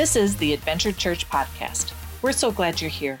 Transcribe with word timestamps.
This 0.00 0.16
is 0.16 0.34
the 0.34 0.54
Adventure 0.54 0.92
Church 0.92 1.28
podcast. 1.28 1.92
We're 2.22 2.32
so 2.32 2.50
glad 2.50 2.80
you're 2.80 2.88
here. 2.88 3.18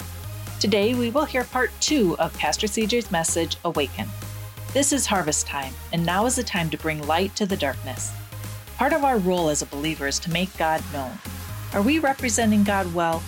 Today, 0.60 0.94
we 0.94 1.10
will 1.10 1.26
hear 1.26 1.44
part 1.44 1.70
two 1.78 2.16
of 2.18 2.32
Pastor 2.38 2.66
CJ's 2.66 3.10
message, 3.10 3.58
Awaken. 3.66 4.08
This 4.72 4.90
is 4.90 5.04
harvest 5.04 5.46
time, 5.46 5.74
and 5.92 6.06
now 6.06 6.24
is 6.24 6.36
the 6.36 6.42
time 6.42 6.70
to 6.70 6.78
bring 6.78 7.06
light 7.06 7.36
to 7.36 7.44
the 7.44 7.54
darkness. 7.54 8.10
Part 8.78 8.94
of 8.94 9.04
our 9.04 9.18
role 9.18 9.50
as 9.50 9.60
a 9.60 9.66
believer 9.66 10.06
is 10.06 10.18
to 10.20 10.30
make 10.30 10.56
God 10.56 10.82
known. 10.90 11.18
Are 11.74 11.82
we 11.82 11.98
representing 11.98 12.64
God 12.64 12.94
well? 12.94 13.22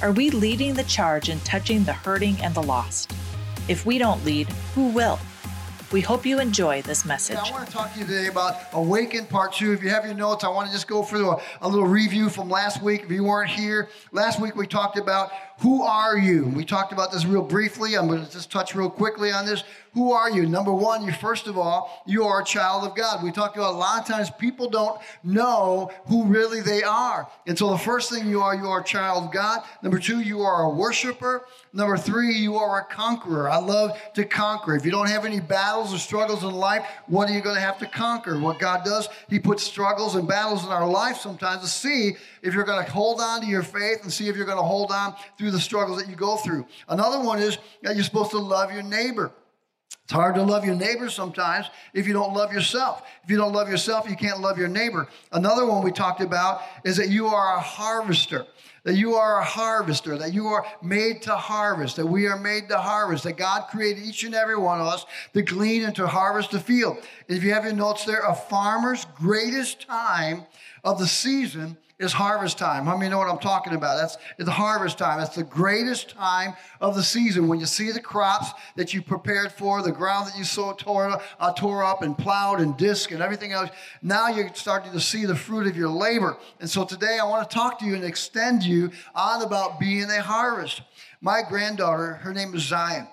Are 0.00 0.12
we 0.12 0.30
leading 0.30 0.74
the 0.74 0.84
charge 0.84 1.28
in 1.28 1.40
touching 1.40 1.82
the 1.82 1.92
hurting 1.92 2.40
and 2.40 2.54
the 2.54 2.62
lost? 2.62 3.12
If 3.66 3.84
we 3.84 3.98
don't 3.98 4.24
lead, 4.24 4.46
who 4.76 4.90
will? 4.90 5.18
We 5.92 6.00
hope 6.00 6.24
you 6.24 6.40
enjoy 6.40 6.80
this 6.80 7.04
message. 7.04 7.36
I 7.36 7.50
want 7.50 7.66
to 7.66 7.72
talk 7.72 7.92
to 7.92 8.00
you 8.00 8.06
today 8.06 8.28
about 8.28 8.56
Awaken 8.72 9.26
Part 9.26 9.52
2. 9.52 9.74
If 9.74 9.82
you 9.82 9.90
have 9.90 10.06
your 10.06 10.14
notes, 10.14 10.42
I 10.42 10.48
want 10.48 10.66
to 10.68 10.72
just 10.72 10.88
go 10.88 11.02
through 11.02 11.32
a, 11.32 11.42
a 11.60 11.68
little 11.68 11.86
review 11.86 12.30
from 12.30 12.48
last 12.48 12.82
week. 12.82 13.02
If 13.02 13.10
you 13.10 13.24
weren't 13.24 13.50
here, 13.50 13.90
last 14.10 14.40
week 14.40 14.56
we 14.56 14.66
talked 14.66 14.96
about 14.96 15.32
who 15.60 15.82
are 15.82 16.16
you? 16.16 16.46
We 16.46 16.64
talked 16.64 16.92
about 16.92 17.12
this 17.12 17.24
real 17.24 17.42
briefly. 17.42 17.94
I'm 17.94 18.08
going 18.08 18.24
to 18.24 18.30
just 18.30 18.50
touch 18.50 18.74
real 18.74 18.90
quickly 18.90 19.30
on 19.30 19.46
this. 19.46 19.64
Who 19.94 20.12
are 20.12 20.30
you? 20.30 20.46
Number 20.46 20.72
one, 20.72 21.04
you 21.04 21.12
first 21.12 21.46
of 21.46 21.58
all, 21.58 22.02
you 22.06 22.24
are 22.24 22.40
a 22.40 22.44
child 22.44 22.84
of 22.84 22.96
God. 22.96 23.22
We 23.22 23.30
talked 23.30 23.56
about 23.56 23.74
a 23.74 23.76
lot 23.76 24.00
of 24.00 24.06
times 24.06 24.30
people 24.30 24.70
don't 24.70 24.98
know 25.22 25.90
who 26.06 26.24
really 26.24 26.62
they 26.62 26.82
are. 26.82 27.28
And 27.46 27.58
so 27.58 27.70
the 27.70 27.78
first 27.78 28.10
thing 28.10 28.26
you 28.26 28.40
are, 28.40 28.54
you 28.54 28.64
are 28.64 28.80
a 28.80 28.84
child 28.84 29.24
of 29.24 29.32
God. 29.32 29.60
Number 29.82 29.98
two, 29.98 30.20
you 30.20 30.40
are 30.40 30.62
a 30.62 30.70
worshiper. 30.70 31.46
Number 31.74 31.98
three, 31.98 32.32
you 32.32 32.56
are 32.56 32.80
a 32.80 32.84
conqueror. 32.84 33.50
I 33.50 33.58
love 33.58 34.00
to 34.14 34.24
conquer. 34.24 34.74
If 34.74 34.86
you 34.86 34.90
don't 34.90 35.08
have 35.08 35.26
any 35.26 35.40
battles 35.40 35.92
or 35.92 35.98
struggles 35.98 36.42
in 36.42 36.52
life, 36.52 36.86
what 37.06 37.28
are 37.28 37.34
you 37.34 37.42
going 37.42 37.56
to 37.56 37.60
have 37.60 37.78
to 37.80 37.86
conquer? 37.86 38.38
What 38.40 38.58
God 38.58 38.84
does, 38.84 39.08
He 39.28 39.38
puts 39.38 39.62
struggles 39.62 40.14
and 40.14 40.26
battles 40.26 40.64
in 40.64 40.70
our 40.70 40.88
life 40.88 41.18
sometimes 41.18 41.62
to 41.62 41.68
see 41.68 42.16
if 42.42 42.54
you're 42.54 42.64
going 42.64 42.84
to 42.84 42.90
hold 42.90 43.20
on 43.20 43.42
to 43.42 43.46
your 43.46 43.62
faith 43.62 44.00
and 44.02 44.12
see 44.12 44.28
if 44.28 44.36
you're 44.36 44.46
going 44.46 44.58
to 44.58 44.64
hold 44.64 44.90
on 44.90 45.14
through 45.42 45.50
the 45.50 45.58
struggles 45.58 46.00
that 46.00 46.08
you 46.08 46.14
go 46.14 46.36
through. 46.36 46.64
Another 46.88 47.18
one 47.18 47.40
is 47.40 47.58
that 47.82 47.96
you're 47.96 48.04
supposed 48.04 48.30
to 48.30 48.38
love 48.38 48.72
your 48.72 48.84
neighbor. 48.84 49.32
It's 50.04 50.12
hard 50.12 50.36
to 50.36 50.42
love 50.42 50.64
your 50.64 50.76
neighbor 50.76 51.10
sometimes 51.10 51.68
if 51.94 52.06
you 52.06 52.12
don't 52.12 52.32
love 52.32 52.52
yourself. 52.52 53.02
If 53.24 53.30
you 53.30 53.36
don't 53.38 53.52
love 53.52 53.68
yourself, 53.68 54.08
you 54.08 54.14
can't 54.14 54.38
love 54.38 54.56
your 54.56 54.68
neighbor. 54.68 55.08
Another 55.32 55.66
one 55.66 55.82
we 55.82 55.90
talked 55.90 56.20
about 56.20 56.62
is 56.84 56.96
that 56.96 57.08
you 57.08 57.26
are 57.26 57.56
a 57.56 57.60
harvester, 57.60 58.46
that 58.84 58.94
you 58.94 59.14
are 59.14 59.40
a 59.40 59.44
harvester, 59.44 60.16
that 60.16 60.32
you 60.32 60.46
are 60.46 60.64
made 60.80 61.22
to 61.22 61.34
harvest, 61.34 61.96
that 61.96 62.06
we 62.06 62.28
are 62.28 62.38
made 62.38 62.68
to 62.68 62.78
harvest, 62.78 63.24
that 63.24 63.36
God 63.36 63.66
created 63.68 64.04
each 64.04 64.22
and 64.22 64.36
every 64.36 64.56
one 64.56 64.80
of 64.80 64.86
us 64.86 65.06
to 65.34 65.42
glean 65.42 65.82
and 65.82 65.96
to 65.96 66.06
harvest 66.06 66.52
the 66.52 66.60
field. 66.60 66.98
If 67.26 67.42
you 67.42 67.52
have 67.52 67.64
your 67.64 67.72
notes 67.72 68.04
there, 68.04 68.20
a 68.20 68.34
farmer's 68.36 69.06
greatest 69.16 69.88
time 69.88 70.44
of 70.84 71.00
the 71.00 71.08
season 71.08 71.78
is 72.02 72.12
harvest 72.12 72.58
time. 72.58 72.86
How 72.86 72.96
many 72.96 73.10
know 73.10 73.18
what 73.18 73.28
I'm 73.28 73.38
talking 73.38 73.74
about? 73.74 73.96
That's 73.96 74.16
the 74.38 74.50
harvest 74.50 74.98
time. 74.98 75.18
That's 75.18 75.36
the 75.36 75.42
greatest 75.42 76.10
time 76.10 76.54
of 76.80 76.94
the 76.94 77.02
season 77.02 77.48
when 77.48 77.60
you 77.60 77.66
see 77.66 77.92
the 77.92 78.00
crops 78.00 78.50
that 78.76 78.92
you 78.92 79.02
prepared 79.02 79.52
for, 79.52 79.82
the 79.82 79.92
ground 79.92 80.28
that 80.28 80.36
you 80.36 80.44
sowed, 80.44 80.78
tore, 80.78 81.20
uh, 81.38 81.52
tore 81.52 81.84
up 81.84 82.02
and 82.02 82.16
plowed 82.16 82.60
and 82.60 82.76
disc 82.76 83.10
and 83.10 83.22
everything 83.22 83.52
else. 83.52 83.70
Now 84.02 84.28
you're 84.28 84.52
starting 84.54 84.92
to 84.92 85.00
see 85.00 85.26
the 85.26 85.36
fruit 85.36 85.66
of 85.66 85.76
your 85.76 85.88
labor. 85.88 86.36
And 86.60 86.68
so 86.68 86.84
today 86.84 87.18
I 87.20 87.24
want 87.26 87.48
to 87.48 87.54
talk 87.54 87.78
to 87.80 87.86
you 87.86 87.94
and 87.94 88.04
extend 88.04 88.62
you 88.62 88.90
on 89.14 89.42
about 89.42 89.78
being 89.78 90.10
a 90.10 90.22
harvest. 90.22 90.82
My 91.20 91.42
granddaughter, 91.48 92.14
her 92.14 92.32
name 92.32 92.54
is 92.54 92.62
Zion. 92.62 93.08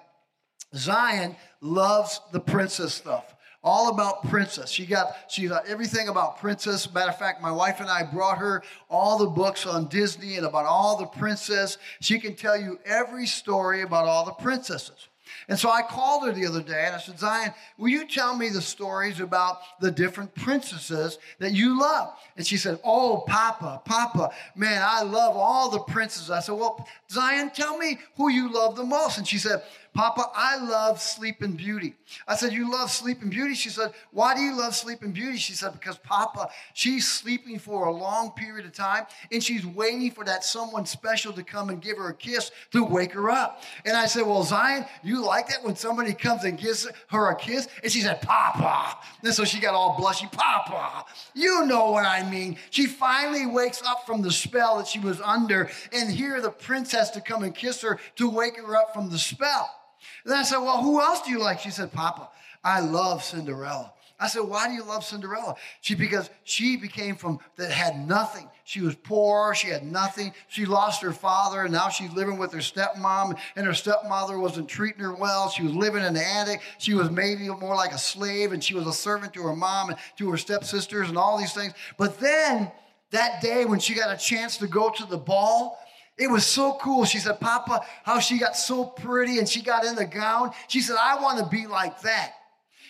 Zion 0.75 1.35
loves 1.61 2.21
the 2.31 2.39
princess 2.39 2.93
stuff 2.93 3.35
all 3.63 3.89
about 3.89 4.27
princess. 4.29 4.69
She 4.69 4.85
got 4.85 5.15
she 5.27 5.47
got 5.47 5.67
everything 5.67 6.07
about 6.07 6.39
princess. 6.39 6.91
Matter 6.93 7.09
of 7.09 7.19
fact, 7.19 7.41
my 7.41 7.51
wife 7.51 7.79
and 7.79 7.89
I 7.89 8.03
brought 8.03 8.37
her 8.37 8.63
all 8.89 9.17
the 9.17 9.27
books 9.27 9.65
on 9.65 9.87
Disney 9.87 10.37
and 10.37 10.45
about 10.45 10.65
all 10.65 10.97
the 10.97 11.05
princess. 11.05 11.77
She 11.99 12.19
can 12.19 12.35
tell 12.35 12.59
you 12.59 12.79
every 12.85 13.25
story 13.25 13.81
about 13.81 14.05
all 14.05 14.25
the 14.25 14.31
princesses. 14.33 15.09
And 15.47 15.57
so 15.57 15.69
I 15.69 15.81
called 15.81 16.25
her 16.25 16.31
the 16.31 16.45
other 16.45 16.61
day 16.61 16.85
and 16.85 16.95
I 16.95 16.99
said, 16.99 17.19
Zion, 17.19 17.53
will 17.77 17.89
you 17.89 18.07
tell 18.07 18.35
me 18.35 18.49
the 18.49 18.61
stories 18.61 19.19
about 19.19 19.57
the 19.79 19.91
different 19.91 20.33
princesses 20.35 21.17
that 21.39 21.53
you 21.53 21.79
love? 21.79 22.13
And 22.37 22.45
she 22.45 22.57
said, 22.57 22.79
Oh, 22.83 23.23
Papa, 23.27 23.81
Papa, 23.85 24.31
man, 24.55 24.81
I 24.85 25.03
love 25.03 25.35
all 25.35 25.69
the 25.69 25.79
princesses. 25.79 26.29
I 26.29 26.39
said, 26.39 26.55
Well, 26.55 26.87
Zion, 27.09 27.51
tell 27.51 27.77
me 27.77 27.99
who 28.15 28.29
you 28.29 28.51
love 28.51 28.75
the 28.75 28.83
most. 28.83 29.17
And 29.17 29.27
she 29.27 29.37
said, 29.37 29.63
Papa, 29.93 30.29
I 30.33 30.57
love 30.57 31.01
Sleeping 31.01 31.53
Beauty. 31.53 31.95
I 32.27 32.35
said, 32.35 32.53
You 32.53 32.71
love 32.71 32.91
Sleeping 32.91 33.29
Beauty? 33.29 33.55
She 33.55 33.69
said, 33.69 33.91
Why 34.11 34.35
do 34.35 34.41
you 34.41 34.55
love 34.55 34.75
Sleeping 34.75 35.11
Beauty? 35.11 35.37
She 35.37 35.53
said, 35.53 35.73
Because 35.73 35.97
Papa, 35.97 36.49
she's 36.73 37.07
sleeping 37.07 37.59
for 37.59 37.87
a 37.87 37.91
long 37.91 38.31
period 38.31 38.65
of 38.65 38.73
time 38.73 39.05
and 39.31 39.43
she's 39.43 39.65
waiting 39.65 40.11
for 40.11 40.23
that 40.25 40.43
someone 40.43 40.85
special 40.85 41.33
to 41.33 41.43
come 41.43 41.69
and 41.69 41.81
give 41.81 41.97
her 41.97 42.09
a 42.09 42.13
kiss 42.13 42.51
to 42.71 42.83
wake 42.83 43.13
her 43.13 43.29
up. 43.29 43.63
And 43.83 43.97
I 43.97 44.05
said, 44.05 44.25
Well, 44.25 44.43
Zion, 44.43 44.85
you 45.03 45.23
like 45.25 45.49
that 45.49 45.63
when 45.63 45.75
somebody 45.75 46.13
comes 46.13 46.43
and 46.43 46.57
gives 46.57 46.87
her 47.07 47.31
a 47.31 47.35
kiss? 47.35 47.67
And 47.83 47.91
she 47.91 48.01
said, 48.01 48.21
Papa. 48.21 48.97
And 49.23 49.33
so 49.33 49.43
she 49.43 49.59
got 49.59 49.73
all 49.73 49.97
blushy, 49.97 50.31
Papa. 50.31 51.05
You 51.33 51.65
know 51.65 51.91
what 51.91 52.05
I 52.05 52.29
mean. 52.29 52.57
She 52.69 52.85
finally 52.85 53.47
wakes 53.47 53.81
up 53.83 54.05
from 54.05 54.21
the 54.21 54.31
spell 54.31 54.77
that 54.77 54.87
she 54.87 54.99
was 54.99 55.19
under 55.21 55.69
and 55.91 56.11
here 56.11 56.41
the 56.41 56.51
prince 56.51 56.91
has 56.91 57.11
to 57.11 57.21
come 57.21 57.43
and 57.43 57.55
kiss 57.55 57.81
her 57.81 57.99
to 58.15 58.29
wake 58.29 58.57
her 58.57 58.75
up 58.75 58.93
from 58.93 59.09
the 59.09 59.17
spell. 59.17 59.75
And 60.25 60.33
I 60.33 60.43
said, 60.43 60.57
Well, 60.57 60.81
who 60.81 60.99
else 61.01 61.21
do 61.21 61.31
you 61.31 61.39
like? 61.39 61.59
She 61.59 61.71
said, 61.71 61.91
Papa, 61.91 62.29
I 62.63 62.79
love 62.81 63.23
Cinderella. 63.23 63.93
I 64.21 64.27
said, 64.27 64.41
Why 64.41 64.67
do 64.67 64.73
you 64.73 64.83
love 64.83 65.05
Cinderella? 65.05 65.55
She 65.79 65.95
because 65.95 66.29
she 66.43 66.75
became 66.75 67.15
from 67.15 67.39
that 67.55 67.71
had 67.71 68.05
nothing. 68.07 68.49
She 68.65 68.81
was 68.81 68.95
poor, 68.95 69.55
she 69.55 69.69
had 69.69 69.83
nothing. 69.83 70.33
She 70.49 70.65
lost 70.65 71.01
her 71.01 71.13
father, 71.13 71.63
and 71.63 71.71
now 71.71 71.87
she's 71.89 72.11
living 72.11 72.37
with 72.37 72.51
her 72.51 72.59
stepmom, 72.59 73.39
and 73.55 73.65
her 73.65 73.73
stepmother 73.73 74.37
wasn't 74.37 74.67
treating 74.67 75.01
her 75.01 75.15
well. 75.15 75.49
She 75.49 75.63
was 75.63 75.73
living 75.73 76.03
in 76.03 76.13
the 76.13 76.25
attic. 76.25 76.61
She 76.77 76.93
was 76.93 77.09
maybe 77.09 77.47
more 77.47 77.75
like 77.75 77.93
a 77.93 77.97
slave, 77.97 78.51
and 78.51 78.63
she 78.63 78.75
was 78.75 78.85
a 78.85 78.93
servant 78.93 79.33
to 79.33 79.43
her 79.43 79.55
mom 79.55 79.89
and 79.89 79.97
to 80.17 80.29
her 80.29 80.37
stepsisters 80.37 81.07
and 81.07 81.17
all 81.17 81.37
these 81.37 81.53
things. 81.53 81.73
But 81.97 82.19
then 82.19 82.71
that 83.11 83.41
day 83.41 83.65
when 83.65 83.79
she 83.79 83.95
got 83.95 84.13
a 84.13 84.17
chance 84.17 84.57
to 84.57 84.67
go 84.67 84.89
to 84.89 85.05
the 85.05 85.17
ball, 85.17 85.79
it 86.19 86.29
was 86.29 86.45
so 86.45 86.77
cool. 86.81 87.05
She 87.05 87.17
said, 87.17 87.39
Papa, 87.39 87.81
how 88.03 88.19
she 88.19 88.37
got 88.37 88.55
so 88.55 88.85
pretty 88.85 89.39
and 89.39 89.47
she 89.47 89.61
got 89.61 89.85
in 89.85 89.95
the 89.95 90.05
gown. 90.05 90.51
She 90.67 90.81
said, 90.81 90.97
I 91.01 91.21
want 91.21 91.39
to 91.39 91.45
be 91.45 91.65
like 91.65 92.01
that. 92.01 92.33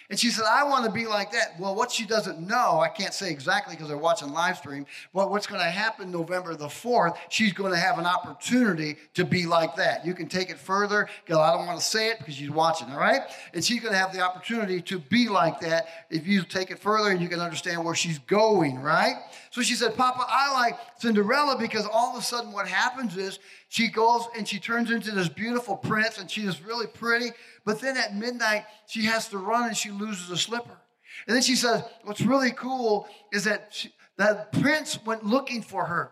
And 0.09 0.19
she 0.19 0.31
said, 0.31 0.45
I 0.49 0.63
want 0.63 0.85
to 0.85 0.91
be 0.91 1.05
like 1.05 1.31
that. 1.33 1.59
Well, 1.59 1.75
what 1.75 1.91
she 1.91 2.03
doesn't 2.03 2.39
know, 2.39 2.79
I 2.79 2.87
can't 2.87 3.13
say 3.13 3.29
exactly 3.29 3.75
because 3.75 3.89
they're 3.89 3.97
watching 3.97 4.33
live 4.33 4.57
stream, 4.57 4.87
but 5.13 5.29
what's 5.29 5.45
going 5.45 5.61
to 5.61 5.69
happen 5.69 6.09
November 6.09 6.55
the 6.55 6.65
4th, 6.65 7.15
she's 7.29 7.53
going 7.53 7.71
to 7.71 7.77
have 7.77 7.99
an 7.99 8.07
opportunity 8.07 8.97
to 9.13 9.23
be 9.23 9.45
like 9.45 9.75
that. 9.75 10.03
You 10.03 10.15
can 10.15 10.27
take 10.27 10.49
it 10.49 10.57
further 10.57 11.07
because 11.23 11.37
I 11.37 11.55
don't 11.55 11.67
want 11.67 11.79
to 11.79 11.85
say 11.85 12.07
it 12.07 12.17
because 12.17 12.33
she's 12.33 12.49
watching, 12.49 12.89
all 12.89 12.97
right? 12.97 13.21
And 13.53 13.63
she's 13.63 13.81
going 13.81 13.93
to 13.93 13.99
have 13.99 14.11
the 14.11 14.21
opportunity 14.21 14.81
to 14.81 14.97
be 14.97 15.29
like 15.29 15.59
that 15.59 15.87
if 16.09 16.25
you 16.25 16.41
take 16.41 16.71
it 16.71 16.79
further 16.79 17.11
and 17.11 17.21
you 17.21 17.29
can 17.29 17.39
understand 17.39 17.85
where 17.85 17.93
she's 17.95 18.17
going, 18.17 18.79
right? 18.79 19.13
So 19.51 19.61
she 19.61 19.75
said, 19.75 19.95
Papa, 19.95 20.25
I 20.27 20.53
like 20.53 20.79
Cinderella 20.97 21.57
because 21.57 21.85
all 21.91 22.15
of 22.15 22.21
a 22.21 22.25
sudden 22.25 22.51
what 22.51 22.67
happens 22.67 23.17
is 23.17 23.39
she 23.67 23.87
goes 23.87 24.27
and 24.37 24.47
she 24.47 24.59
turns 24.59 24.91
into 24.91 25.11
this 25.11 25.29
beautiful 25.29 25.75
prince 25.75 26.17
and 26.17 26.29
she 26.29 26.41
is 26.41 26.61
really 26.61 26.87
pretty. 26.87 27.31
But 27.65 27.81
then 27.81 27.97
at 27.97 28.15
midnight, 28.15 28.65
she 28.87 29.05
has 29.05 29.27
to 29.29 29.37
run 29.37 29.67
and 29.67 29.77
she 29.77 29.91
loses 29.91 30.29
a 30.29 30.37
slipper. 30.37 30.77
And 31.27 31.35
then 31.35 31.41
she 31.41 31.55
says, 31.55 31.83
What's 32.03 32.21
really 32.21 32.51
cool 32.51 33.07
is 33.31 33.43
that 33.45 33.69
she, 33.71 33.91
that 34.17 34.51
prince 34.51 35.03
went 35.05 35.25
looking 35.25 35.61
for 35.61 35.85
her. 35.85 36.11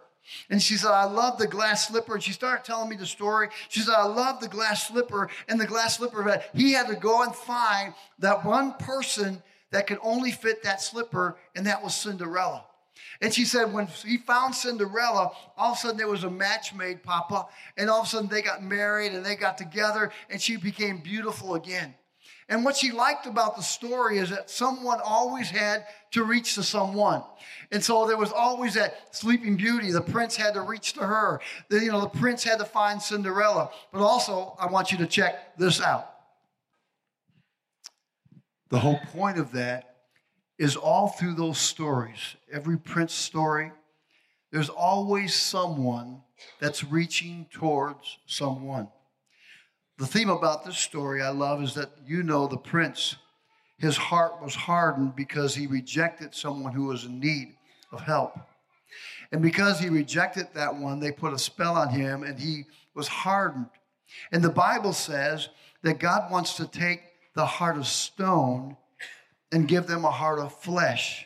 And 0.50 0.62
she 0.62 0.75
said, 0.75 0.92
I 0.92 1.06
love 1.06 1.38
the 1.38 1.48
glass 1.48 1.88
slipper. 1.88 2.16
And 2.16 2.24
she 2.24 2.34
started 2.34 2.66
telling 2.66 2.90
me 2.90 2.96
the 2.96 3.06
story. 3.06 3.50
She 3.69 3.80
said, 3.80 3.96
I 3.96 4.06
love 4.06 4.42
the 4.42 4.48
glass 4.48 4.88
slipper 4.88 5.30
and 5.48 5.59
the 5.59 5.68
glass 5.68 5.98
slipper 5.98 6.24
that 6.25 6.50
he 6.54 6.74
had 6.74 6.88
to 6.88 6.96
go 6.96 7.24
and 7.24 7.34
find 7.34 7.94
that 8.19 8.44
one 8.44 8.74
person 8.74 9.42
that 9.72 9.88
could 9.88 10.00
only 10.02 10.31
fit 10.31 10.64
that 10.64 10.81
slipper, 10.81 11.38
and 11.56 11.66
that 11.68 11.84
was 11.84 11.94
Cinderella. 11.94 12.66
And 13.22 13.34
she 13.34 13.46
said, 13.46 13.74
when 13.74 13.88
he 13.88 14.18
found 14.18 14.54
Cinderella, 14.54 15.31
all 15.58 15.72
of 15.72 15.78
a 15.78 15.80
sudden 15.80 15.98
there 15.98 16.08
was 16.08 16.24
a 16.24 16.30
match 16.30 16.74
made, 16.74 17.04
Papa. 17.04 17.48
And 17.78 17.90
all 17.90 18.02
of 18.02 18.06
a 18.06 18.10
sudden 18.10 18.30
they 18.30 18.42
got 18.42 18.64
married 18.64 19.14
and 19.14 19.25
they 19.25 19.36
got 19.36 19.58
together 19.58 20.12
and 20.30 20.42
she 20.42 20.56
became 20.56 21.00
beautiful 21.00 21.56
again. 21.56 21.96
And 22.50 22.64
what 22.64 22.78
she 22.78 22.92
liked 22.92 23.25
about 23.25 23.58
the 23.58 23.62
story 23.62 24.19
is 24.19 24.30
that 24.30 24.50
someone 24.50 25.00
always 25.04 25.50
had 25.50 25.86
to 26.12 26.24
reach 26.24 26.56
to 26.56 26.64
someone. 26.64 27.22
And 27.72 27.84
so 27.84 28.08
there 28.08 28.16
was 28.16 28.31
always 28.31 28.75
that 28.75 29.14
sleeping 29.14 29.58
beauty. 29.58 29.92
The 29.92 30.00
prince 30.00 30.36
had 30.36 30.54
to 30.54 30.62
reach 30.62 30.94
to 30.94 31.02
her. 31.02 31.42
The, 31.68 31.81
you 31.81 31.92
know, 31.92 32.00
the 32.00 32.19
prince 32.19 32.46
had 32.46 32.60
to 32.60 32.66
find 32.66 33.02
Cinderella. 33.02 33.72
But 33.92 34.02
also, 34.02 34.56
I 34.60 34.68
want 34.68 34.94
you 34.94 34.98
to 35.00 35.08
check 35.08 35.58
this 35.58 35.81
out. 35.81 36.10
The 38.69 38.80
whole 38.80 39.00
point 39.12 39.40
of 39.40 39.52
that 39.52 39.96
is 40.57 40.75
all 40.75 41.09
through 41.09 41.36
those 41.36 41.57
stories. 41.57 42.36
Every 42.51 42.77
Prince 42.77 43.13
story, 43.13 43.71
there's 44.51 44.69
always 44.69 45.33
someone 45.36 46.21
that's 46.59 46.83
reaching 46.83 47.48
towards 47.51 48.18
someone. 48.25 48.88
The 49.98 50.07
theme 50.07 50.30
about 50.30 50.63
this 50.63 50.77
story 50.77 51.21
I 51.21 51.30
love 51.30 51.62
is 51.63 51.74
that 51.74 51.89
you 52.06 52.21
know 52.21 52.48
the 52.48 52.57
prince, 52.57 53.15
his 53.80 53.98
heart 53.98 54.42
was 54.44 54.54
hardened 54.54 55.15
because 55.15 55.56
he 55.56 55.65
rejected 55.65 56.36
someone 56.36 56.71
who 56.71 56.86
was 56.86 57.06
in 57.06 57.19
need 57.19 57.56
of 57.92 58.01
help. 58.01 58.38
And 59.31 59.42
because 59.42 59.80
he 59.80 59.89
rejected 59.89 60.48
that 60.54 60.75
one, 60.75 61.00
they 61.00 61.12
put 61.12 61.33
a 61.33 61.39
spell 61.39 61.75
on 61.75 61.89
him 61.89 62.24
and 62.24 62.39
he 62.39 62.65
was 62.94 63.07
hardened. 63.07 63.69
And 64.31 64.44
the 64.44 64.50
Bible 64.50 64.94
says 64.94 65.50
that 65.81 66.00
God 66.00 66.31
wants 66.31 66.56
to 66.57 66.68
take 66.68 67.01
the 67.33 67.45
heart 67.45 67.77
of 67.77 67.88
stone 67.88 68.77
and 69.51 69.67
give 69.67 69.88
them 69.88 70.05
a 70.05 70.11
heart 70.11 70.39
of 70.39 70.53
flesh. 70.61 71.25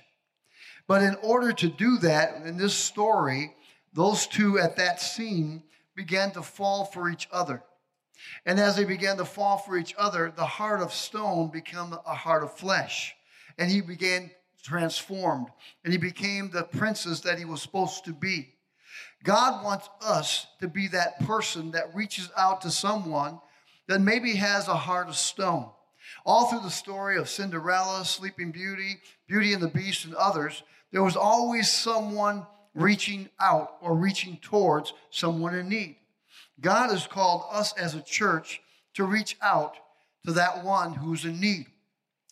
But 0.88 1.04
in 1.04 1.16
order 1.24 1.54
to 1.54 1.70
do 1.70 1.98
that, 2.00 2.46
in 2.46 2.58
this 2.58 2.74
story, 2.74 3.54
those 3.94 4.28
two 4.28 4.60
at 4.60 4.78
that 4.78 5.00
scene 5.02 5.64
began 5.96 6.32
to 6.32 6.42
fall 6.42 6.86
for 6.86 7.10
each 7.10 7.28
other. 7.32 7.64
And 8.46 8.60
as 8.60 8.76
they 8.76 8.84
began 8.86 9.18
to 9.18 9.26
fall 9.26 9.58
for 9.58 9.78
each 9.78 9.96
other, 9.98 10.32
the 10.36 10.46
heart 10.46 10.82
of 10.82 10.94
stone 10.94 11.50
became 11.50 11.94
a 12.06 12.16
heart 12.16 12.44
of 12.44 12.54
flesh. 12.54 13.16
And 13.58 13.70
he 13.70 13.82
began 13.82 14.32
transformed 14.64 15.48
and 15.84 15.92
he 15.92 15.98
became 15.98 16.50
the 16.50 16.64
princess 16.64 17.22
that 17.22 17.40
he 17.40 17.46
was 17.46 17.62
supposed 17.62 18.06
to 18.06 18.14
be. 18.14 18.54
God 19.24 19.64
wants 19.64 19.90
us 20.02 20.48
to 20.60 20.68
be 20.68 20.88
that 20.90 21.20
person 21.22 21.72
that 21.72 21.96
reaches 21.96 22.30
out 22.38 22.62
to 22.62 22.72
someone 22.72 23.40
that 23.88 24.02
maybe 24.02 24.36
has 24.36 24.68
a 24.68 24.76
heart 24.76 25.08
of 25.08 25.16
stone. 25.16 25.70
All 26.26 26.46
through 26.48 26.62
the 26.62 26.70
story 26.70 27.18
of 27.18 27.30
Cinderella, 27.30 28.06
Sleeping 28.06 28.52
Beauty, 28.52 28.98
Beauty 29.28 29.54
and 29.54 29.62
the 29.62 29.68
Beast, 29.68 30.06
and 30.06 30.16
others, 30.16 30.64
there 30.92 31.04
was 31.04 31.16
always 31.16 31.70
someone 31.70 32.46
reaching 32.74 33.30
out 33.40 33.78
or 33.82 33.96
reaching 33.96 34.38
towards 34.38 34.94
someone 35.10 35.56
in 35.56 35.70
need. 35.70 35.98
God 36.60 36.90
has 36.92 37.08
called 37.08 37.44
us 37.52 37.74
as 37.74 37.96
a 37.96 38.02
church 38.02 38.62
to 38.94 39.04
reach 39.04 39.38
out 39.42 39.76
to 40.26 40.34
that 40.34 40.64
one 40.64 40.94
who's 40.94 41.26
in 41.26 41.40
need. 41.40 41.68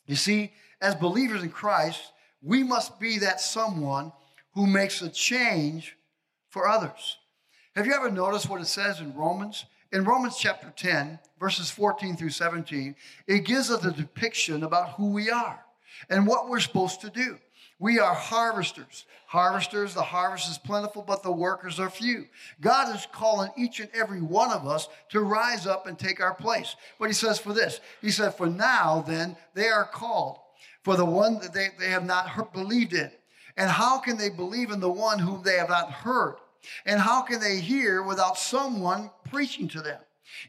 You 0.05 0.15
see, 0.15 0.51
as 0.81 0.95
believers 0.95 1.43
in 1.43 1.49
Christ, 1.49 2.01
we 2.41 2.63
must 2.63 2.99
be 2.99 3.19
that 3.19 3.41
someone 3.41 4.11
who 4.53 4.65
makes 4.65 5.01
a 5.01 5.09
change 5.09 5.95
for 6.49 6.67
others. 6.67 7.17
Have 7.75 7.85
you 7.85 7.93
ever 7.93 8.09
noticed 8.09 8.49
what 8.49 8.61
it 8.61 8.67
says 8.67 8.99
in 8.99 9.15
Romans? 9.15 9.65
In 9.91 10.03
Romans 10.03 10.37
chapter 10.37 10.71
10, 10.75 11.17
verses 11.39 11.71
14 11.71 12.15
through 12.15 12.29
17, 12.29 12.95
it 13.25 13.39
gives 13.39 13.71
us 13.71 13.83
a 13.83 13.91
depiction 13.91 14.63
about 14.63 14.91
who 14.91 15.11
we 15.11 15.31
are 15.31 15.65
and 16.09 16.27
what 16.27 16.47
we're 16.47 16.59
supposed 16.59 17.01
to 17.01 17.09
do. 17.09 17.39
We 17.79 17.97
are 17.97 18.13
harvesters. 18.13 19.05
Harvesters, 19.25 19.93
the 19.93 20.03
harvest 20.03 20.49
is 20.49 20.57
plentiful, 20.57 21.01
but 21.01 21.23
the 21.23 21.31
workers 21.31 21.79
are 21.79 21.89
few. 21.89 22.27
God 22.61 22.93
is 22.93 23.07
calling 23.11 23.51
each 23.57 23.79
and 23.79 23.89
every 23.93 24.21
one 24.21 24.51
of 24.51 24.67
us 24.67 24.89
to 25.09 25.21
rise 25.21 25.65
up 25.65 25.87
and 25.87 25.97
take 25.97 26.19
our 26.19 26.35
place. 26.35 26.75
But 26.99 27.07
he 27.07 27.13
says 27.13 27.39
for 27.39 27.53
this, 27.53 27.79
he 28.01 28.11
said, 28.11 28.35
For 28.35 28.47
now, 28.47 29.03
then, 29.07 29.37
they 29.55 29.69
are 29.69 29.85
called, 29.85 30.39
for 30.83 30.97
the 30.97 31.05
one 31.05 31.39
that 31.39 31.53
they, 31.53 31.69
they 31.79 31.89
have 31.89 32.05
not 32.05 32.29
heard, 32.29 32.51
believed 32.53 32.93
in. 32.93 33.11
And 33.57 33.69
how 33.69 33.97
can 33.97 34.17
they 34.17 34.29
believe 34.29 34.71
in 34.71 34.81
the 34.81 34.91
one 34.91 35.17
whom 35.19 35.41
they 35.41 35.57
have 35.57 35.69
not 35.69 35.91
heard? 35.91 36.35
And 36.85 36.99
how 36.99 37.21
can 37.21 37.39
they 37.39 37.59
hear 37.59 38.03
without 38.03 38.37
someone 38.37 39.11
preaching 39.29 39.67
to 39.69 39.81
them? 39.81 39.99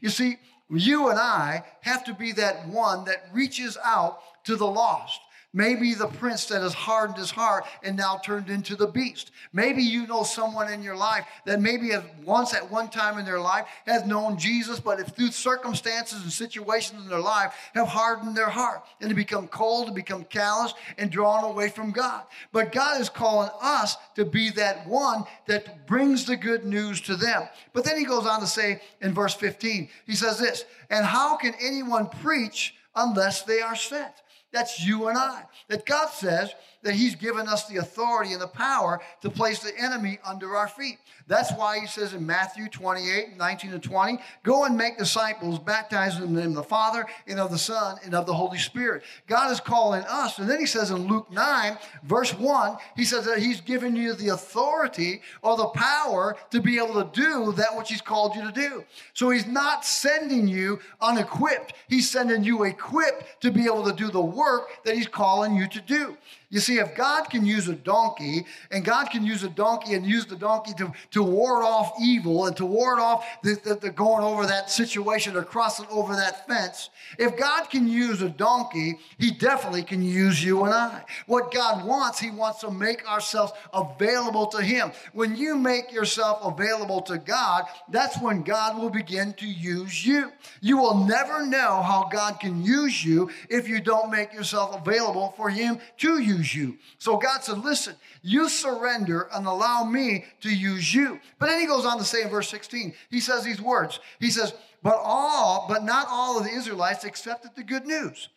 You 0.01 0.09
see, 0.09 0.37
you 0.69 1.09
and 1.09 1.19
I 1.19 1.63
have 1.81 2.03
to 2.05 2.13
be 2.13 2.31
that 2.33 2.67
one 2.67 3.05
that 3.05 3.29
reaches 3.33 3.77
out 3.83 4.19
to 4.45 4.55
the 4.55 4.67
lost. 4.67 5.19
Maybe 5.53 5.93
the 5.93 6.07
prince 6.07 6.45
that 6.45 6.61
has 6.61 6.73
hardened 6.73 7.17
his 7.17 7.29
heart 7.29 7.65
and 7.83 7.97
now 7.97 8.21
turned 8.23 8.49
into 8.49 8.77
the 8.77 8.87
beast. 8.87 9.31
Maybe 9.51 9.83
you 9.83 10.07
know 10.07 10.23
someone 10.23 10.71
in 10.71 10.81
your 10.81 10.95
life 10.95 11.25
that 11.45 11.59
maybe 11.59 11.89
has 11.89 12.03
once 12.23 12.53
at 12.53 12.71
one 12.71 12.89
time 12.89 13.19
in 13.19 13.25
their 13.25 13.39
life 13.39 13.67
has 13.85 14.05
known 14.05 14.37
Jesus, 14.37 14.79
but 14.79 15.01
if 15.01 15.07
through 15.07 15.31
circumstances 15.31 16.21
and 16.21 16.31
situations 16.31 17.03
in 17.03 17.09
their 17.09 17.19
life 17.19 17.53
have 17.73 17.89
hardened 17.89 18.35
their 18.35 18.49
heart 18.49 18.83
and 19.01 19.09
to 19.09 19.15
become 19.15 19.49
cold, 19.49 19.87
to 19.87 19.93
become 19.93 20.23
callous, 20.23 20.73
and 20.97 21.11
drawn 21.11 21.43
away 21.43 21.67
from 21.67 21.91
God. 21.91 22.23
But 22.53 22.71
God 22.71 23.01
is 23.01 23.09
calling 23.09 23.49
us 23.61 23.97
to 24.15 24.23
be 24.23 24.51
that 24.51 24.87
one 24.87 25.25
that 25.47 25.85
brings 25.85 26.25
the 26.25 26.37
good 26.37 26.63
news 26.63 27.01
to 27.01 27.17
them. 27.17 27.43
But 27.73 27.83
then 27.83 27.97
he 27.97 28.05
goes 28.05 28.25
on 28.25 28.39
to 28.39 28.47
say 28.47 28.81
in 29.01 29.13
verse 29.13 29.33
15, 29.33 29.89
he 30.05 30.15
says 30.15 30.39
this, 30.39 30.63
and 30.89 31.05
how 31.05 31.35
can 31.35 31.53
anyone 31.61 32.07
preach 32.07 32.75
unless 32.95 33.43
they 33.43 33.59
are 33.59 33.75
sent? 33.75 34.13
That's 34.51 34.85
you 34.85 35.07
and 35.07 35.17
I. 35.17 35.45
That 35.69 35.85
God 35.85 36.09
says 36.09 36.53
that 36.83 36.95
He's 36.95 37.15
given 37.15 37.47
us 37.47 37.67
the 37.67 37.77
authority 37.77 38.33
and 38.33 38.41
the 38.41 38.47
power 38.47 39.01
to 39.21 39.29
place 39.29 39.59
the 39.59 39.77
enemy 39.77 40.19
under 40.25 40.55
our 40.55 40.67
feet. 40.67 40.97
That's 41.27 41.51
why 41.53 41.79
He 41.79 41.87
says 41.87 42.13
in 42.13 42.25
Matthew 42.25 42.67
28 42.67 43.37
19 43.37 43.73
and 43.73 43.83
20, 43.83 44.19
go 44.43 44.65
and 44.65 44.77
make 44.77 44.97
disciples, 44.97 45.59
baptizing 45.59 46.21
them 46.21 46.29
in 46.29 46.35
the 46.35 46.41
name 46.41 46.49
of 46.51 46.55
the 46.55 46.63
Father 46.63 47.05
and 47.27 47.39
of 47.39 47.51
the 47.51 47.57
Son 47.57 47.97
and 48.03 48.13
of 48.13 48.25
the 48.25 48.33
Holy 48.33 48.57
Spirit. 48.57 49.03
God 49.27 49.51
is 49.51 49.59
calling 49.59 50.03
us. 50.03 50.39
And 50.39 50.49
then 50.49 50.59
He 50.59 50.65
says 50.65 50.91
in 50.91 51.07
Luke 51.07 51.31
9, 51.31 51.77
verse 52.03 52.33
1, 52.33 52.77
He 52.95 53.05
says 53.05 53.25
that 53.25 53.39
He's 53.39 53.61
given 53.61 53.95
you 53.95 54.13
the 54.13 54.29
authority 54.29 55.21
or 55.41 55.57
the 55.57 55.67
power 55.67 56.35
to 56.49 56.61
be 56.61 56.77
able 56.77 57.03
to 57.03 57.09
do 57.13 57.51
that 57.53 57.77
which 57.77 57.89
He's 57.89 58.01
called 58.01 58.35
you 58.35 58.43
to 58.43 58.51
do. 58.51 58.83
So 59.13 59.29
He's 59.29 59.47
not 59.47 59.85
sending 59.85 60.47
you 60.47 60.79
unequipped, 60.99 61.73
He's 61.87 62.09
sending 62.09 62.43
you 62.43 62.63
equipped 62.63 63.41
to 63.41 63.51
be 63.51 63.65
able 63.65 63.83
to 63.85 63.93
do 63.93 64.09
the 64.09 64.21
work 64.21 64.83
that 64.83 64.95
He's 64.95 65.07
calling 65.07 65.55
you 65.55 65.67
to 65.67 65.81
do. 65.81 66.17
You 66.51 66.59
see, 66.59 66.79
if 66.79 66.95
God 66.95 67.29
can 67.29 67.45
use 67.45 67.69
a 67.69 67.75
donkey, 67.75 68.45
and 68.71 68.83
God 68.83 69.09
can 69.09 69.25
use 69.25 69.41
a 69.43 69.49
donkey 69.49 69.93
and 69.93 70.05
use 70.05 70.25
the 70.25 70.35
donkey 70.35 70.73
to, 70.73 70.91
to 71.11 71.23
ward 71.23 71.63
off 71.63 71.93
evil 72.01 72.45
and 72.45 72.57
to 72.57 72.65
ward 72.65 72.99
off 72.99 73.25
the, 73.41 73.57
the, 73.63 73.75
the 73.75 73.89
going 73.89 74.25
over 74.25 74.45
that 74.45 74.69
situation 74.69 75.37
or 75.37 75.43
crossing 75.43 75.85
over 75.89 76.13
that 76.13 76.45
fence, 76.47 76.89
if 77.17 77.37
God 77.37 77.69
can 77.69 77.87
use 77.87 78.21
a 78.21 78.27
donkey, 78.27 78.99
He 79.17 79.31
definitely 79.31 79.83
can 79.83 80.01
use 80.01 80.43
you 80.43 80.65
and 80.65 80.73
I. 80.73 81.05
What 81.25 81.53
God 81.53 81.85
wants, 81.85 82.19
He 82.19 82.31
wants 82.31 82.59
to 82.59 82.69
make 82.69 83.09
ourselves 83.09 83.53
available 83.73 84.47
to 84.47 84.61
Him. 84.61 84.91
When 85.13 85.37
you 85.37 85.55
make 85.55 85.93
yourself 85.93 86.39
available 86.43 86.99
to 87.03 87.17
God, 87.17 87.63
that's 87.87 88.19
when 88.21 88.43
God 88.43 88.77
will 88.77 88.89
begin 88.89 89.33
to 89.35 89.47
use 89.47 90.05
you. 90.05 90.33
You 90.59 90.77
will 90.77 91.05
never 91.05 91.45
know 91.45 91.81
how 91.81 92.09
God 92.11 92.41
can 92.41 92.61
use 92.61 93.05
you 93.05 93.29
if 93.49 93.69
you 93.69 93.79
don't 93.79 94.11
make 94.11 94.33
yourself 94.33 94.75
available 94.75 95.33
for 95.37 95.49
Him 95.49 95.79
to 95.99 96.19
use 96.19 96.40
use 96.41 96.55
you. 96.55 96.77
So 96.97 97.17
God 97.17 97.43
said, 97.43 97.59
Listen, 97.59 97.95
you 98.21 98.49
surrender 98.49 99.29
and 99.33 99.45
allow 99.45 99.83
me 99.83 100.25
to 100.41 100.49
use 100.49 100.93
you. 100.93 101.19
But 101.39 101.47
then 101.47 101.59
he 101.59 101.67
goes 101.67 101.85
on 101.85 101.97
to 101.97 102.03
say 102.03 102.23
in 102.23 102.29
verse 102.29 102.49
16, 102.49 102.93
he 103.09 103.19
says 103.19 103.43
these 103.43 103.61
words. 103.61 103.99
He 104.19 104.31
says, 104.31 104.53
But 104.83 104.99
all, 105.01 105.65
but 105.69 105.83
not 105.83 106.07
all 106.09 106.37
of 106.37 106.45
the 106.45 106.51
Israelites 106.51 107.03
accepted 107.03 107.51
the 107.55 107.63
good 107.63 107.85
news. 107.85 108.29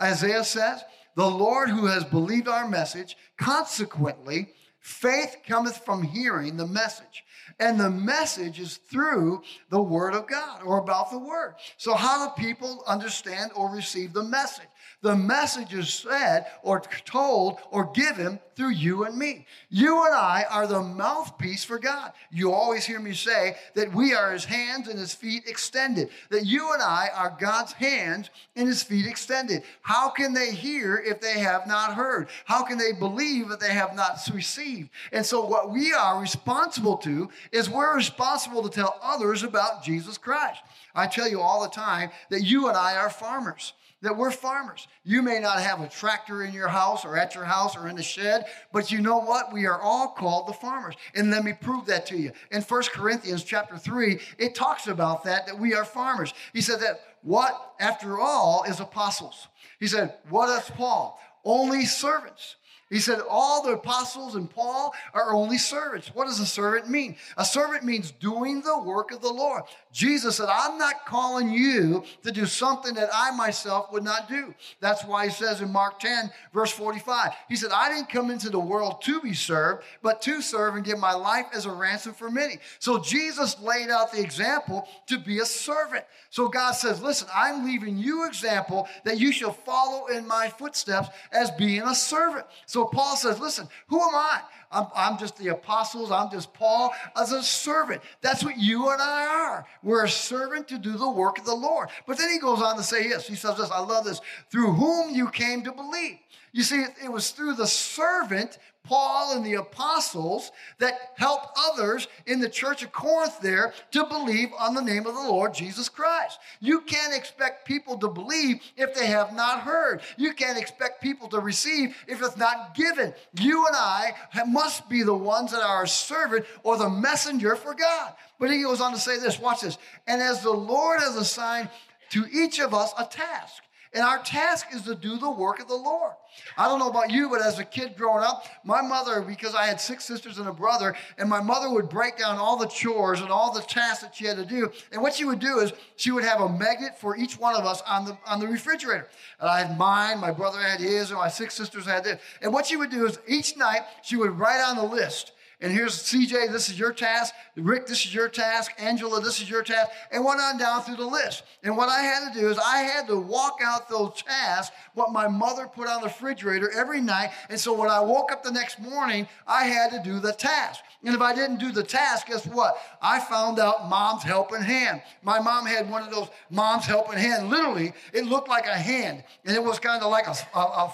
Isaiah 0.00 0.44
says, 0.44 0.82
The 1.16 1.26
Lord 1.26 1.70
who 1.70 1.86
has 1.86 2.04
believed 2.04 2.48
our 2.48 2.68
message, 2.68 3.16
consequently, 3.36 4.52
faith 4.80 5.36
cometh 5.46 5.84
from 5.84 6.02
hearing 6.02 6.56
the 6.56 6.66
message. 6.66 7.24
And 7.60 7.78
the 7.78 7.90
message 7.90 8.58
is 8.58 8.78
through 8.78 9.42
the 9.70 9.82
Word 9.82 10.14
of 10.14 10.26
God 10.26 10.62
or 10.64 10.78
about 10.78 11.10
the 11.10 11.18
Word. 11.18 11.54
So, 11.76 11.94
how 11.94 12.26
do 12.26 12.42
people 12.42 12.82
understand 12.86 13.52
or 13.54 13.70
receive 13.70 14.12
the 14.12 14.22
message? 14.22 14.66
The 15.02 15.16
message 15.16 15.74
is 15.74 15.92
said 15.92 16.46
or 16.62 16.80
told 17.04 17.58
or 17.72 17.90
given 17.92 18.38
through 18.54 18.70
you 18.70 19.04
and 19.04 19.18
me. 19.18 19.46
You 19.68 20.04
and 20.06 20.14
I 20.14 20.44
are 20.48 20.68
the 20.68 20.80
mouthpiece 20.80 21.64
for 21.64 21.80
God. 21.80 22.12
You 22.30 22.52
always 22.52 22.84
hear 22.84 23.00
me 23.00 23.12
say 23.12 23.56
that 23.74 23.92
we 23.92 24.14
are 24.14 24.32
his 24.32 24.44
hands 24.44 24.86
and 24.86 24.96
his 24.96 25.12
feet 25.12 25.48
extended, 25.48 26.10
that 26.30 26.46
you 26.46 26.72
and 26.72 26.80
I 26.80 27.08
are 27.16 27.36
God's 27.40 27.72
hands 27.72 28.30
and 28.54 28.68
his 28.68 28.84
feet 28.84 29.06
extended. 29.06 29.64
How 29.80 30.08
can 30.08 30.34
they 30.34 30.52
hear 30.52 30.98
if 30.98 31.20
they 31.20 31.40
have 31.40 31.66
not 31.66 31.94
heard? 31.94 32.28
How 32.44 32.62
can 32.62 32.78
they 32.78 32.92
believe 32.92 33.50
if 33.50 33.58
they 33.58 33.72
have 33.72 33.96
not 33.96 34.20
received? 34.32 34.90
And 35.10 35.26
so, 35.26 35.44
what 35.44 35.72
we 35.72 35.92
are 35.92 36.20
responsible 36.20 36.98
to 36.98 37.28
is 37.50 37.68
we're 37.68 37.96
responsible 37.96 38.62
to 38.62 38.70
tell 38.70 39.00
others 39.02 39.42
about 39.42 39.82
Jesus 39.82 40.16
Christ. 40.16 40.62
I 40.94 41.08
tell 41.08 41.28
you 41.28 41.40
all 41.40 41.62
the 41.62 41.68
time 41.70 42.10
that 42.30 42.42
you 42.42 42.68
and 42.68 42.76
I 42.76 42.96
are 42.96 43.10
farmers 43.10 43.72
that 44.02 44.16
we're 44.16 44.30
farmers. 44.30 44.88
You 45.04 45.22
may 45.22 45.38
not 45.38 45.60
have 45.60 45.80
a 45.80 45.88
tractor 45.88 46.42
in 46.42 46.52
your 46.52 46.68
house 46.68 47.04
or 47.04 47.16
at 47.16 47.34
your 47.34 47.44
house 47.44 47.76
or 47.76 47.88
in 47.88 47.96
the 47.96 48.02
shed, 48.02 48.46
but 48.72 48.90
you 48.90 49.00
know 49.00 49.18
what? 49.18 49.52
We 49.52 49.66
are 49.66 49.80
all 49.80 50.08
called 50.08 50.48
the 50.48 50.52
farmers. 50.52 50.96
And 51.14 51.30
let 51.30 51.44
me 51.44 51.52
prove 51.52 51.86
that 51.86 52.04
to 52.06 52.16
you. 52.16 52.32
In 52.50 52.62
1 52.62 52.82
Corinthians 52.92 53.44
chapter 53.44 53.78
3, 53.78 54.18
it 54.38 54.54
talks 54.54 54.88
about 54.88 55.24
that, 55.24 55.46
that 55.46 55.58
we 55.58 55.74
are 55.74 55.84
farmers. 55.84 56.34
He 56.52 56.60
said 56.60 56.80
that 56.80 57.00
what, 57.22 57.74
after 57.80 58.18
all, 58.18 58.64
is 58.64 58.80
apostles? 58.80 59.46
He 59.78 59.86
said, 59.86 60.14
what 60.28 60.48
is 60.60 60.68
Paul? 60.70 61.20
Only 61.44 61.84
servants. 61.84 62.56
He 62.92 62.98
said, 62.98 63.20
All 63.26 63.62
the 63.62 63.72
apostles 63.72 64.34
and 64.34 64.50
Paul 64.50 64.92
are 65.14 65.32
only 65.32 65.56
servants. 65.56 66.08
What 66.14 66.26
does 66.26 66.40
a 66.40 66.46
servant 66.46 66.90
mean? 66.90 67.16
A 67.38 67.44
servant 67.44 67.84
means 67.84 68.10
doing 68.10 68.60
the 68.60 68.78
work 68.78 69.12
of 69.12 69.22
the 69.22 69.32
Lord. 69.32 69.62
Jesus 69.92 70.36
said, 70.36 70.50
I'm 70.50 70.76
not 70.76 71.06
calling 71.06 71.50
you 71.50 72.04
to 72.22 72.30
do 72.30 72.44
something 72.44 72.94
that 72.94 73.08
I 73.12 73.30
myself 73.30 73.90
would 73.92 74.04
not 74.04 74.28
do. 74.28 74.54
That's 74.80 75.06
why 75.06 75.24
he 75.24 75.30
says 75.32 75.62
in 75.62 75.72
Mark 75.72 76.00
10, 76.00 76.30
verse 76.52 76.70
45, 76.70 77.32
he 77.48 77.56
said, 77.56 77.70
I 77.72 77.88
didn't 77.88 78.10
come 78.10 78.30
into 78.30 78.50
the 78.50 78.60
world 78.60 79.00
to 79.02 79.22
be 79.22 79.32
served, 79.32 79.84
but 80.02 80.20
to 80.22 80.42
serve 80.42 80.76
and 80.76 80.84
give 80.84 80.98
my 80.98 81.14
life 81.14 81.46
as 81.54 81.64
a 81.64 81.72
ransom 81.72 82.12
for 82.12 82.30
many. 82.30 82.58
So 82.78 82.98
Jesus 82.98 83.58
laid 83.60 83.88
out 83.88 84.12
the 84.12 84.20
example 84.20 84.86
to 85.06 85.18
be 85.18 85.38
a 85.38 85.46
servant. 85.46 86.04
So 86.28 86.48
God 86.48 86.72
says, 86.72 87.00
Listen, 87.00 87.28
I'm 87.34 87.64
leaving 87.64 87.96
you 87.96 88.26
example 88.26 88.86
that 89.04 89.18
you 89.18 89.32
shall 89.32 89.52
follow 89.52 90.08
in 90.08 90.26
my 90.26 90.48
footsteps 90.50 91.08
as 91.32 91.50
being 91.52 91.82
a 91.82 91.94
servant. 91.94 92.46
So 92.66 92.81
so 92.82 92.88
Paul 92.88 93.14
says, 93.14 93.38
listen, 93.38 93.68
who 93.86 94.00
am 94.00 94.12
I? 94.12 94.40
I'm, 94.72 94.86
I'm 94.96 95.16
just 95.16 95.36
the 95.36 95.48
apostles. 95.48 96.10
I'm 96.10 96.32
just 96.32 96.52
Paul 96.52 96.92
as 97.14 97.30
a 97.30 97.40
servant. 97.40 98.02
That's 98.22 98.42
what 98.42 98.58
you 98.58 98.90
and 98.90 99.00
I 99.00 99.24
are. 99.24 99.66
We're 99.84 100.04
a 100.04 100.08
servant 100.08 100.66
to 100.68 100.78
do 100.78 100.94
the 100.94 101.08
work 101.08 101.38
of 101.38 101.44
the 101.44 101.54
Lord. 101.54 101.90
But 102.08 102.18
then 102.18 102.28
he 102.28 102.40
goes 102.40 102.60
on 102.60 102.76
to 102.76 102.82
say 102.82 103.08
this. 103.08 103.28
He 103.28 103.36
says 103.36 103.56
this, 103.56 103.70
I 103.70 103.78
love 103.78 104.04
this, 104.04 104.20
through 104.50 104.72
whom 104.72 105.14
you 105.14 105.30
came 105.30 105.62
to 105.62 105.70
believe. 105.70 106.18
You 106.50 106.64
see, 106.64 106.84
it 107.04 107.12
was 107.12 107.30
through 107.30 107.54
the 107.54 107.68
servant 107.68 108.58
Paul 108.84 109.36
and 109.36 109.46
the 109.46 109.54
apostles 109.54 110.50
that 110.78 111.12
helped 111.16 111.56
others 111.56 112.08
in 112.26 112.40
the 112.40 112.48
church 112.48 112.82
of 112.82 112.92
Corinth 112.92 113.40
there 113.40 113.72
to 113.92 114.04
believe 114.04 114.48
on 114.58 114.74
the 114.74 114.82
name 114.82 115.06
of 115.06 115.14
the 115.14 115.20
Lord 115.20 115.54
Jesus 115.54 115.88
Christ. 115.88 116.40
You 116.60 116.80
can't 116.80 117.14
expect 117.14 117.66
people 117.66 117.96
to 117.98 118.08
believe 118.08 118.60
if 118.76 118.94
they 118.94 119.06
have 119.06 119.32
not 119.34 119.60
heard. 119.60 120.02
You 120.16 120.34
can't 120.34 120.58
expect 120.58 121.02
people 121.02 121.28
to 121.28 121.38
receive 121.38 121.96
if 122.08 122.20
it's 122.20 122.36
not 122.36 122.74
given. 122.74 123.14
You 123.38 123.66
and 123.66 123.76
I 123.76 124.12
must 124.48 124.88
be 124.88 125.02
the 125.02 125.14
ones 125.14 125.52
that 125.52 125.62
are 125.62 125.84
a 125.84 125.88
servant 125.88 126.46
or 126.62 126.76
the 126.76 126.90
messenger 126.90 127.56
for 127.56 127.74
God. 127.74 128.14
But 128.38 128.50
he 128.50 128.62
goes 128.62 128.80
on 128.80 128.92
to 128.92 128.98
say 128.98 129.18
this 129.18 129.38
watch 129.38 129.60
this. 129.60 129.78
And 130.06 130.20
as 130.20 130.42
the 130.42 130.50
Lord 130.50 131.00
has 131.00 131.16
assigned 131.16 131.70
to 132.10 132.26
each 132.32 132.58
of 132.58 132.74
us 132.74 132.92
a 132.98 133.04
task, 133.04 133.62
and 133.94 134.02
our 134.02 134.22
task 134.22 134.66
is 134.72 134.82
to 134.82 134.94
do 134.94 135.18
the 135.18 135.30
work 135.30 135.60
of 135.60 135.68
the 135.68 135.74
Lord. 135.74 136.12
I 136.56 136.66
don't 136.66 136.78
know 136.78 136.88
about 136.88 137.10
you, 137.10 137.28
but 137.28 137.42
as 137.42 137.58
a 137.58 137.64
kid 137.64 137.94
growing 137.96 138.24
up, 138.24 138.46
my 138.64 138.80
mother, 138.80 139.20
because 139.20 139.54
I 139.54 139.66
had 139.66 139.80
six 139.80 140.04
sisters 140.04 140.38
and 140.38 140.48
a 140.48 140.52
brother, 140.52 140.96
and 141.18 141.28
my 141.28 141.42
mother 141.42 141.68
would 141.68 141.90
break 141.90 142.16
down 142.16 142.38
all 142.38 142.56
the 142.56 142.66
chores 142.66 143.20
and 143.20 143.30
all 143.30 143.52
the 143.52 143.60
tasks 143.60 144.02
that 144.02 144.14
she 144.14 144.24
had 144.24 144.38
to 144.38 144.46
do. 144.46 144.72
And 144.92 145.02
what 145.02 145.14
she 145.14 145.26
would 145.26 145.40
do 145.40 145.58
is 145.58 145.72
she 145.96 146.10
would 146.10 146.24
have 146.24 146.40
a 146.40 146.48
magnet 146.48 146.98
for 146.98 147.16
each 147.16 147.38
one 147.38 147.54
of 147.54 147.66
us 147.66 147.82
on 147.82 148.06
the 148.06 148.16
on 148.26 148.40
the 148.40 148.48
refrigerator. 148.48 149.08
And 149.40 149.50
I 149.50 149.62
had 149.62 149.76
mine, 149.78 150.18
my 150.20 150.30
brother 150.30 150.58
had 150.58 150.80
his, 150.80 151.10
and 151.10 151.18
my 151.18 151.28
six 151.28 151.54
sisters 151.54 151.84
had 151.84 152.04
this. 152.04 152.20
And 152.40 152.52
what 152.52 152.66
she 152.66 152.76
would 152.76 152.90
do 152.90 153.06
is 153.06 153.18
each 153.28 153.56
night 153.56 153.82
she 154.02 154.16
would 154.16 154.38
write 154.38 154.62
on 154.62 154.76
the 154.76 154.84
list 154.84 155.32
and 155.62 155.70
here's 155.72 156.02
CJ, 156.02 156.50
this 156.50 156.68
is 156.68 156.76
your 156.76 156.92
task. 156.92 157.32
Rick, 157.54 157.86
this 157.86 158.04
is 158.04 158.12
your 158.12 158.28
task. 158.28 158.72
Angela, 158.78 159.20
this 159.20 159.40
is 159.40 159.48
your 159.48 159.62
task. 159.62 159.92
And 160.10 160.24
went 160.24 160.40
on 160.40 160.58
down 160.58 160.82
through 160.82 160.96
the 160.96 161.06
list. 161.06 161.44
And 161.62 161.76
what 161.76 161.88
I 161.88 162.00
had 162.00 162.32
to 162.32 162.40
do 162.40 162.48
is 162.48 162.58
I 162.58 162.78
had 162.78 163.06
to 163.06 163.16
walk 163.16 163.60
out 163.64 163.88
those 163.88 164.20
tasks, 164.26 164.74
what 164.94 165.12
my 165.12 165.28
mother 165.28 165.68
put 165.68 165.88
on 165.88 166.00
the 166.00 166.08
refrigerator 166.08 166.68
every 166.72 167.00
night. 167.00 167.30
And 167.48 167.60
so 167.60 167.72
when 167.72 167.88
I 167.88 168.00
woke 168.00 168.32
up 168.32 168.42
the 168.42 168.50
next 168.50 168.80
morning, 168.80 169.28
I 169.46 169.64
had 169.64 169.92
to 169.92 170.02
do 170.02 170.18
the 170.18 170.32
task. 170.32 170.82
And 171.04 171.14
if 171.14 171.20
I 171.20 171.32
didn't 171.32 171.58
do 171.58 171.70
the 171.70 171.84
task, 171.84 172.26
guess 172.26 172.44
what? 172.44 172.76
I 173.00 173.20
found 173.20 173.60
out 173.60 173.88
mom's 173.88 174.24
helping 174.24 174.62
hand. 174.62 175.00
My 175.22 175.38
mom 175.38 175.66
had 175.66 175.88
one 175.88 176.02
of 176.02 176.10
those 176.10 176.28
mom's 176.50 176.86
helping 176.86 177.18
hand. 177.18 177.50
Literally, 177.50 177.92
it 178.12 178.24
looked 178.24 178.48
like 178.48 178.66
a 178.66 178.74
hand. 178.74 179.22
And 179.44 179.54
it 179.54 179.62
was 179.62 179.78
kind 179.78 180.02
of 180.02 180.10
like 180.10 180.26
a, 180.26 180.34
a, 180.56 180.92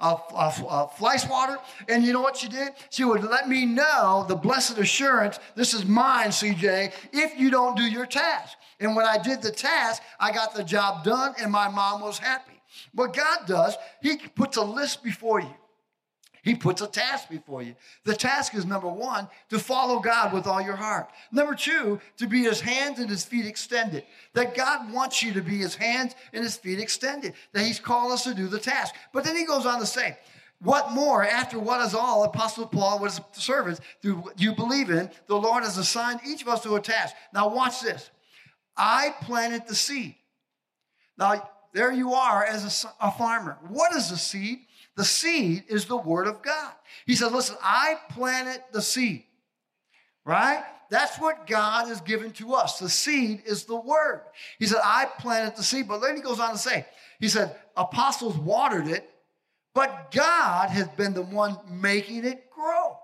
a, 0.00 0.52
a, 0.70 0.88
fly 0.96 1.16
swatter. 1.16 1.58
And 1.88 2.04
you 2.04 2.12
know 2.12 2.20
what 2.20 2.36
she 2.36 2.48
did? 2.48 2.74
She 2.90 3.04
would 3.04 3.24
let 3.24 3.48
me 3.48 3.64
know 3.64 3.87
the 4.28 4.36
blessed 4.36 4.78
assurance 4.78 5.38
this 5.54 5.74
is 5.74 5.84
mine, 5.84 6.28
CJ, 6.28 6.92
if 7.12 7.38
you 7.38 7.50
don't 7.50 7.76
do 7.76 7.82
your 7.82 8.06
task. 8.06 8.56
And 8.80 8.94
when 8.94 9.06
I 9.06 9.18
did 9.18 9.42
the 9.42 9.50
task, 9.50 10.02
I 10.20 10.32
got 10.32 10.54
the 10.54 10.64
job 10.64 11.04
done 11.04 11.34
and 11.40 11.50
my 11.50 11.68
mom 11.68 12.00
was 12.00 12.18
happy. 12.18 12.60
What 12.94 13.14
God 13.14 13.46
does, 13.46 13.76
He 14.02 14.16
puts 14.16 14.56
a 14.56 14.62
list 14.62 15.02
before 15.02 15.40
you. 15.40 15.54
He 16.42 16.54
puts 16.54 16.80
a 16.80 16.86
task 16.86 17.28
before 17.28 17.62
you. 17.62 17.74
The 18.04 18.14
task 18.14 18.54
is 18.54 18.64
number 18.64 18.88
one, 18.88 19.28
to 19.50 19.58
follow 19.58 19.98
God 19.98 20.32
with 20.32 20.46
all 20.46 20.62
your 20.62 20.76
heart. 20.76 21.10
Number 21.32 21.54
two, 21.54 22.00
to 22.16 22.26
be 22.26 22.42
his 22.42 22.60
hands 22.60 23.00
and 23.00 23.10
his 23.10 23.24
feet 23.24 23.44
extended. 23.44 24.04
That 24.34 24.54
God 24.54 24.92
wants 24.92 25.22
you 25.22 25.32
to 25.34 25.42
be 25.42 25.58
his 25.58 25.74
hands 25.74 26.14
and 26.32 26.42
his 26.42 26.56
feet 26.56 26.78
extended. 26.78 27.34
That 27.52 27.64
he's 27.64 27.80
called 27.80 28.12
us 28.12 28.24
to 28.24 28.34
do 28.34 28.46
the 28.46 28.58
task. 28.58 28.94
But 29.12 29.24
then 29.24 29.36
he 29.36 29.44
goes 29.44 29.66
on 29.66 29.80
to 29.80 29.86
say, 29.86 30.16
what 30.60 30.90
more, 30.90 31.24
after 31.24 31.58
what 31.58 31.80
is 31.86 31.94
all, 31.94 32.24
Apostle 32.24 32.66
Paul 32.66 32.98
was 32.98 33.20
servants 33.32 33.80
through 34.02 34.24
you 34.36 34.54
believe 34.54 34.90
in, 34.90 35.10
the 35.28 35.36
Lord 35.36 35.62
has 35.62 35.78
assigned 35.78 36.20
each 36.26 36.42
of 36.42 36.48
us 36.48 36.62
to 36.64 36.74
a 36.74 36.80
task. 36.80 37.14
Now, 37.32 37.48
watch 37.48 37.80
this. 37.80 38.10
I 38.76 39.14
planted 39.22 39.68
the 39.68 39.74
seed. 39.74 40.16
Now, 41.16 41.48
there 41.72 41.92
you 41.92 42.14
are 42.14 42.44
as 42.44 42.84
a, 42.84 43.06
a 43.06 43.12
farmer. 43.12 43.58
What 43.68 43.94
is 43.94 44.10
the 44.10 44.16
seed? 44.16 44.60
The 44.96 45.04
seed 45.04 45.64
is 45.68 45.84
the 45.84 45.96
word 45.96 46.26
of 46.26 46.42
God. 46.42 46.72
He 47.06 47.14
said, 47.14 47.30
Listen, 47.30 47.56
I 47.62 47.96
planted 48.10 48.62
the 48.72 48.82
seed, 48.82 49.24
right? 50.24 50.64
That's 50.90 51.18
what 51.18 51.46
God 51.46 51.86
has 51.86 52.00
given 52.00 52.32
to 52.32 52.54
us. 52.54 52.78
The 52.78 52.88
seed 52.88 53.42
is 53.46 53.64
the 53.64 53.78
word. 53.78 54.22
He 54.58 54.66
said, 54.66 54.80
I 54.82 55.04
planted 55.04 55.56
the 55.56 55.62
seed. 55.62 55.86
But 55.86 56.00
then 56.00 56.16
he 56.16 56.22
goes 56.22 56.40
on 56.40 56.52
to 56.52 56.58
say, 56.58 56.86
He 57.20 57.28
said, 57.28 57.54
Apostles 57.76 58.36
watered 58.38 58.88
it, 58.88 59.08
but 59.78 60.10
God 60.10 60.70
has 60.70 60.88
been 60.88 61.14
the 61.14 61.22
one 61.22 61.56
making 61.70 62.24
it 62.24 62.50
grow. 62.50 62.98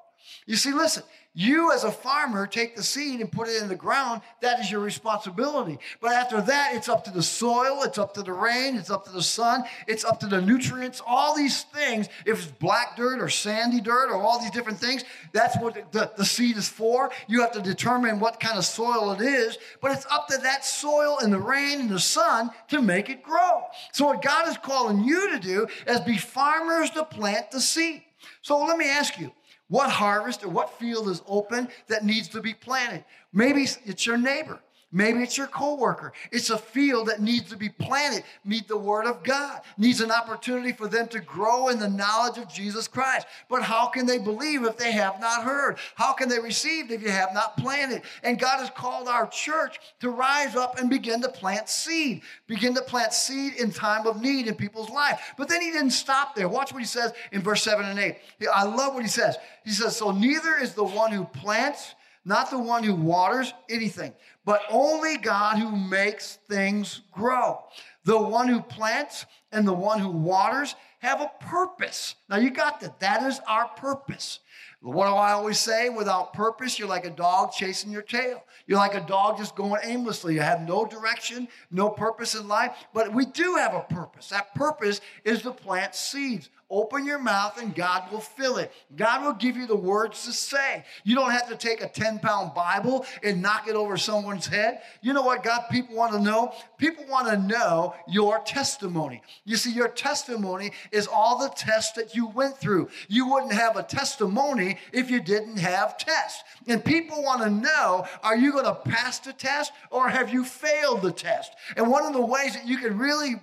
You 0.45 0.57
see, 0.57 0.73
listen, 0.73 1.05
you, 1.37 1.73
as 1.73 1.83
a 1.83 1.91
farmer, 1.91 2.47
take 2.47 2.77
the 2.77 2.83
seed 2.83 3.21
and 3.21 3.31
put 3.31 3.49
it 3.49 3.61
in 3.61 3.69
the 3.69 3.75
ground. 3.75 4.23
That 4.41 4.61
is 4.61 4.71
your 4.71 4.81
responsibility. 4.81 5.81
But 6.01 6.13
after 6.13 6.41
that, 6.41 6.77
it's 6.77 6.89
up 6.89 7.03
to 7.05 7.11
the 7.11 7.25
soil, 7.25 7.83
it's 7.83 7.99
up 7.99 8.15
to 8.15 8.23
the 8.23 8.33
rain, 8.33 8.77
it's 8.77 8.91
up 8.91 9.05
to 9.07 9.11
the 9.11 9.23
sun, 9.23 9.65
it's 9.89 10.05
up 10.05 10.21
to 10.21 10.29
the 10.29 10.41
nutrients, 10.41 11.03
all 11.05 11.37
these 11.37 11.65
things. 11.65 12.09
If 12.25 12.39
it's 12.39 12.53
black 12.53 12.97
dirt 12.97 13.21
or 13.21 13.29
sandy 13.29 13.81
dirt 13.81 14.11
or 14.11 14.23
all 14.23 14.41
these 14.41 14.53
different 14.53 14.79
things, 14.79 15.03
that's 15.33 15.59
what 15.59 15.91
the, 15.91 16.13
the 16.17 16.25
seed 16.25 16.57
is 16.57 16.69
for. 16.69 17.11
You 17.27 17.41
have 17.41 17.53
to 17.53 17.61
determine 17.61 18.21
what 18.21 18.39
kind 18.39 18.57
of 18.57 18.65
soil 18.65 19.11
it 19.11 19.21
is, 19.21 19.59
but 19.81 19.91
it's 19.91 20.07
up 20.13 20.29
to 20.29 20.39
that 20.39 20.65
soil 20.65 21.19
and 21.21 21.33
the 21.33 21.41
rain 21.41 21.81
and 21.81 21.91
the 21.91 21.99
sun 21.99 22.51
to 22.69 22.81
make 22.81 23.11
it 23.11 23.25
grow. 23.25 23.65
So, 23.93 24.07
what 24.07 24.23
God 24.23 24.49
is 24.49 24.57
calling 24.59 25.03
you 25.03 25.31
to 25.33 25.41
do 25.41 25.67
is 25.89 25.99
be 26.01 26.17
farmers 26.17 26.91
to 26.91 27.05
plant 27.05 27.51
the 27.51 27.61
seed. 27.61 28.03
So, 28.43 28.65
let 28.65 28.79
me 28.79 28.89
ask 28.89 29.19
you 29.19 29.33
what 29.75 29.91
harvest 29.91 30.45
or 30.45 30.51
what 30.51 30.79
field 30.79 31.09
is 31.09 31.21
open 31.27 31.67
that 31.89 32.05
needs 32.05 32.29
to 32.29 32.41
be 32.41 32.55
planted? 32.55 33.05
Maybe 33.33 33.67
it's 33.85 34.07
your 34.07 34.17
neighbor. 34.17 34.61
Maybe 34.97 35.25
it's 35.25 35.37
your 35.37 35.49
coworker. 35.49 36.13
It's 36.31 36.51
a 36.51 36.57
field 36.57 37.09
that 37.09 37.21
needs 37.21 37.51
to 37.51 37.57
be 37.57 37.69
planted, 37.69 38.23
meet 38.45 38.69
the 38.69 38.79
word 38.79 39.07
of 39.07 39.25
God, 39.25 39.61
needs 39.77 40.01
an 40.01 40.13
opportunity 40.13 40.71
for 40.71 40.87
them 40.87 41.09
to 41.09 41.19
grow 41.19 41.67
in 41.67 41.81
the 41.81 41.89
knowledge 41.89 42.39
of 42.39 42.49
Jesus 42.49 42.87
Christ. 42.87 43.27
But 43.51 43.65
how 43.65 43.89
can 43.89 44.07
they 44.07 44.19
believe 44.19 44.63
if 44.63 44.77
they 44.77 44.93
have 44.93 45.19
not 45.19 45.43
heard? 45.43 45.79
How 45.97 46.13
can 46.13 46.29
they 46.29 46.39
receive 46.39 46.93
if 46.93 47.03
you 47.03 47.11
have 47.11 47.35
not 47.35 47.57
planted? 47.57 48.03
And 48.23 48.39
God 48.39 48.61
has 48.61 48.71
called 48.71 49.09
our 49.09 49.27
church 49.27 49.81
to 49.99 50.11
rise 50.11 50.55
up 50.55 50.79
and 50.79 50.89
begin 50.89 51.21
to 51.23 51.29
plant 51.29 51.69
seed, 51.69 52.23
begin 52.47 52.73
to 52.77 52.83
plant 52.83 53.13
seed 53.13 53.55
in 53.55 53.73
time 53.73 54.07
of 54.07 54.23
need 54.23 54.47
in 54.47 54.55
people's 54.55 54.91
life. 54.91 55.35
But 55.37 55.49
then 55.49 55.61
he 55.61 55.73
didn't 55.73 55.91
stop 55.91 56.37
there. 56.37 56.49
Watch 56.49 56.73
what 56.73 56.79
he 56.79 56.87
says 56.87 57.13
in 57.33 57.43
verse 57.43 57.65
7 57.65 57.85
and 57.85 57.99
8. 57.99 58.17
I 58.55 58.63
love 58.63 58.95
what 58.95 59.03
he 59.03 59.09
says. 59.09 59.37
He 59.65 59.73
says, 59.73 59.97
So 59.97 60.13
neither 60.13 60.55
is 60.55 60.75
the 60.75 60.85
one 60.85 61.11
who 61.11 61.25
plants, 61.25 61.97
not 62.25 62.51
the 62.51 62.59
one 62.59 62.85
who 62.85 62.95
waters 62.95 63.53
anything, 63.69 64.13
but 64.45 64.63
only 64.71 65.17
God 65.17 65.59
who 65.59 65.75
makes 65.75 66.39
things 66.49 67.03
grow. 67.13 67.65
The 68.05 68.21
one 68.21 68.49
who 68.49 68.61
plants 68.61 69.27
and 69.53 69.67
the 69.67 69.73
one 69.73 69.99
who 69.99 70.11
waters 70.11 70.75
have 70.99 71.21
a 71.21 71.31
purpose. 71.41 72.15
Now 72.29 72.37
you 72.37 72.51
got 72.51 72.81
that. 72.81 73.01
That 73.01 73.23
is 73.23 73.41
our 73.47 73.69
purpose. 73.69 74.41
What 74.81 75.07
do 75.07 75.15
I 75.15 75.33
always 75.33 75.59
say? 75.59 75.89
Without 75.89 76.35
purpose, 76.35 76.79
you're 76.79 76.89
like 76.89 77.07
a 77.07 77.11
dog 77.11 77.53
chasing 77.53 77.91
your 77.91 78.03
tail. 78.03 78.45
You're 78.67 78.79
like 78.79 78.95
a 78.95 79.07
dog 79.07 79.39
just 79.39 79.57
going 79.57 79.81
aimlessly. 79.83 80.35
You 80.35 80.41
have 80.41 80.61
no 80.69 80.85
direction, 80.85 81.49
no 81.71 81.89
purpose 81.89 82.35
in 82.35 82.47
life. 82.49 82.73
But 82.93 83.15
we 83.15 83.25
do 83.25 83.55
have 83.55 83.75
a 83.75 83.81
purpose. 83.81 84.29
That 84.29 84.55
purpose 84.55 85.01
is 85.25 85.41
to 85.43 85.53
plant 85.53 85.95
seeds. 85.95 86.51
Open 86.71 87.05
your 87.05 87.19
mouth 87.19 87.61
and 87.61 87.75
God 87.75 88.11
will 88.11 88.21
fill 88.21 88.57
it. 88.57 88.73
God 88.97 89.25
will 89.25 89.35
give 89.35 89.57
you 89.57 89.67
the 89.67 89.77
words 89.77 90.25
to 90.25 90.33
say. 90.33 90.85
You 91.05 91.15
don't 91.15 91.31
have 91.31 91.49
to 91.49 91.57
take 91.57 91.83
a 91.83 91.89
10 91.89 92.21
pound 92.21 92.55
Bible 92.55 93.05
and 93.23 93.43
knock 93.43 93.69
it 93.69 93.75
over 93.75 93.97
someone's 93.97 94.47
head. 94.47 94.81
You 95.03 95.13
know 95.13 95.23
what 95.23 95.43
God 95.43 95.65
people 95.71 95.95
want 95.95 96.13
to 96.13 96.21
know? 96.21 96.55
People 96.79 97.05
want 97.09 97.29
to 97.29 97.37
know 97.37 97.95
your 98.09 98.39
testimony. 98.41 99.23
You 99.45 99.57
see, 99.57 99.73
your 99.73 99.89
testimony 99.89 100.73
is 100.91 101.07
all 101.07 101.39
the 101.39 101.51
tests 101.51 101.93
that 101.93 102.15
you 102.15 102.29
went 102.29 102.57
through. 102.57 102.89
You 103.09 103.29
wouldn't 103.29 103.53
have 103.53 103.77
a 103.77 103.83
testimony 103.83 104.79
if 104.93 105.11
you 105.11 105.21
didn't 105.21 105.59
have 105.59 105.99
tests. 105.99 106.43
And 106.67 106.83
people 106.83 107.23
want 107.23 107.43
to 107.43 107.51
know 107.51 108.07
are 108.23 108.37
you 108.37 108.53
going 108.53 108.65
to 108.65 108.75
pass 108.75 109.19
the 109.19 109.33
test 109.33 109.73
or 109.91 110.09
have 110.09 110.33
you 110.33 110.45
failed 110.45 111.03
the 111.03 111.13
test? 111.13 111.53
And 111.77 111.91
one 111.91 112.07
of 112.07 112.15
the 112.15 112.25
ways 112.25 112.55
that 112.55 112.67
you 112.67 112.79
can 112.79 112.97
really 112.99 113.35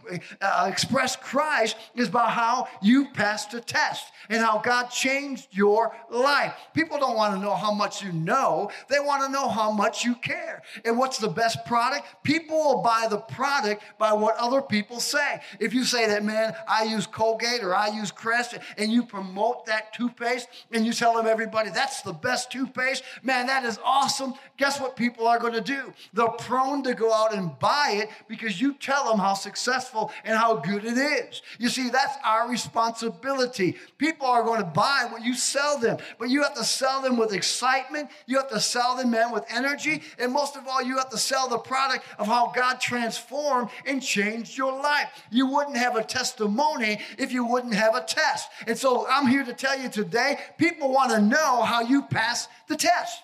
uh, 0.42 0.68
express 0.72 1.16
Christ 1.16 1.78
is 1.96 2.10
by 2.10 2.30
how 2.30 2.68
you 2.82 3.11
passed 3.14 3.54
a 3.54 3.62
test 3.62 4.12
and 4.30 4.42
how 4.42 4.60
God 4.60 4.88
changed 4.88 5.48
your 5.52 5.96
life. 6.10 6.54
People 6.74 6.98
don't 7.00 7.16
want 7.16 7.34
to 7.34 7.40
know 7.40 7.56
how 7.56 7.72
much 7.72 8.02
you 8.02 8.12
know, 8.12 8.70
they 8.90 9.00
want 9.00 9.24
to 9.24 9.32
know 9.32 9.50
how 9.50 9.72
much 9.72 10.06
you 10.06 10.16
care. 10.16 10.62
And 10.86 10.98
what's 10.98 11.18
the 11.18 11.28
best 11.28 11.66
product? 11.66 12.06
People 12.24 12.58
will 12.58 12.82
buy 12.82 13.08
the 13.10 13.18
product 13.18 13.84
by 13.98 14.14
what 14.14 14.36
other 14.38 14.62
people 14.62 15.00
say. 15.00 15.42
If 15.60 15.74
you 15.74 15.84
say 15.84 16.08
that, 16.08 16.24
man, 16.24 16.56
I 16.68 16.84
use 16.84 17.06
Colgate 17.06 17.64
or 17.64 17.76
I 17.76 17.88
use 17.88 18.12
Crest, 18.12 18.58
and 18.78 18.92
you 18.92 19.04
promote 19.04 19.66
that 19.66 19.94
toothpaste 19.94 20.48
and 20.72 20.86
you 20.86 20.94
tell 20.94 21.16
them 21.16 21.28
everybody 21.28 21.70
that's 21.70 22.02
the 22.02 22.14
best 22.14 22.52
toothpaste, 22.52 23.04
man, 23.24 23.48
that 23.48 23.66
is 23.66 23.80
awesome. 23.84 24.34
Guess 24.58 24.80
what 24.80 24.96
people 24.96 25.28
are 25.28 25.40
going 25.40 25.54
to 25.54 25.62
do? 25.62 25.94
They're 26.14 26.28
prone 26.30 26.84
to 26.84 26.94
go 26.94 27.14
out 27.14 27.34
and 27.34 27.58
buy 27.60 27.96
it 27.96 28.10
because 28.28 28.60
you 28.62 28.74
tell 28.76 29.10
them 29.10 29.20
how 29.20 29.34
successful 29.34 30.12
and 30.24 30.38
how 30.38 30.58
good 30.58 30.86
it 30.86 30.98
is. 30.98 31.42
You 31.60 31.70
see, 31.70 31.90
that's 31.90 32.16
our 32.24 32.50
responsibility. 32.50 33.01
People 33.02 34.28
are 34.28 34.44
going 34.44 34.60
to 34.60 34.66
buy 34.66 35.08
what 35.10 35.24
you 35.24 35.34
sell 35.34 35.78
them, 35.80 35.98
but 36.20 36.30
you 36.30 36.44
have 36.44 36.54
to 36.56 36.64
sell 36.64 37.02
them 37.02 37.18
with 37.18 37.34
excitement. 37.34 38.10
You 38.26 38.38
have 38.38 38.50
to 38.50 38.60
sell 38.60 38.96
them, 38.96 39.12
man, 39.12 39.32
with 39.32 39.46
energy. 39.50 40.02
And 40.20 40.32
most 40.32 40.56
of 40.56 40.68
all, 40.68 40.82
you 40.82 40.98
have 40.98 41.10
to 41.10 41.18
sell 41.18 41.48
the 41.48 41.58
product 41.58 42.06
of 42.18 42.28
how 42.28 42.52
God 42.56 42.80
transformed 42.80 43.70
and 43.86 44.02
changed 44.02 44.58
your 44.58 44.74
life. 44.74 45.10
You 45.32 45.48
wouldn't 45.48 45.78
have 45.78 45.96
a 45.96 46.04
testimony 46.04 47.00
if 47.18 47.32
you 47.32 47.46
wouldn't 47.46 47.74
have 47.74 47.96
a 47.96 48.04
test. 48.04 48.50
And 48.68 48.78
so 48.78 49.08
I'm 49.08 49.28
here 49.28 49.44
to 49.44 49.54
tell 49.54 49.80
you 49.80 49.90
today 49.90 50.40
people 50.58 50.92
want 50.92 51.12
to 51.12 51.22
know 51.22 51.62
how 51.62 51.82
you 51.82 52.04
pass 52.04 52.48
the 52.68 52.76
test. 52.76 53.22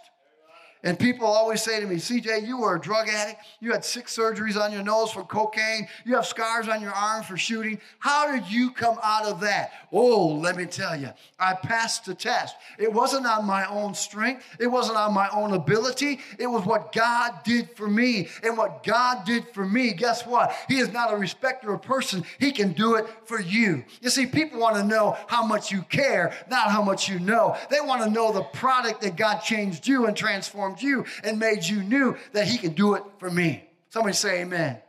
And 0.84 0.98
people 0.98 1.26
always 1.26 1.62
say 1.62 1.80
to 1.80 1.88
me, 1.88 1.96
CJ, 1.96 2.46
you 2.46 2.60
were 2.60 2.76
a 2.76 2.80
drug 2.80 3.10
addict. 3.10 3.42
You 3.60 3.72
had 3.72 3.84
six 3.84 4.16
surgeries 4.16 4.56
on 4.56 4.72
your 4.72 4.84
nose 4.84 5.12
for 5.12 5.24
cocaine. 5.24 5.88
You 6.06 6.16
have 6.16 6.26
scars 6.26 6.68
on 6.68 6.82
your 6.82 6.92
arm 6.92 7.24
for 7.24 7.36
shooting. 7.36 7.80
How 8.00 8.32
did 8.32 8.50
you 8.50 8.72
come 8.72 8.98
out 9.04 9.26
of 9.26 9.40
that? 9.42 9.72
Oh, 9.92 10.28
let 10.28 10.56
me 10.56 10.66
tell 10.66 10.96
you, 10.96 11.10
I 11.40 11.56
passed 11.56 12.06
the 12.06 12.14
test. 12.14 12.56
It 12.78 12.92
wasn't 12.92 13.26
on 13.26 13.46
my 13.46 13.66
own 13.68 13.96
strength, 13.96 14.46
it 14.60 14.68
wasn't 14.68 14.98
on 14.98 15.14
my 15.14 15.30
own 15.30 15.54
ability. 15.54 16.20
It 16.38 16.48
was 16.48 16.66
what 16.66 16.94
God 16.94 17.34
did 17.44 17.72
for 17.76 17.88
me. 17.88 18.30
And 18.44 18.58
what 18.58 18.84
God 18.84 19.26
did 19.26 19.48
for 19.54 19.66
me, 19.66 19.94
guess 19.94 20.26
what? 20.26 20.54
He 20.68 20.78
is 20.78 20.94
not 20.94 21.14
a 21.14 21.18
respecter 21.18 21.74
of 21.74 21.82
person, 21.82 22.24
He 22.40 22.52
can 22.52 22.74
do 22.74 22.96
it 22.96 23.08
for 23.26 23.42
you. 23.42 23.84
You 24.02 24.10
see, 24.10 24.28
people 24.28 24.60
want 24.60 24.76
to 24.76 24.84
know 24.84 25.18
how 25.28 25.46
much 25.46 25.72
you 25.72 25.82
care, 25.84 26.34
not 26.50 26.70
how 26.70 26.84
much 26.84 27.10
you 27.10 27.20
know. 27.20 27.58
They 27.70 27.82
want 27.82 28.04
to 28.04 28.10
know 28.10 28.32
the 28.32 28.44
product 28.44 29.02
that 29.02 29.16
God 29.16 29.40
changed 29.40 29.88
you 29.88 30.06
and 30.06 30.16
transformed 30.16 30.67
transformed 30.76 30.82
you 30.82 31.06
and 31.24 31.40
made 31.40 31.64
you 31.64 31.84
new, 31.84 32.16
that 32.34 32.48
He 32.48 32.58
can 32.58 32.74
do 32.74 32.96
it 32.96 33.04
for 33.20 33.30
me. 33.30 33.64
Somebody 33.90 34.14
say 34.14 34.42
amen. 34.42 34.80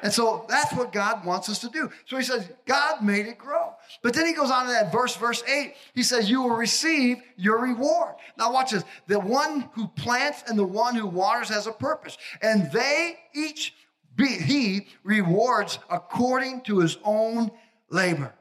And 0.00 0.12
so 0.12 0.46
that's 0.48 0.72
what 0.74 0.92
God 0.92 1.24
wants 1.24 1.48
us 1.48 1.58
to 1.58 1.68
do. 1.68 1.90
So 2.06 2.16
he 2.16 2.22
says, 2.22 2.48
God 2.66 3.02
made 3.02 3.26
it 3.26 3.36
grow. 3.36 3.74
But 4.00 4.14
then 4.14 4.26
he 4.26 4.32
goes 4.32 4.48
on 4.48 4.66
to 4.66 4.70
that 4.70 4.92
verse, 4.92 5.16
verse 5.16 5.42
8. 5.42 5.74
He 5.92 6.04
says, 6.04 6.30
You 6.30 6.42
will 6.42 6.54
receive 6.54 7.16
your 7.36 7.58
reward. 7.58 8.14
Now, 8.36 8.52
watch 8.52 8.70
this. 8.70 8.84
The 9.08 9.18
one 9.18 9.68
who 9.72 9.88
plants 9.88 10.44
and 10.46 10.56
the 10.56 10.64
one 10.64 10.94
who 10.94 11.08
waters 11.08 11.48
has 11.48 11.66
a 11.66 11.72
purpose. 11.72 12.16
And 12.42 12.70
they 12.70 13.18
each, 13.34 13.74
be, 14.14 14.28
he 14.28 14.86
rewards 15.02 15.80
according 15.90 16.60
to 16.62 16.78
his 16.78 16.96
own 17.02 17.50
labor. 17.90 18.32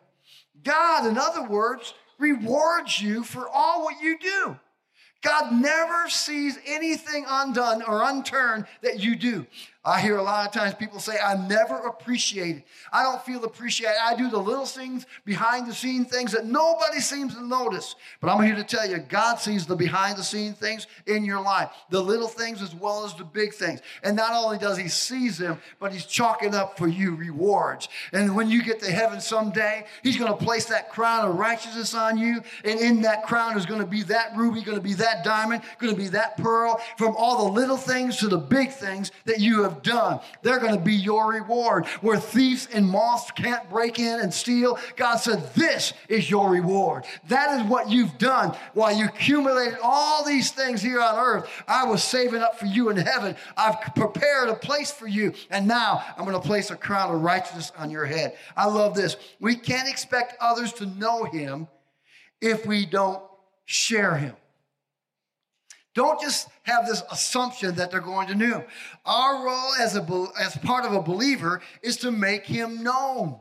God, 0.64 1.08
in 1.08 1.18
other 1.18 1.50
words, 1.50 1.96
rewards 2.20 3.02
you 3.02 3.24
for 3.24 3.50
all 3.50 3.84
what 3.84 4.00
you 4.00 4.20
do. 4.20 4.60
God 5.28 5.52
never 5.52 6.08
sees 6.08 6.58
anything 6.66 7.26
undone 7.28 7.84
or 7.84 8.04
unturned 8.04 8.66
that 8.82 9.02
you 9.02 9.14
do. 9.18 9.46
I 9.88 10.02
hear 10.02 10.18
a 10.18 10.22
lot 10.22 10.46
of 10.46 10.52
times 10.52 10.74
people 10.74 11.00
say, 11.00 11.14
I'm 11.18 11.48
never 11.48 11.78
appreciated. 11.88 12.64
I 12.92 13.04
don't 13.04 13.22
feel 13.22 13.46
appreciated. 13.46 13.96
I 14.04 14.18
do 14.18 14.30
the 14.30 14.38
little 14.38 14.66
things, 14.66 15.06
behind 15.24 15.66
the 15.66 15.74
scene 15.74 16.04
things 16.04 16.34
that 16.34 16.46
nobody 16.46 17.00
seems 17.00 17.36
to 17.36 17.48
notice. 17.48 17.96
But 18.20 18.30
I'm 18.30 18.44
here 18.44 18.56
to 18.56 18.66
tell 18.66 18.86
you, 18.86 18.98
God 18.98 19.36
sees 19.36 19.66
the 19.66 19.78
behind 19.78 20.18
the 20.18 20.24
scene 20.24 20.54
things 20.54 20.88
in 21.06 21.24
your 21.24 21.40
life, 21.40 21.70
the 21.90 22.02
little 22.02 22.28
things 22.28 22.62
as 22.62 22.76
well 22.76 23.06
as 23.06 23.14
the 23.14 23.24
big 23.24 23.54
things. 23.54 23.80
And 24.04 24.18
not 24.18 24.34
only 24.34 24.58
does 24.58 24.78
He 24.78 24.90
sees 24.90 25.38
them, 25.38 25.58
but 25.80 25.94
He's 25.94 26.06
chalking 26.06 26.54
up 26.54 26.78
for 26.78 26.90
you 26.90 27.16
rewards. 27.16 27.88
And 28.12 28.36
when 28.36 28.50
you 28.50 28.64
get 28.64 28.82
to 28.82 28.92
heaven 28.92 29.22
someday, 29.22 29.86
He's 30.04 30.18
going 30.18 30.38
to 30.38 30.46
place 30.46 30.66
that 30.66 30.90
crown 30.90 31.30
of 31.30 31.36
righteousness 31.38 31.94
on 31.94 32.18
you. 32.18 32.42
And 32.66 32.78
in 32.82 33.02
that 33.04 33.26
crown 33.26 33.58
is 33.58 33.66
going 33.66 33.80
to 33.80 33.88
be 33.88 34.04
that 34.04 34.36
ruby, 34.36 34.64
going 34.64 34.78
to 34.78 34.84
be 34.84 34.96
that 34.96 35.24
diamond, 35.24 35.62
going 35.80 35.96
to 35.96 35.98
be 35.98 36.10
that 36.10 36.36
pearl, 36.36 36.82
from 36.98 37.16
all 37.16 37.46
the 37.46 37.54
little 37.54 37.78
things 37.78 38.18
to 38.18 38.28
the 38.28 38.38
big 38.38 38.74
things 38.74 39.14
that 39.24 39.40
you 39.40 39.77
have 39.78 39.84
done. 39.84 40.20
They're 40.42 40.60
going 40.60 40.76
to 40.76 40.84
be 40.84 40.94
your 40.94 41.32
reward. 41.32 41.86
Where 42.02 42.20
thieves 42.20 42.68
and 42.74 42.88
moths 42.88 43.32
can't 43.32 43.70
break 43.70 44.00
in 44.00 44.20
and 44.20 44.34
steal, 44.34 44.78
God 44.96 45.18
said, 45.18 45.54
This 45.54 45.94
is 46.10 46.30
your 46.30 46.50
reward. 46.50 47.06
That 47.28 47.60
is 47.60 47.68
what 47.68 47.90
you've 47.90 48.18
done 48.18 48.56
while 48.74 48.96
you 48.96 49.06
accumulated 49.06 49.78
all 49.82 50.26
these 50.26 50.52
things 50.52 50.82
here 50.82 51.02
on 51.02 51.16
earth. 51.16 51.50
I 51.68 51.86
was 51.86 52.04
saving 52.04 52.42
up 52.42 52.60
for 52.60 52.66
you 52.66 52.90
in 52.90 52.98
heaven. 52.98 53.36
I've 53.56 53.94
prepared 53.96 54.50
a 54.50 54.56
place 54.56 54.92
for 54.92 55.08
you. 55.08 55.34
And 55.50 55.68
now 55.68 56.04
I'm 56.18 56.26
going 56.26 56.40
to 56.40 56.48
place 56.48 56.72
a 56.72 56.76
crown 56.76 57.14
of 57.14 57.22
righteousness 57.22 57.72
on 57.78 57.90
your 57.90 58.06
head. 58.06 58.36
I 58.56 58.68
love 58.68 58.96
this. 58.96 59.18
We 59.40 59.56
can't 59.56 59.90
expect 59.90 60.36
others 60.42 60.74
to 60.74 60.86
know 60.86 61.24
him 61.26 61.68
if 62.42 62.66
we 62.66 62.86
don't 62.86 63.24
share 63.66 64.16
him. 64.16 64.36
Don't 65.98 66.22
just 66.22 66.48
have 66.62 66.86
this 66.86 67.02
assumption 67.12 67.74
that 67.74 67.90
they're 67.90 68.00
going 68.00 68.28
to 68.28 68.36
know. 68.36 68.64
Our 69.04 69.44
role 69.44 69.74
as, 69.80 69.96
a, 69.96 70.28
as 70.40 70.56
part 70.58 70.86
of 70.86 70.94
a 70.94 71.02
believer 71.02 71.60
is 71.82 71.98
to 71.98 72.12
make 72.12 72.46
him 72.46 72.84
known. 72.84 73.40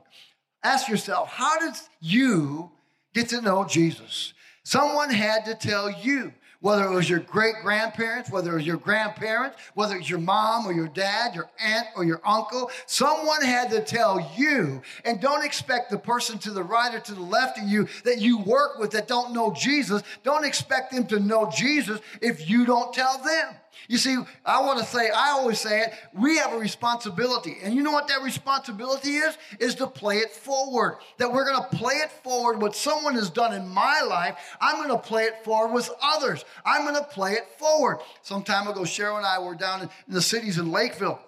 Ask 0.64 0.88
yourself, 0.88 1.28
how 1.28 1.58
did 1.58 1.74
you 2.00 2.70
get 3.12 3.28
to 3.28 3.42
know 3.42 3.66
Jesus? 3.66 4.32
Someone 4.64 5.10
had 5.10 5.44
to 5.44 5.54
tell 5.54 5.90
you 5.90 6.32
whether 6.60 6.84
it 6.84 6.94
was 6.94 7.08
your 7.08 7.20
great 7.20 7.54
grandparents, 7.62 8.30
whether 8.30 8.52
it 8.52 8.54
was 8.54 8.66
your 8.66 8.76
grandparents, 8.76 9.56
whether 9.74 9.94
it 9.94 9.98
was 9.98 10.10
your 10.10 10.18
mom 10.18 10.66
or 10.66 10.72
your 10.72 10.88
dad, 10.88 11.34
your 11.34 11.48
aunt 11.60 11.86
or 11.96 12.04
your 12.04 12.20
uncle, 12.24 12.70
someone 12.86 13.42
had 13.42 13.70
to 13.70 13.82
tell 13.82 14.32
you. 14.36 14.82
And 15.04 15.20
don't 15.20 15.44
expect 15.44 15.90
the 15.90 15.98
person 15.98 16.38
to 16.38 16.50
the 16.50 16.62
right 16.62 16.94
or 16.94 17.00
to 17.00 17.14
the 17.14 17.20
left 17.20 17.58
of 17.58 17.64
you 17.64 17.88
that 18.04 18.20
you 18.20 18.38
work 18.38 18.78
with 18.78 18.90
that 18.92 19.08
don't 19.08 19.32
know 19.32 19.52
Jesus, 19.52 20.02
don't 20.22 20.44
expect 20.44 20.92
them 20.92 21.06
to 21.06 21.20
know 21.20 21.50
Jesus 21.54 22.00
if 22.20 22.48
you 22.48 22.66
don't 22.66 22.92
tell 22.92 23.18
them. 23.18 23.54
You 23.88 23.98
see, 23.98 24.16
I 24.44 24.60
want 24.62 24.78
to 24.80 24.84
say, 24.84 25.10
I 25.10 25.30
always 25.30 25.60
say 25.60 25.82
it, 25.82 25.92
we 26.12 26.36
have 26.38 26.52
a 26.52 26.58
responsibility. 26.58 27.58
And 27.62 27.74
you 27.74 27.82
know 27.82 27.92
what 27.92 28.08
that 28.08 28.22
responsibility 28.22 29.16
is? 29.16 29.36
Is 29.60 29.74
to 29.76 29.86
play 29.86 30.18
it 30.18 30.32
forward. 30.32 30.98
That 31.18 31.32
we're 31.32 31.44
going 31.44 31.62
to 31.62 31.76
play 31.76 31.94
it 31.94 32.10
forward. 32.10 32.60
What 32.60 32.74
someone 32.74 33.14
has 33.14 33.30
done 33.30 33.54
in 33.54 33.68
my 33.68 34.00
life, 34.02 34.36
I'm 34.60 34.76
going 34.76 34.88
to 34.88 34.98
play 34.98 35.24
it 35.24 35.44
forward 35.44 35.74
with 35.74 35.90
others. 36.02 36.44
I'm 36.64 36.82
going 36.82 36.96
to 36.96 37.04
play 37.04 37.32
it 37.32 37.48
forward. 37.58 38.00
Some 38.22 38.42
time 38.42 38.66
ago, 38.68 38.80
Cheryl 38.80 39.16
and 39.16 39.26
I 39.26 39.38
were 39.38 39.54
down 39.54 39.82
in, 39.82 39.90
the 40.08 40.22
cities 40.22 40.58
in 40.58 40.72
Lakeville. 40.72 41.20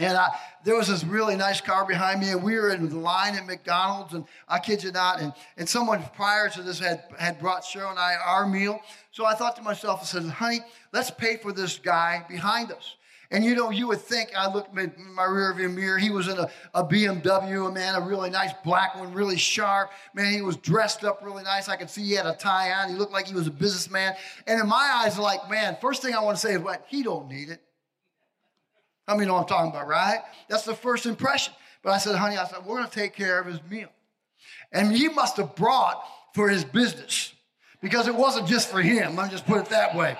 And 0.00 0.16
I, 0.16 0.30
there 0.64 0.76
was 0.76 0.88
this 0.88 1.04
really 1.04 1.36
nice 1.36 1.60
car 1.60 1.84
behind 1.84 2.20
me, 2.20 2.30
and 2.30 2.42
we 2.42 2.54
were 2.56 2.70
in 2.70 3.02
line 3.02 3.34
at 3.34 3.46
McDonald's, 3.46 4.14
and 4.14 4.24
I 4.48 4.58
kid 4.58 4.82
you 4.82 4.92
not, 4.92 5.20
and, 5.20 5.34
and 5.58 5.68
someone 5.68 6.02
prior 6.14 6.48
to 6.48 6.62
this 6.62 6.78
had, 6.78 7.04
had 7.18 7.38
brought 7.38 7.62
Cheryl 7.62 7.90
and 7.90 7.98
I 7.98 8.14
our 8.14 8.46
meal. 8.46 8.80
So 9.12 9.26
I 9.26 9.34
thought 9.34 9.56
to 9.56 9.62
myself, 9.62 10.00
I 10.00 10.04
said, 10.06 10.22
honey, 10.24 10.60
let's 10.92 11.10
pay 11.10 11.36
for 11.36 11.52
this 11.52 11.78
guy 11.78 12.24
behind 12.28 12.72
us. 12.72 12.96
And 13.30 13.44
you 13.44 13.54
know, 13.54 13.70
you 13.70 13.86
would 13.88 14.00
think, 14.00 14.30
I 14.34 14.52
looked 14.52 14.76
in 14.76 14.92
my 15.14 15.22
rearview 15.22 15.72
mirror, 15.72 15.98
he 15.98 16.10
was 16.10 16.28
in 16.28 16.38
a, 16.38 16.48
a 16.72 16.82
BMW, 16.82 17.68
a 17.68 17.70
man, 17.70 17.94
a 17.94 18.00
really 18.00 18.30
nice 18.30 18.52
black 18.64 18.96
one, 18.96 19.12
really 19.12 19.36
sharp. 19.36 19.92
Man, 20.14 20.32
he 20.32 20.40
was 20.40 20.56
dressed 20.56 21.04
up 21.04 21.20
really 21.22 21.44
nice. 21.44 21.68
I 21.68 21.76
could 21.76 21.90
see 21.90 22.02
he 22.02 22.12
had 22.14 22.26
a 22.26 22.34
tie 22.34 22.72
on. 22.72 22.88
He 22.88 22.96
looked 22.96 23.12
like 23.12 23.26
he 23.26 23.34
was 23.34 23.46
a 23.46 23.52
businessman. 23.52 24.14
And 24.46 24.60
in 24.60 24.66
my 24.66 25.02
eyes, 25.04 25.18
like, 25.18 25.48
man, 25.48 25.76
first 25.80 26.02
thing 26.02 26.14
I 26.14 26.22
want 26.22 26.38
to 26.38 26.40
say 26.40 26.54
is, 26.54 26.60
what? 26.60 26.86
He 26.88 27.02
don't 27.02 27.28
need 27.28 27.50
it. 27.50 27.62
How 29.10 29.16
many 29.16 29.26
know 29.26 29.34
what 29.34 29.40
I'm 29.40 29.48
talking 29.48 29.70
about, 29.72 29.88
right? 29.88 30.20
That's 30.48 30.62
the 30.62 30.72
first 30.72 31.04
impression. 31.04 31.52
But 31.82 31.90
I 31.90 31.98
said, 31.98 32.14
honey, 32.14 32.36
I 32.36 32.46
said, 32.46 32.64
we're 32.64 32.76
going 32.76 32.88
to 32.88 32.94
take 32.94 33.12
care 33.12 33.40
of 33.40 33.46
his 33.48 33.58
meal. 33.68 33.88
And 34.70 34.92
he 34.92 35.08
must 35.08 35.36
have 35.38 35.56
brought 35.56 36.00
for 36.32 36.48
his 36.48 36.64
business 36.64 37.32
because 37.82 38.06
it 38.06 38.14
wasn't 38.14 38.46
just 38.46 38.68
for 38.68 38.80
him. 38.80 39.16
Let 39.16 39.24
me 39.24 39.32
just 39.32 39.46
put 39.46 39.58
it 39.58 39.66
that 39.70 39.96
way, 39.96 40.16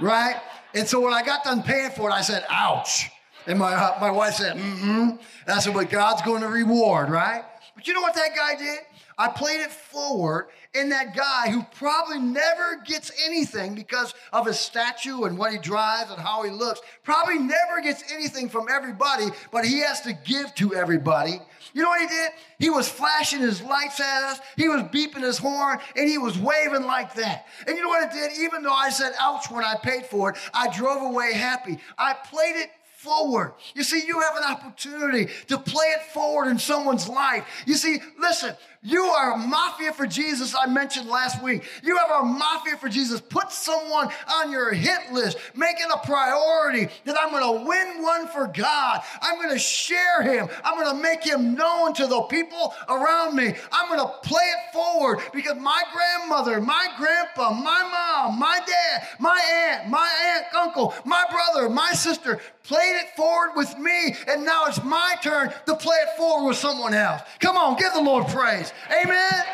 right? 0.00 0.40
And 0.74 0.88
so 0.88 1.02
when 1.02 1.12
I 1.12 1.22
got 1.22 1.44
done 1.44 1.62
paying 1.62 1.90
for 1.90 2.08
it, 2.08 2.14
I 2.14 2.22
said, 2.22 2.46
ouch. 2.48 3.10
And 3.46 3.58
my, 3.58 3.74
uh, 3.74 3.98
my 4.00 4.10
wife 4.10 4.36
said, 4.36 4.56
mm-hmm. 4.56 4.88
And 5.10 5.20
I 5.46 5.58
said, 5.58 5.74
but 5.74 5.90
God's 5.90 6.22
going 6.22 6.40
to 6.40 6.48
reward, 6.48 7.10
right? 7.10 7.44
But 7.74 7.86
you 7.86 7.94
know 7.94 8.00
what 8.00 8.14
that 8.14 8.36
guy 8.36 8.56
did? 8.56 8.80
I 9.18 9.28
played 9.28 9.60
it 9.60 9.70
forward 9.70 10.48
in 10.74 10.88
that 10.90 11.14
guy 11.14 11.50
who 11.50 11.62
probably 11.74 12.18
never 12.18 12.80
gets 12.86 13.12
anything 13.26 13.74
because 13.74 14.14
of 14.32 14.46
his 14.46 14.58
statue 14.58 15.24
and 15.24 15.36
what 15.36 15.52
he 15.52 15.58
drives 15.58 16.10
and 16.10 16.18
how 16.20 16.42
he 16.42 16.50
looks, 16.50 16.80
probably 17.02 17.38
never 17.38 17.82
gets 17.82 18.02
anything 18.12 18.48
from 18.48 18.66
everybody, 18.70 19.26
but 19.52 19.64
he 19.64 19.80
has 19.80 20.00
to 20.02 20.12
give 20.12 20.54
to 20.54 20.74
everybody. 20.74 21.40
You 21.74 21.82
know 21.82 21.90
what 21.90 22.00
he 22.00 22.06
did? 22.06 22.30
He 22.58 22.70
was 22.70 22.88
flashing 22.88 23.40
his 23.40 23.60
lights 23.62 24.00
at 24.00 24.22
us, 24.24 24.40
he 24.56 24.68
was 24.68 24.82
beeping 24.84 25.22
his 25.22 25.38
horn, 25.38 25.78
and 25.96 26.08
he 26.08 26.18
was 26.18 26.38
waving 26.38 26.84
like 26.84 27.14
that. 27.14 27.46
And 27.66 27.76
you 27.76 27.82
know 27.82 27.88
what 27.88 28.10
it 28.10 28.12
did? 28.12 28.38
Even 28.40 28.62
though 28.62 28.72
I 28.72 28.90
said 28.90 29.12
ouch 29.20 29.50
when 29.50 29.64
I 29.64 29.74
paid 29.82 30.06
for 30.06 30.30
it, 30.30 30.38
I 30.54 30.74
drove 30.74 31.02
away 31.02 31.34
happy. 31.34 31.78
I 31.98 32.14
played 32.14 32.56
it 32.56 32.70
forward. 33.02 33.54
You 33.74 33.82
see, 33.82 34.02
you 34.06 34.20
have 34.20 34.36
an 34.36 34.44
opportunity 34.44 35.32
to 35.48 35.56
play 35.56 35.86
it 35.86 36.02
forward 36.12 36.50
in 36.50 36.58
someone's 36.58 37.08
life. 37.08 37.46
You 37.66 37.74
see, 37.74 37.98
listen, 38.18 38.54
You 38.82 39.02
are 39.02 39.34
a 39.34 39.36
mafia 39.36 39.92
for 39.92 40.06
Jesus, 40.06 40.54
I 40.58 40.64
mentioned 40.64 41.06
last 41.06 41.42
week. 41.42 41.64
You 41.82 41.98
have 41.98 42.22
a 42.22 42.24
mafia 42.24 42.78
for 42.78 42.88
Jesus. 42.88 43.20
Put 43.20 43.52
someone 43.52 44.08
on 44.32 44.50
your 44.50 44.72
hit 44.72 45.12
list. 45.12 45.36
Make 45.54 45.76
it 45.78 45.90
a 45.94 45.98
priority 45.98 46.88
that 47.04 47.14
I'm 47.20 47.30
going 47.30 47.60
to 47.60 47.68
win 47.68 48.02
one 48.02 48.26
for 48.28 48.46
God. 48.46 49.02
I'm 49.20 49.36
going 49.36 49.50
to 49.50 49.58
share 49.58 50.22
him. 50.22 50.48
I'm 50.64 50.82
going 50.82 50.96
to 50.96 51.02
make 51.02 51.22
him 51.22 51.54
known 51.54 51.92
to 51.92 52.06
the 52.06 52.22
people 52.22 52.72
around 52.88 53.36
me. 53.36 53.54
I'm 53.70 53.94
going 53.94 54.00
to 54.00 54.14
play 54.26 54.44
it 54.44 54.72
forward 54.72 55.20
because 55.34 55.58
my 55.58 55.82
grandmother, 55.92 56.62
my 56.62 56.88
grandpa, 56.96 57.50
my 57.50 57.82
mom, 57.82 58.38
my 58.38 58.60
dad, 58.66 59.08
my 59.18 59.38
aunt, 59.68 59.90
my 59.90 60.08
aunt, 60.24 60.54
uncle, 60.54 60.94
my 61.04 61.22
brother, 61.30 61.68
my 61.68 61.92
sister 61.92 62.40
played 62.62 63.00
it 63.00 63.16
forward 63.16 63.50
with 63.56 63.76
me, 63.78 64.14
and 64.28 64.44
now 64.44 64.66
it's 64.66 64.82
my 64.84 65.16
turn 65.22 65.52
to 65.66 65.74
play 65.74 65.96
it 65.96 66.16
forward 66.16 66.48
with 66.48 66.56
someone 66.56 66.94
else. 66.94 67.22
Come 67.40 67.56
on, 67.56 67.76
give 67.76 67.92
the 67.92 68.00
Lord 68.00 68.28
praise. 68.28 68.69
Amen. 69.02 69.44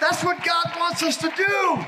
That's 0.00 0.22
what 0.22 0.44
God 0.44 0.66
wants 0.78 1.02
us 1.02 1.16
to 1.18 1.32
do, 1.36 1.84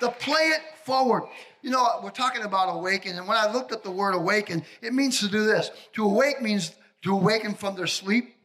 to 0.00 0.10
play 0.10 0.42
it 0.42 0.60
forward. 0.84 1.24
You 1.62 1.70
know, 1.70 2.00
we're 2.02 2.10
talking 2.10 2.42
about 2.42 2.74
awaken, 2.74 3.16
and 3.16 3.26
when 3.26 3.36
I 3.36 3.52
looked 3.52 3.72
at 3.72 3.82
the 3.82 3.90
word 3.90 4.14
awaken, 4.14 4.64
it 4.80 4.92
means 4.92 5.20
to 5.20 5.28
do 5.28 5.44
this. 5.44 5.70
To 5.94 6.04
awake 6.04 6.40
means 6.40 6.72
to 7.02 7.12
awaken 7.12 7.54
from 7.54 7.76
their 7.76 7.86
sleep, 7.86 8.36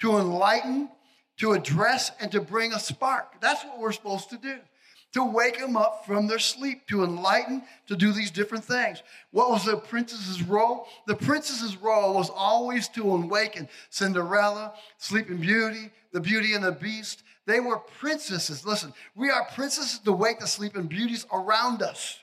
to 0.00 0.18
enlighten, 0.18 0.88
to 1.38 1.52
address, 1.52 2.10
and 2.20 2.30
to 2.32 2.40
bring 2.40 2.72
a 2.72 2.78
spark. 2.78 3.40
That's 3.40 3.64
what 3.64 3.78
we're 3.78 3.92
supposed 3.92 4.30
to 4.30 4.36
do 4.36 4.58
to 5.12 5.24
wake 5.24 5.58
them 5.58 5.76
up 5.76 6.04
from 6.04 6.26
their 6.26 6.38
sleep, 6.38 6.86
to 6.88 7.02
enlighten, 7.02 7.62
to 7.86 7.96
do 7.96 8.12
these 8.12 8.30
different 8.30 8.64
things. 8.64 9.02
What 9.30 9.50
was 9.50 9.64
the 9.64 9.76
princess's 9.76 10.42
role? 10.42 10.86
The 11.06 11.14
princess's 11.14 11.76
role 11.76 12.14
was 12.14 12.30
always 12.30 12.88
to 12.88 13.10
awaken 13.10 13.68
Cinderella, 13.88 14.74
Sleeping 14.98 15.38
Beauty, 15.38 15.90
the 16.12 16.20
Beauty 16.20 16.54
and 16.54 16.64
the 16.64 16.72
Beast. 16.72 17.22
They 17.46 17.60
were 17.60 17.78
princesses. 17.78 18.66
Listen, 18.66 18.92
we 19.14 19.30
are 19.30 19.46
princesses 19.54 20.00
to 20.00 20.12
wake 20.12 20.40
the 20.40 20.46
sleeping 20.46 20.86
beauties 20.86 21.26
around 21.32 21.80
us, 21.82 22.18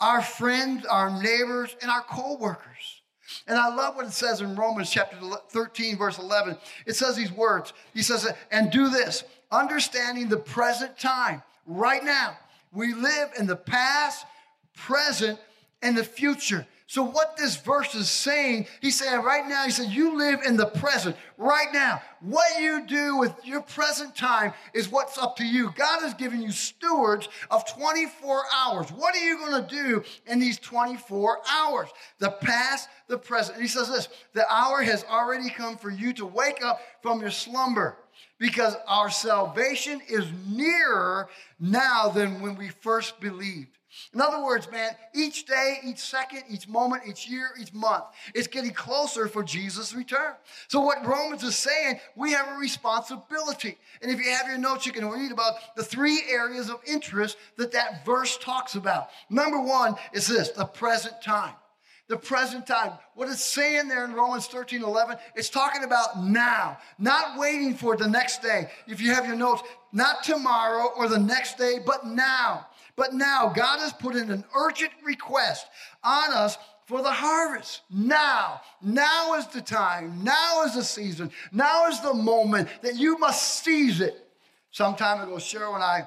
our 0.00 0.20
friends, 0.20 0.84
our 0.84 1.10
neighbors, 1.22 1.76
and 1.80 1.90
our 1.90 2.02
co 2.02 2.36
workers. 2.36 3.02
And 3.46 3.58
I 3.58 3.74
love 3.74 3.96
what 3.96 4.06
it 4.06 4.12
says 4.12 4.40
in 4.40 4.54
Romans 4.56 4.90
chapter 4.90 5.16
13, 5.50 5.96
verse 5.96 6.18
11. 6.18 6.56
It 6.86 6.96
says 6.96 7.16
these 7.16 7.32
words. 7.32 7.72
He 7.94 8.02
says, 8.02 8.30
and 8.50 8.70
do 8.70 8.88
this, 8.88 9.24
understanding 9.50 10.28
the 10.28 10.36
present 10.36 10.98
time 10.98 11.42
right 11.66 12.04
now. 12.04 12.36
We 12.72 12.94
live 12.94 13.30
in 13.38 13.46
the 13.46 13.56
past, 13.56 14.26
present, 14.74 15.38
and 15.82 15.96
the 15.96 16.04
future. 16.04 16.66
So, 16.88 17.02
what 17.02 17.36
this 17.36 17.56
verse 17.56 17.96
is 17.96 18.08
saying, 18.08 18.66
he's 18.80 18.96
saying 18.96 19.20
right 19.22 19.44
now, 19.48 19.64
he 19.64 19.72
said, 19.72 19.90
You 19.90 20.16
live 20.16 20.42
in 20.46 20.56
the 20.56 20.66
present, 20.66 21.16
right 21.36 21.66
now. 21.72 22.00
What 22.20 22.60
you 22.60 22.86
do 22.86 23.16
with 23.16 23.34
your 23.44 23.60
present 23.60 24.14
time 24.14 24.52
is 24.72 24.88
what's 24.88 25.18
up 25.18 25.36
to 25.36 25.44
you. 25.44 25.72
God 25.74 26.02
has 26.02 26.14
given 26.14 26.40
you 26.40 26.52
stewards 26.52 27.28
of 27.50 27.66
24 27.74 28.42
hours. 28.54 28.88
What 28.90 29.16
are 29.16 29.24
you 29.24 29.36
going 29.36 29.64
to 29.64 29.68
do 29.68 30.04
in 30.28 30.38
these 30.38 30.58
24 30.60 31.40
hours? 31.50 31.88
The 32.20 32.30
past, 32.30 32.88
the 33.08 33.18
present. 33.18 33.56
And 33.56 33.62
he 33.62 33.68
says 33.68 33.88
this 33.88 34.08
the 34.32 34.48
hour 34.48 34.80
has 34.82 35.02
already 35.04 35.50
come 35.50 35.76
for 35.76 35.90
you 35.90 36.12
to 36.12 36.26
wake 36.26 36.64
up 36.64 36.80
from 37.02 37.20
your 37.20 37.32
slumber 37.32 37.96
because 38.38 38.76
our 38.86 39.10
salvation 39.10 40.00
is 40.08 40.26
nearer 40.46 41.28
now 41.58 42.08
than 42.08 42.40
when 42.40 42.56
we 42.56 42.68
first 42.68 43.18
believed. 43.20 43.76
In 44.12 44.20
other 44.20 44.44
words, 44.44 44.70
man, 44.70 44.90
each 45.14 45.46
day, 45.46 45.78
each 45.82 45.98
second, 45.98 46.44
each 46.50 46.68
moment, 46.68 47.04
each 47.08 47.28
year, 47.28 47.50
each 47.58 47.72
month, 47.72 48.04
it's 48.34 48.46
getting 48.46 48.72
closer 48.72 49.26
for 49.26 49.42
Jesus' 49.42 49.94
return. 49.94 50.34
So, 50.68 50.80
what 50.80 51.04
Romans 51.06 51.42
is 51.42 51.56
saying, 51.56 52.00
we 52.14 52.32
have 52.32 52.48
a 52.48 52.58
responsibility. 52.58 53.78
And 54.02 54.10
if 54.10 54.18
you 54.18 54.30
have 54.32 54.48
your 54.48 54.58
notes, 54.58 54.84
you 54.84 54.92
can 54.92 55.08
read 55.08 55.32
about 55.32 55.76
the 55.76 55.82
three 55.82 56.22
areas 56.28 56.68
of 56.68 56.80
interest 56.86 57.38
that 57.56 57.72
that 57.72 58.04
verse 58.04 58.36
talks 58.36 58.74
about. 58.74 59.08
Number 59.30 59.60
one 59.60 59.94
is 60.12 60.26
this 60.26 60.50
the 60.50 60.66
present 60.66 61.22
time 61.22 61.54
the 62.08 62.16
present 62.16 62.66
time. 62.66 62.92
What 63.14 63.28
it's 63.28 63.44
saying 63.44 63.88
there 63.88 64.04
in 64.04 64.12
Romans 64.12 64.46
13 64.46 64.82
11, 64.82 65.16
it's 65.34 65.50
talking 65.50 65.84
about 65.84 66.22
now, 66.22 66.78
not 66.98 67.38
waiting 67.38 67.74
for 67.74 67.96
the 67.96 68.08
next 68.08 68.42
day. 68.42 68.68
If 68.86 69.00
you 69.00 69.12
have 69.14 69.26
your 69.26 69.36
notes, 69.36 69.62
not 69.92 70.22
tomorrow 70.22 70.90
or 70.96 71.08
the 71.08 71.18
next 71.18 71.58
day, 71.58 71.78
but 71.84 72.06
now. 72.06 72.66
But 72.94 73.12
now, 73.12 73.52
God 73.54 73.80
has 73.80 73.92
put 73.92 74.16
in 74.16 74.30
an 74.30 74.44
urgent 74.56 74.92
request 75.04 75.66
on 76.02 76.32
us 76.32 76.56
for 76.86 77.02
the 77.02 77.10
harvest. 77.10 77.82
Now, 77.90 78.60
now 78.80 79.34
is 79.34 79.46
the 79.48 79.60
time. 79.60 80.22
Now 80.22 80.64
is 80.64 80.74
the 80.74 80.84
season. 80.84 81.30
Now 81.52 81.88
is 81.88 82.00
the 82.00 82.14
moment 82.14 82.68
that 82.82 82.94
you 82.94 83.18
must 83.18 83.64
seize 83.64 84.00
it. 84.00 84.26
Some 84.70 84.94
time 84.94 85.20
ago, 85.20 85.36
Cheryl 85.36 85.74
and 85.74 85.82
I 85.82 86.06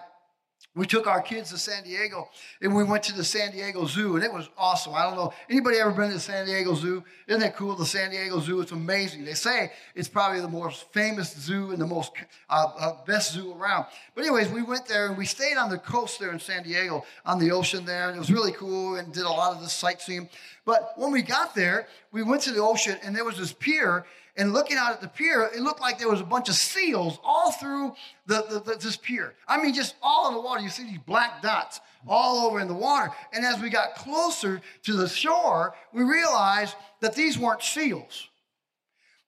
we 0.80 0.88
took 0.88 1.08
our 1.08 1.22
kids 1.22 1.50
to 1.50 1.58
San 1.58 1.84
Diego 1.84 2.30
and 2.62 2.74
we 2.74 2.86
went 2.86 3.04
to 3.04 3.14
the 3.14 3.24
San 3.24 3.52
Diego 3.52 3.86
Zoo 3.86 4.16
and 4.16 4.24
it 4.24 4.32
was 4.32 4.48
awesome. 4.58 4.94
I 4.94 5.04
don't 5.04 5.18
know, 5.18 5.34
anybody 5.50 5.78
ever 5.78 5.92
been 5.92 6.08
to 6.08 6.14
the 6.14 6.22
San 6.22 6.46
Diego 6.46 6.74
Zoo? 6.74 7.04
Isn't 7.28 7.42
that 7.42 7.58
cool? 7.58 7.76
The 7.76 7.86
San 7.86 8.12
Diego 8.12 8.40
Zoo, 8.40 8.62
it's 8.62 8.72
amazing. 8.72 9.26
They 9.26 9.34
say 9.34 9.74
it's 9.94 10.08
probably 10.08 10.40
the 10.40 10.48
most 10.48 10.90
famous 10.94 11.36
zoo 11.36 11.72
and 11.72 11.82
the 11.82 11.86
most 11.86 12.14
uh, 12.50 12.72
uh, 12.80 12.94
best 13.06 13.34
zoo 13.34 13.54
around. 13.60 13.88
But 14.16 14.22
anyways, 14.22 14.48
we 14.52 14.62
went 14.62 14.86
there 14.86 15.08
and 15.08 15.18
we 15.18 15.26
stayed 15.26 15.58
on 15.58 15.70
the 15.70 15.78
coast 15.78 16.18
there 16.18 16.32
in 16.32 16.40
San 16.40 16.64
Diego 16.64 17.04
on 17.26 17.40
the 17.40 17.52
ocean 17.52 17.84
there 17.84 18.08
and 18.08 18.16
it 18.16 18.20
was 18.20 18.32
really 18.32 18.54
cool 18.54 18.96
and 18.96 19.12
did 19.14 19.26
a 19.26 19.30
lot 19.30 19.54
of 19.54 19.62
the 19.62 19.68
sightseeing. 19.68 20.30
But 20.64 20.94
when 20.96 21.12
we 21.12 21.24
got 21.24 21.54
there, 21.54 21.90
we 22.14 22.24
went 22.24 22.42
to 22.44 22.52
the 22.52 22.62
ocean 22.62 22.98
and 23.04 23.14
there 23.14 23.26
was 23.26 23.38
this 23.38 23.52
pier 23.52 24.06
and 24.40 24.54
looking 24.54 24.78
out 24.78 24.94
at 24.94 25.02
the 25.02 25.08
pier, 25.10 25.50
it 25.54 25.60
looked 25.60 25.82
like 25.82 26.00
there 26.00 26.10
was 26.10 26.22
a 26.22 26.26
bunch 26.26 26.48
of 26.48 26.56
seals 26.56 27.20
all 27.26 27.52
through 27.52 27.94
the, 28.26 28.46
the, 28.50 28.60
the, 28.62 28.78
this 28.80 28.96
pier. 28.96 29.36
I 29.46 29.62
mean, 29.62 29.74
just 29.74 29.96
all 30.02 30.30
in 30.30 30.34
the 30.34 30.40
water. 30.40 30.62
You 30.62 30.70
see 30.70 30.86
these 30.86 31.00
black 31.06 31.42
dots 31.42 31.82
all 32.08 32.48
over 32.48 32.62
in 32.62 32.70
the 32.70 32.74
water. 32.74 33.12
And 33.34 33.46
as 33.46 33.62
we 33.62 33.70
got 33.70 33.96
closer 33.96 34.62
to 34.84 34.94
the 34.94 35.10
shore, 35.10 35.76
we 35.92 36.04
realized 36.04 36.76
that 37.02 37.16
these 37.16 37.38
weren't 37.38 37.62
seals. 37.62 38.30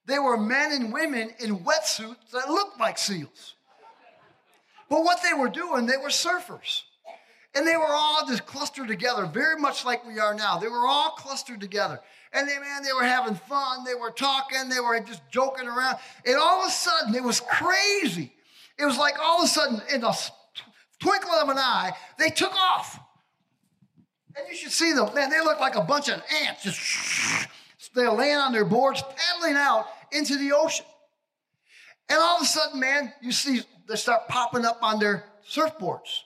They 0.06 0.18
were 0.18 0.38
men 0.38 0.72
and 0.72 0.90
women 0.90 1.30
in 1.40 1.58
wetsuits 1.58 2.30
that 2.32 2.48
looked 2.48 2.80
like 2.80 2.96
seals. 2.96 3.54
But 4.88 5.04
what 5.04 5.20
they 5.22 5.38
were 5.38 5.50
doing, 5.50 5.84
they 5.84 5.98
were 5.98 6.08
surfers. 6.08 6.84
And 7.54 7.66
they 7.66 7.76
were 7.76 7.84
all 7.92 8.26
just 8.26 8.46
clustered 8.46 8.88
together, 8.88 9.26
very 9.26 9.60
much 9.60 9.84
like 9.84 10.06
we 10.06 10.18
are 10.18 10.32
now. 10.32 10.56
They 10.56 10.68
were 10.68 10.86
all 10.86 11.10
clustered 11.10 11.60
together. 11.60 12.00
And 12.32 12.48
they, 12.48 12.58
man, 12.58 12.82
they 12.82 12.92
were 12.92 13.04
having 13.04 13.34
fun. 13.34 13.84
They 13.84 13.94
were 13.94 14.10
talking. 14.10 14.68
They 14.68 14.80
were 14.80 14.98
just 15.00 15.22
joking 15.30 15.68
around. 15.68 15.98
And 16.24 16.36
all 16.36 16.62
of 16.62 16.68
a 16.68 16.70
sudden, 16.70 17.14
it 17.14 17.22
was 17.22 17.40
crazy. 17.40 18.32
It 18.78 18.84
was 18.86 18.96
like 18.96 19.14
all 19.22 19.38
of 19.38 19.44
a 19.44 19.48
sudden, 19.48 19.82
in 19.92 20.02
a 20.02 20.14
twinkle 20.98 21.30
of 21.32 21.48
an 21.50 21.58
eye, 21.58 21.92
they 22.18 22.30
took 22.30 22.54
off. 22.54 22.98
And 24.34 24.48
you 24.48 24.56
should 24.56 24.72
see 24.72 24.92
them. 24.92 25.12
Man, 25.14 25.28
they 25.28 25.40
look 25.40 25.60
like 25.60 25.74
a 25.74 25.82
bunch 25.82 26.08
of 26.08 26.22
ants. 26.46 26.62
Just 26.62 26.80
they're 27.94 28.10
laying 28.10 28.38
on 28.38 28.52
their 28.52 28.64
boards, 28.64 29.02
paddling 29.02 29.56
out 29.56 29.86
into 30.10 30.38
the 30.38 30.52
ocean. 30.52 30.86
And 32.08 32.18
all 32.18 32.36
of 32.36 32.42
a 32.42 32.46
sudden, 32.46 32.80
man, 32.80 33.12
you 33.20 33.32
see 33.32 33.60
they 33.88 33.96
start 33.96 34.28
popping 34.28 34.64
up 34.64 34.78
on 34.82 34.98
their 34.98 35.24
surfboards. 35.48 36.20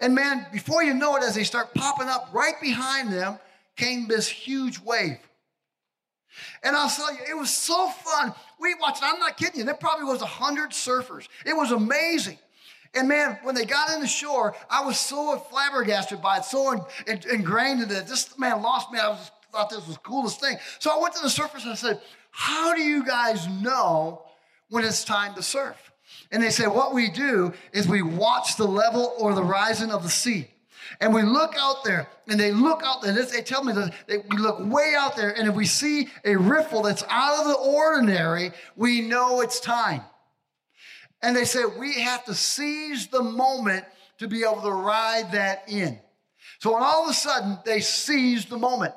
And 0.00 0.14
man, 0.14 0.46
before 0.52 0.82
you 0.82 0.92
know 0.92 1.16
it, 1.16 1.22
as 1.22 1.34
they 1.34 1.44
start 1.44 1.72
popping 1.74 2.08
up 2.08 2.30
right 2.32 2.60
behind 2.60 3.12
them, 3.12 3.38
came 3.76 4.08
this 4.08 4.28
huge 4.28 4.80
wave. 4.80 5.18
And 6.62 6.76
I'll 6.76 6.88
tell 6.88 7.12
you, 7.12 7.20
it 7.28 7.36
was 7.36 7.50
so 7.50 7.88
fun. 7.88 8.34
We 8.58 8.74
watched, 8.80 9.02
I'm 9.02 9.18
not 9.18 9.36
kidding 9.36 9.60
you, 9.60 9.64
there 9.64 9.74
probably 9.74 10.04
was 10.04 10.22
a 10.22 10.26
hundred 10.26 10.70
surfers. 10.70 11.28
It 11.44 11.54
was 11.54 11.72
amazing. 11.72 12.38
And 12.94 13.08
man, 13.08 13.38
when 13.42 13.54
they 13.54 13.64
got 13.64 13.90
in 13.90 14.00
the 14.00 14.06
shore, 14.06 14.54
I 14.70 14.84
was 14.84 14.98
so 14.98 15.38
flabbergasted 15.50 16.22
by 16.22 16.38
it, 16.38 16.44
so 16.44 16.86
ingrained 17.06 17.82
in 17.82 17.90
it. 17.90 18.06
This 18.06 18.38
man 18.38 18.62
lost 18.62 18.90
me. 18.90 18.98
I 18.98 19.08
was, 19.08 19.30
thought 19.52 19.70
this 19.70 19.86
was 19.86 19.96
the 19.96 20.02
coolest 20.02 20.40
thing. 20.40 20.56
So 20.78 20.90
I 20.90 21.00
went 21.00 21.14
to 21.14 21.22
the 21.22 21.28
surfers 21.28 21.62
and 21.62 21.72
I 21.72 21.76
said, 21.76 22.00
How 22.30 22.74
do 22.74 22.80
you 22.80 23.04
guys 23.04 23.46
know 23.48 24.22
when 24.70 24.84
it's 24.84 25.04
time 25.04 25.34
to 25.34 25.42
surf? 25.42 25.92
And 26.30 26.42
they 26.42 26.50
said, 26.50 26.68
What 26.68 26.94
we 26.94 27.10
do 27.10 27.52
is 27.72 27.86
we 27.86 28.02
watch 28.02 28.56
the 28.56 28.66
level 28.66 29.14
or 29.18 29.34
the 29.34 29.44
rising 29.44 29.90
of 29.90 30.02
the 30.02 30.08
sea. 30.08 30.48
And 31.00 31.12
we 31.12 31.22
look 31.22 31.54
out 31.58 31.84
there, 31.84 32.08
and 32.28 32.40
they 32.40 32.52
look 32.52 32.82
out 32.84 33.02
there. 33.02 33.12
They 33.12 33.42
tell 33.42 33.62
me 33.62 33.72
that 33.74 33.92
they, 34.06 34.18
we 34.18 34.38
look 34.38 34.58
way 34.60 34.94
out 34.96 35.16
there, 35.16 35.36
and 35.36 35.48
if 35.48 35.54
we 35.54 35.66
see 35.66 36.08
a 36.24 36.36
riffle 36.36 36.82
that's 36.82 37.04
out 37.08 37.40
of 37.40 37.46
the 37.48 37.54
ordinary, 37.54 38.52
we 38.76 39.02
know 39.02 39.40
it's 39.40 39.60
time. 39.60 40.02
And 41.22 41.36
they 41.36 41.44
say 41.44 41.64
we 41.78 42.00
have 42.00 42.24
to 42.26 42.34
seize 42.34 43.08
the 43.08 43.22
moment 43.22 43.84
to 44.18 44.28
be 44.28 44.42
able 44.42 44.62
to 44.62 44.70
ride 44.70 45.32
that 45.32 45.64
in. 45.68 45.98
So 46.58 46.74
all 46.74 47.04
of 47.04 47.10
a 47.10 47.14
sudden 47.14 47.58
they 47.64 47.80
seized 47.80 48.48
the 48.48 48.58
moment. 48.58 48.94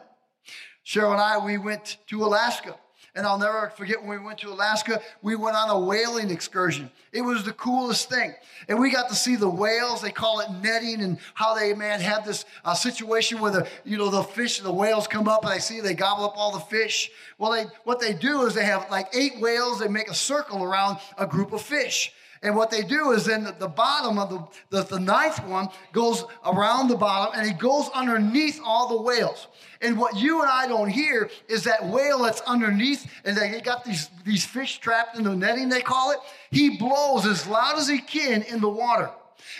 Cheryl 0.85 1.11
and 1.11 1.21
I, 1.21 1.37
we 1.37 1.57
went 1.57 1.97
to 2.07 2.23
Alaska. 2.23 2.75
And 3.15 3.25
I'll 3.25 3.39
never 3.39 3.71
forget 3.75 3.99
when 3.99 4.19
we 4.19 4.25
went 4.25 4.39
to 4.39 4.49
Alaska, 4.49 5.01
we 5.21 5.35
went 5.35 5.55
on 5.55 5.69
a 5.69 5.79
whaling 5.79 6.29
excursion. 6.29 6.91
It 7.11 7.21
was 7.21 7.43
the 7.43 7.53
coolest 7.53 8.09
thing. 8.09 8.33
And 8.67 8.79
we 8.79 8.91
got 8.91 9.09
to 9.09 9.15
see 9.15 9.35
the 9.35 9.49
whales. 9.49 10.01
They 10.01 10.11
call 10.11 10.41
it 10.41 10.51
netting 10.61 11.01
and 11.01 11.17
how 11.33 11.55
they, 11.55 11.73
man, 11.73 12.01
have 12.01 12.25
this 12.25 12.45
uh, 12.63 12.73
situation 12.73 13.39
where 13.39 13.51
the, 13.51 13.67
you 13.83 13.97
know, 13.97 14.09
the 14.09 14.23
fish, 14.23 14.59
and 14.59 14.67
the 14.67 14.73
whales 14.73 15.07
come 15.07 15.27
up 15.27 15.43
and 15.43 15.53
they 15.53 15.59
see 15.59 15.79
they 15.79 15.93
gobble 15.93 16.25
up 16.25 16.37
all 16.37 16.51
the 16.51 16.59
fish. 16.59 17.11
Well, 17.37 17.51
they, 17.51 17.65
what 17.83 17.99
they 17.99 18.13
do 18.13 18.45
is 18.45 18.53
they 18.53 18.65
have 18.65 18.89
like 18.91 19.13
eight 19.15 19.39
whales. 19.39 19.79
They 19.79 19.87
make 19.87 20.09
a 20.09 20.15
circle 20.15 20.63
around 20.63 20.99
a 21.17 21.25
group 21.25 21.51
of 21.51 21.61
fish. 21.61 22.13
And 22.41 22.55
what 22.55 22.71
they 22.71 22.83
do 22.83 23.11
is 23.11 23.25
then 23.25 23.53
the 23.59 23.67
bottom 23.67 24.17
of 24.17 24.29
the, 24.29 24.77
the, 24.77 24.83
the 24.83 24.99
ninth 24.99 25.45
one 25.45 25.67
goes 25.91 26.23
around 26.45 26.87
the 26.87 26.95
bottom 26.95 27.37
and 27.37 27.49
it 27.49 27.59
goes 27.59 27.89
underneath 27.93 28.61
all 28.63 28.87
the 28.87 29.01
whales. 29.01 29.47
And 29.81 29.97
what 29.97 30.15
you 30.15 30.41
and 30.41 30.49
I 30.49 30.67
don't 30.67 30.89
hear 30.89 31.29
is 31.49 31.65
that 31.65 31.85
whale 31.85 32.19
that's 32.19 32.41
underneath 32.41 33.11
and 33.25 33.35
they 33.35 33.59
got 33.59 33.83
these, 33.83 34.09
these 34.25 34.45
fish 34.45 34.79
trapped 34.79 35.17
in 35.17 35.25
the 35.25 35.35
netting, 35.35 35.67
they 35.67 35.81
call 35.81 36.11
it. 36.11 36.19
He 36.49 36.77
blows 36.77 37.25
as 37.25 37.45
loud 37.45 37.77
as 37.77 37.89
he 37.89 37.99
can 37.99 38.43
in 38.43 38.61
the 38.61 38.69
water. 38.69 39.09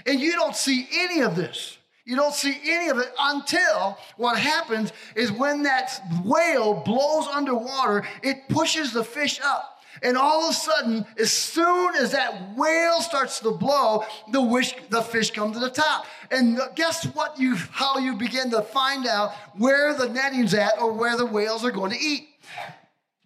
And 0.06 0.20
you 0.20 0.32
don't 0.34 0.56
see 0.56 0.88
any 0.94 1.22
of 1.22 1.36
this. 1.36 1.78
You 2.06 2.16
don't 2.16 2.34
see 2.34 2.58
any 2.66 2.90
of 2.90 2.98
it 2.98 3.14
until 3.20 3.98
what 4.18 4.40
happens 4.40 4.94
is 5.16 5.32
when 5.32 5.64
that 5.64 6.02
whale 6.26 6.74
blows 6.74 7.28
underwater, 7.28 8.08
it 8.24 8.48
pushes 8.50 8.94
the 8.94 9.04
fish 9.04 9.40
up. 9.44 9.79
And 10.02 10.18
all 10.18 10.46
of 10.46 10.52
a 10.52 10.54
sudden, 10.54 11.06
as 11.18 11.32
soon 11.32 11.96
as 11.96 12.12
that 12.12 12.56
whale 12.56 13.02
starts 13.02 13.40
to 13.42 13.52
blow, 13.52 14.04
the, 14.32 14.42
wish, 14.42 14.74
the 14.90 15.02
fish 15.02 15.32
come 15.32 15.54
to 15.54 15.60
the 15.60 15.70
top. 15.70 16.06
And 16.32 16.60
guess 16.76 17.06
what? 17.06 17.40
You 17.40 17.56
how 17.56 17.98
you 17.98 18.16
begin 18.16 18.52
to 18.52 18.62
find 18.62 19.08
out 19.08 19.34
where 19.58 19.94
the 19.94 20.10
netting's 20.10 20.54
at 20.54 20.80
or 20.80 20.94
where 20.94 21.18
the 21.18 21.26
whales 21.26 21.66
are 21.66 21.72
going 21.72 21.92
to 21.92 22.00
eat. 22.00 22.30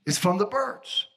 It's 0.05 0.17
from 0.17 0.37
the 0.37 0.45
birds. 0.45 1.07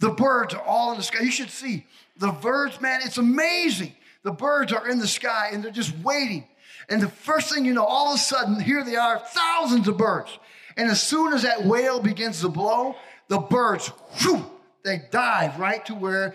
The 0.00 0.10
birds 0.10 0.54
are 0.54 0.62
all 0.62 0.92
in 0.92 0.98
the 0.98 1.04
sky. 1.04 1.22
You 1.22 1.30
should 1.30 1.50
see 1.50 1.86
the 2.16 2.32
birds, 2.32 2.80
man. 2.80 3.00
It's 3.04 3.18
amazing. 3.18 3.94
The 4.22 4.32
birds 4.32 4.72
are 4.72 4.88
in 4.88 4.98
the 4.98 5.06
sky 5.06 5.50
and 5.52 5.62
they're 5.62 5.70
just 5.70 5.96
waiting. 5.98 6.46
And 6.88 7.02
the 7.02 7.08
first 7.08 7.52
thing 7.52 7.64
you 7.64 7.74
know, 7.74 7.84
all 7.84 8.12
of 8.12 8.16
a 8.16 8.18
sudden, 8.18 8.60
here 8.60 8.84
they 8.84 8.96
are, 8.96 9.18
thousands 9.18 9.88
of 9.88 9.96
birds. 9.96 10.38
And 10.76 10.90
as 10.90 11.02
soon 11.02 11.32
as 11.32 11.42
that 11.42 11.64
whale 11.64 12.00
begins 12.00 12.40
to 12.40 12.48
blow, 12.48 12.96
the 13.28 13.38
birds, 13.38 13.88
whew, 14.20 14.44
they 14.88 15.02
dive 15.10 15.58
right 15.58 15.84
to 15.86 15.94
where 15.94 16.34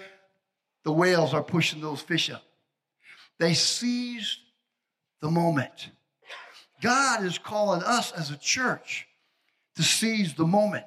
the 0.83 0.91
whales 0.91 1.33
are 1.33 1.43
pushing 1.43 1.81
those 1.81 2.01
fish 2.01 2.29
up. 2.29 2.43
They 3.39 3.53
seized 3.53 4.37
the 5.21 5.31
moment. 5.31 5.89
God 6.81 7.23
is 7.23 7.37
calling 7.37 7.81
us 7.83 8.11
as 8.11 8.29
a 8.29 8.37
church 8.37 9.07
to 9.75 9.83
seize 9.83 10.35
the 10.35 10.45
moment, 10.45 10.85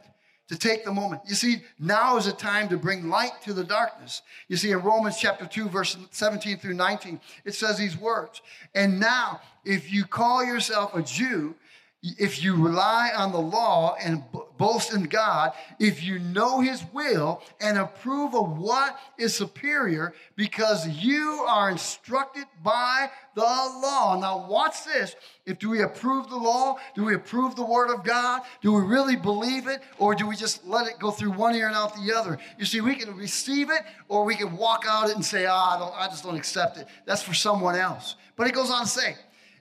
to 0.49 0.57
take 0.57 0.85
the 0.85 0.93
moment. 0.93 1.23
You 1.27 1.35
see, 1.35 1.63
now 1.79 2.19
is 2.19 2.27
a 2.27 2.33
time 2.33 2.69
to 2.69 2.77
bring 2.77 3.09
light 3.09 3.33
to 3.45 3.53
the 3.53 3.65
darkness. 3.65 4.23
You 4.47 4.57
see, 4.57 4.71
in 4.71 4.81
Romans 4.83 5.17
chapter 5.19 5.47
2, 5.47 5.69
verse 5.69 5.97
17 6.11 6.59
through 6.59 6.75
19, 6.75 7.21
it 7.45 7.55
says 7.55 7.79
these 7.79 7.97
words. 7.97 8.43
And 8.75 9.01
now, 9.01 9.41
if 9.65 9.93
you 9.93 10.05
call 10.05 10.45
yourself 10.45 10.95
a 10.95 11.03
Jew, 11.03 11.57
if 12.03 12.43
you 12.45 12.55
rely 12.55 13.11
on 13.17 13.33
the 13.33 13.41
law 13.41 13.97
and 14.01 14.23
boast 14.59 14.93
in 14.93 15.05
God, 15.05 15.53
if 15.79 16.03
you 16.03 16.19
know 16.19 16.61
His 16.61 16.85
will 16.93 17.43
and 17.61 17.79
approve 17.79 18.35
of 18.35 18.59
what 18.59 18.99
is 19.19 19.35
superior, 19.35 20.15
because 20.37 20.89
you 20.89 21.45
are 21.49 21.71
instructed 21.71 22.45
by 22.63 23.11
the 23.35 23.43
law. 23.43 24.19
Now, 24.21 24.47
watch 24.49 24.85
this. 24.85 25.15
If 25.45 25.59
do 25.59 25.71
we 25.71 25.83
approve 25.83 26.29
the 26.29 26.37
law? 26.37 26.77
Do 26.95 27.05
we 27.05 27.15
approve 27.15 27.55
the 27.55 27.65
Word 27.65 27.91
of 27.95 28.05
God? 28.05 28.43
Do 28.63 28.73
we 28.73 28.83
really 28.83 29.17
believe 29.17 29.67
it, 29.67 29.83
or 29.99 30.15
do 30.15 30.27
we 30.27 30.37
just 30.37 30.67
let 30.67 30.87
it 30.87 30.99
go 30.99 31.11
through 31.11 31.33
one 31.33 31.55
ear 31.55 31.69
and 31.69 31.77
out 31.77 31.95
the 31.95 32.17
other? 32.17 32.39
You 32.59 32.65
see, 32.65 32.81
we 32.81 32.95
can 32.95 33.17
receive 33.17 33.71
it, 33.71 33.83
or 34.09 34.25
we 34.25 34.35
can 34.35 34.57
walk 34.57 34.85
out 34.89 35.09
it 35.09 35.17
and 35.17 35.25
say, 35.25 35.47
"Ah, 35.47 35.79
oh, 35.81 35.95
I, 35.97 36.05
I 36.05 36.09
just 36.09 36.25
don't 36.25 36.37
accept 36.37 36.79
it." 36.79 36.87
That's 37.05 37.23
for 37.23 37.35
someone 37.35 37.77
else. 37.77 38.17
But 38.37 38.47
it 38.47 38.55
goes 38.55 38.71
on 38.71 38.83
to 38.83 38.89
say, 38.89 39.17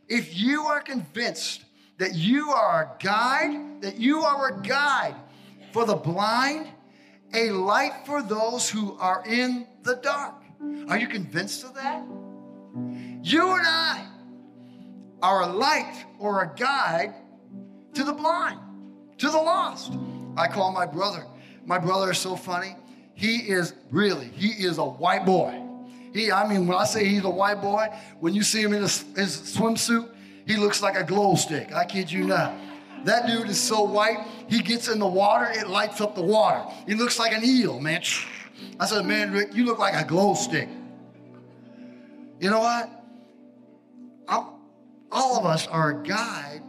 if 0.07 0.37
you 0.37 0.63
are 0.63 0.81
convinced 0.81 1.63
that 1.97 2.15
you 2.15 2.49
are 2.49 2.83
a 2.83 3.03
guide, 3.03 3.81
that 3.81 3.97
you 3.97 4.19
are 4.21 4.49
a 4.49 4.61
guide 4.61 5.15
for 5.71 5.85
the 5.85 5.95
blind, 5.95 6.67
a 7.33 7.51
light 7.51 8.05
for 8.05 8.21
those 8.21 8.69
who 8.69 8.97
are 8.99 9.23
in 9.25 9.67
the 9.83 9.95
dark. 9.95 10.35
Are 10.89 10.97
you 10.97 11.07
convinced 11.07 11.63
of 11.63 11.75
that? 11.75 12.03
You 13.23 13.51
and 13.51 13.65
I 13.65 14.07
are 15.21 15.43
a 15.43 15.47
light 15.47 16.05
or 16.19 16.43
a 16.43 16.55
guide 16.55 17.13
to 17.93 18.03
the 18.03 18.13
blind, 18.13 18.59
to 19.17 19.29
the 19.29 19.37
lost. 19.37 19.93
I 20.37 20.47
call 20.47 20.71
my 20.71 20.85
brother. 20.85 21.25
My 21.65 21.79
brother 21.79 22.11
is 22.11 22.17
so 22.17 22.35
funny. 22.35 22.75
He 23.13 23.37
is 23.37 23.73
really, 23.89 24.29
he 24.35 24.49
is 24.49 24.77
a 24.77 24.85
white 24.85 25.25
boy. 25.25 25.61
He, 26.13 26.31
I 26.31 26.47
mean, 26.47 26.67
when 26.67 26.77
I 26.77 26.85
say 26.85 27.05
he's 27.05 27.23
a 27.23 27.29
white 27.29 27.61
boy, 27.61 27.87
when 28.19 28.33
you 28.33 28.43
see 28.43 28.61
him 28.61 28.73
in 28.73 28.81
his, 28.81 29.03
his 29.15 29.37
swimsuit, 29.57 30.09
he 30.45 30.57
looks 30.57 30.81
like 30.81 30.95
a 30.95 31.03
glow 31.03 31.35
stick. 31.35 31.73
I 31.73 31.85
kid 31.85 32.11
you 32.11 32.25
not. 32.25 32.53
That 33.03 33.27
dude 33.27 33.49
is 33.49 33.61
so 33.61 33.83
white, 33.83 34.25
he 34.47 34.61
gets 34.61 34.87
in 34.87 34.97
the 34.97 35.07
water, 35.07 35.47
it 35.51 35.67
lights 35.67 36.01
up 36.01 36.15
the 36.15 36.23
water. 36.23 36.65
He 36.87 36.95
looks 36.95 37.19
like 37.19 37.33
an 37.33 37.43
eel, 37.43 37.79
man. 37.79 38.01
I 38.79 38.85
said, 38.85 39.05
man, 39.05 39.31
Rick, 39.31 39.53
you 39.53 39.65
look 39.65 39.79
like 39.79 39.93
a 39.93 40.07
glow 40.07 40.33
stick. 40.33 40.69
You 42.39 42.49
know 42.49 42.59
what? 42.59 42.89
I'm, 44.27 44.47
all 45.11 45.37
of 45.37 45.45
us 45.45 45.67
are 45.67 45.91
a 45.91 46.03
guide 46.03 46.61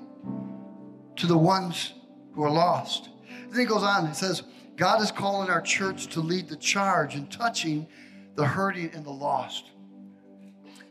to 1.16 1.26
the 1.26 1.38
ones 1.38 1.94
who 2.34 2.44
are 2.44 2.50
lost. 2.50 3.08
Then 3.48 3.60
he 3.60 3.66
goes 3.66 3.82
on, 3.82 4.06
it 4.06 4.14
says, 4.14 4.42
God 4.76 5.00
is 5.00 5.10
calling 5.10 5.48
our 5.48 5.62
church 5.62 6.08
to 6.08 6.20
lead 6.20 6.48
the 6.48 6.56
charge 6.56 7.14
in 7.14 7.26
touching 7.28 7.86
the 8.34 8.44
hurting 8.44 8.90
and 8.92 9.04
the 9.04 9.10
lost. 9.10 9.70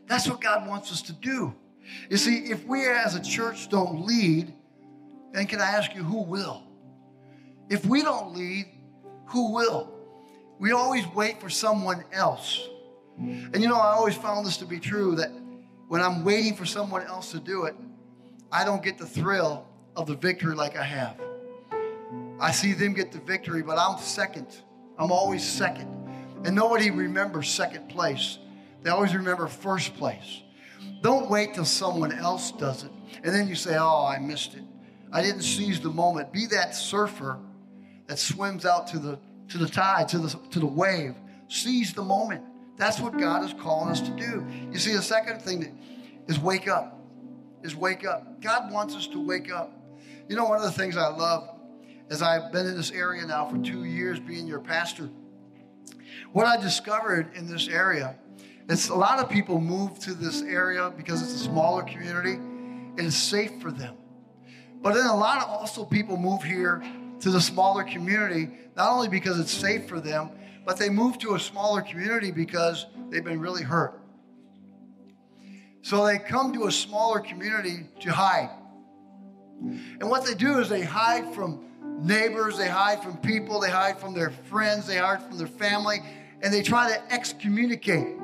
That's 0.08 0.28
what 0.28 0.40
God 0.40 0.66
wants 0.66 0.90
us 0.90 1.02
to 1.02 1.12
do. 1.12 1.54
You 2.10 2.16
see, 2.16 2.50
if 2.50 2.64
we 2.66 2.86
as 2.86 3.14
a 3.14 3.22
church 3.22 3.68
don't 3.68 4.06
lead, 4.06 4.52
then 5.32 5.46
can 5.46 5.60
I 5.60 5.66
ask 5.66 5.94
you, 5.94 6.02
who 6.02 6.22
will? 6.22 6.62
If 7.68 7.84
we 7.84 8.02
don't 8.02 8.34
lead, 8.34 8.66
who 9.26 9.52
will? 9.54 9.92
We 10.58 10.72
always 10.72 11.04
wait 11.14 11.40
for 11.40 11.50
someone 11.50 12.04
else. 12.12 12.68
And 13.18 13.60
you 13.60 13.68
know, 13.68 13.76
I 13.76 13.92
always 13.92 14.16
found 14.16 14.46
this 14.46 14.56
to 14.58 14.66
be 14.66 14.78
true 14.78 15.16
that 15.16 15.30
when 15.88 16.00
I'm 16.00 16.24
waiting 16.24 16.54
for 16.54 16.64
someone 16.64 17.02
else 17.02 17.32
to 17.32 17.40
do 17.40 17.64
it, 17.64 17.74
I 18.52 18.64
don't 18.64 18.82
get 18.82 18.98
the 18.98 19.06
thrill 19.06 19.66
of 19.96 20.06
the 20.06 20.16
victory 20.16 20.54
like 20.54 20.76
I 20.76 20.84
have. 20.84 21.20
I 22.38 22.50
see 22.52 22.72
them 22.72 22.92
get 22.92 23.12
the 23.12 23.18
victory, 23.20 23.62
but 23.62 23.78
I'm 23.78 23.98
second. 23.98 24.46
I'm 24.98 25.10
always 25.10 25.44
second. 25.44 25.92
And 26.44 26.54
nobody 26.54 26.90
remembers 26.90 27.48
second 27.48 27.88
place. 27.88 28.38
They 28.82 28.90
always 28.90 29.14
remember 29.14 29.46
first 29.46 29.94
place. 29.96 30.42
Don't 31.02 31.30
wait 31.30 31.54
till 31.54 31.64
someone 31.64 32.12
else 32.12 32.52
does 32.52 32.84
it. 32.84 32.90
And 33.22 33.34
then 33.34 33.48
you 33.48 33.54
say, 33.54 33.76
oh, 33.78 34.06
I 34.06 34.18
missed 34.18 34.54
it. 34.54 34.62
I 35.12 35.22
didn't 35.22 35.42
seize 35.42 35.80
the 35.80 35.90
moment. 35.90 36.32
Be 36.32 36.46
that 36.46 36.74
surfer 36.74 37.38
that 38.06 38.18
swims 38.18 38.64
out 38.64 38.86
to 38.88 38.98
the, 38.98 39.18
to 39.48 39.58
the 39.58 39.68
tide, 39.68 40.08
to 40.08 40.18
the, 40.18 40.28
to 40.50 40.58
the 40.58 40.66
wave. 40.66 41.14
Seize 41.48 41.92
the 41.92 42.02
moment. 42.02 42.44
That's 42.76 43.00
what 43.00 43.18
God 43.18 43.44
is 43.44 43.54
calling 43.54 43.90
us 43.90 44.00
to 44.00 44.10
do. 44.10 44.44
You 44.70 44.78
see, 44.78 44.94
the 44.94 45.02
second 45.02 45.40
thing 45.40 45.78
is 46.26 46.38
wake 46.38 46.68
up. 46.68 47.00
Is 47.62 47.74
wake 47.74 48.06
up. 48.06 48.40
God 48.40 48.70
wants 48.70 48.94
us 48.94 49.06
to 49.08 49.24
wake 49.24 49.50
up. 49.50 49.72
You 50.28 50.36
know, 50.36 50.44
one 50.44 50.58
of 50.58 50.64
the 50.64 50.72
things 50.72 50.96
I 50.96 51.08
love 51.08 51.48
as 52.10 52.22
I've 52.22 52.52
been 52.52 52.66
in 52.66 52.76
this 52.76 52.90
area 52.90 53.24
now 53.26 53.48
for 53.48 53.58
two 53.58 53.84
years 53.84 54.20
being 54.20 54.46
your 54.46 54.60
pastor, 54.60 55.08
what 56.32 56.46
I 56.46 56.56
discovered 56.56 57.34
in 57.34 57.46
this 57.46 57.68
area 57.68 58.16
it's 58.68 58.88
a 58.88 58.94
lot 58.94 59.20
of 59.20 59.30
people 59.30 59.60
move 59.60 59.98
to 60.00 60.14
this 60.14 60.42
area 60.42 60.92
because 60.96 61.22
it's 61.22 61.34
a 61.34 61.44
smaller 61.44 61.82
community 61.82 62.34
and 62.34 63.00
it's 63.00 63.16
safe 63.16 63.60
for 63.60 63.70
them. 63.70 63.94
But 64.82 64.94
then 64.94 65.06
a 65.06 65.16
lot 65.16 65.42
of 65.42 65.48
also 65.48 65.84
people 65.84 66.16
move 66.16 66.42
here 66.42 66.82
to 67.20 67.30
the 67.30 67.40
smaller 67.40 67.84
community, 67.84 68.50
not 68.76 68.90
only 68.90 69.08
because 69.08 69.38
it's 69.38 69.52
safe 69.52 69.88
for 69.88 70.00
them, 70.00 70.30
but 70.64 70.78
they 70.78 70.88
move 70.88 71.18
to 71.18 71.34
a 71.34 71.40
smaller 71.40 71.80
community 71.80 72.30
because 72.30 72.86
they've 73.08 73.24
been 73.24 73.40
really 73.40 73.62
hurt. 73.62 74.00
So 75.82 76.04
they 76.04 76.18
come 76.18 76.52
to 76.54 76.66
a 76.66 76.72
smaller 76.72 77.20
community 77.20 77.86
to 78.00 78.12
hide. 78.12 78.50
And 79.60 80.10
what 80.10 80.26
they 80.26 80.34
do 80.34 80.58
is 80.58 80.68
they 80.68 80.82
hide 80.82 81.32
from 81.32 81.64
neighbors, 82.00 82.58
they 82.58 82.68
hide 82.68 83.02
from 83.02 83.16
people, 83.18 83.60
they 83.60 83.70
hide 83.70 83.98
from 83.98 84.12
their 84.12 84.30
friends, 84.30 84.86
they 84.86 84.96
hide 84.96 85.22
from 85.22 85.38
their 85.38 85.46
family, 85.46 86.00
and 86.42 86.52
they 86.52 86.62
try 86.62 86.90
to 86.92 87.12
excommunicate. 87.14 88.16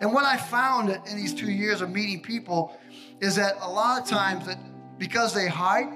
And 0.00 0.12
what 0.12 0.24
I 0.24 0.36
found 0.36 0.90
in 0.90 1.16
these 1.16 1.34
two 1.34 1.50
years 1.50 1.80
of 1.80 1.90
meeting 1.90 2.20
people 2.20 2.78
is 3.20 3.36
that 3.36 3.56
a 3.60 3.70
lot 3.70 4.00
of 4.00 4.08
times 4.08 4.46
that 4.46 4.58
because 4.98 5.34
they 5.34 5.46
hide, 5.46 5.92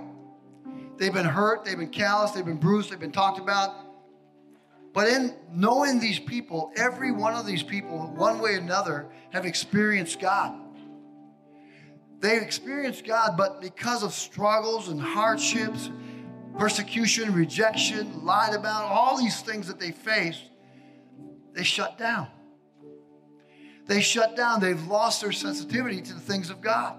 they've 0.97 1.13
been 1.13 1.27
hurt, 1.27 1.65
they've 1.65 1.79
been 1.79 1.91
calloused, 1.91 2.35
they've 2.35 2.45
been 2.45 2.57
bruised, 2.57 2.91
they've 2.91 3.01
been 3.01 3.13
talked 3.13 3.39
about. 3.39 3.75
But 4.93 5.09
in 5.09 5.35
knowing 5.51 6.01
these 6.01 6.19
people, 6.19 6.71
every 6.77 7.13
one 7.13 7.35
of 7.35 7.47
these 7.47 7.63
people, 7.63 8.13
one 8.15 8.41
way 8.41 8.55
or 8.55 8.59
another, 8.59 9.09
have 9.31 9.47
experienced 9.47 10.21
God. 10.21 10.59
They've 12.21 12.43
experienced 12.43 13.05
God, 13.05 13.37
but 13.37 13.61
because 13.61 14.03
of 14.03 14.13
struggles 14.13 14.89
and 14.89 15.01
hardships, 15.01 15.91
persecution, 16.59 17.33
rejection, 17.33 18.25
lied 18.25 18.55
about, 18.55 18.85
all 18.85 19.19
these 19.19 19.41
things 19.41 19.67
that 19.67 19.81
they 19.81 19.91
faced, 19.91 20.45
they 21.55 21.65
shut 21.65 21.99
down. 21.99 22.29
They 23.87 24.01
shut 24.01 24.37
down. 24.37 24.61
They've 24.61 24.87
lost 24.87 25.21
their 25.21 25.33
sensitivity 25.33 26.01
to 26.03 26.15
the 26.15 26.21
things 26.21 26.51
of 26.51 26.61
God. 26.61 26.97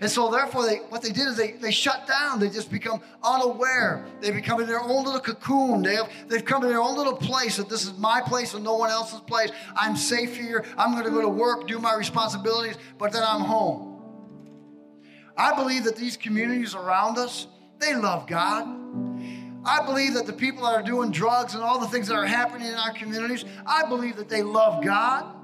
And 0.00 0.10
so, 0.10 0.30
therefore, 0.30 0.64
they, 0.64 0.76
what 0.76 1.02
they 1.02 1.10
did 1.10 1.28
is 1.28 1.36
they, 1.36 1.52
they 1.52 1.70
shut 1.70 2.06
down. 2.06 2.40
They 2.40 2.48
just 2.48 2.70
become 2.70 3.02
unaware. 3.22 4.06
They 4.20 4.30
become 4.30 4.60
in 4.60 4.66
their 4.66 4.80
own 4.80 5.04
little 5.04 5.20
cocoon. 5.20 5.82
They 5.82 5.96
have, 5.96 6.10
they've 6.28 6.44
come 6.44 6.62
in 6.62 6.70
their 6.70 6.80
own 6.80 6.96
little 6.96 7.16
place 7.16 7.58
that 7.58 7.68
this 7.68 7.84
is 7.84 7.92
my 7.98 8.22
place 8.22 8.54
and 8.54 8.64
no 8.64 8.74
one 8.74 8.90
else's 8.90 9.20
place. 9.20 9.50
I'm 9.74 9.96
safe 9.96 10.36
here. 10.36 10.64
I'm 10.78 10.92
going 10.92 11.04
to 11.04 11.10
go 11.10 11.20
to 11.20 11.28
work, 11.28 11.68
do 11.68 11.78
my 11.78 11.94
responsibilities, 11.94 12.76
but 12.98 13.12
then 13.12 13.22
I'm 13.22 13.42
home. 13.42 14.02
I 15.36 15.54
believe 15.54 15.84
that 15.84 15.96
these 15.96 16.16
communities 16.16 16.74
around 16.74 17.18
us, 17.18 17.46
they 17.78 17.94
love 17.94 18.26
God. 18.26 18.66
I 19.66 19.84
believe 19.84 20.14
that 20.14 20.26
the 20.26 20.32
people 20.32 20.62
that 20.62 20.72
are 20.72 20.82
doing 20.82 21.10
drugs 21.10 21.54
and 21.54 21.62
all 21.62 21.78
the 21.78 21.88
things 21.88 22.08
that 22.08 22.14
are 22.14 22.24
happening 22.24 22.68
in 22.68 22.74
our 22.74 22.92
communities, 22.92 23.44
I 23.66 23.86
believe 23.86 24.16
that 24.16 24.30
they 24.30 24.42
love 24.42 24.82
God. 24.82 25.35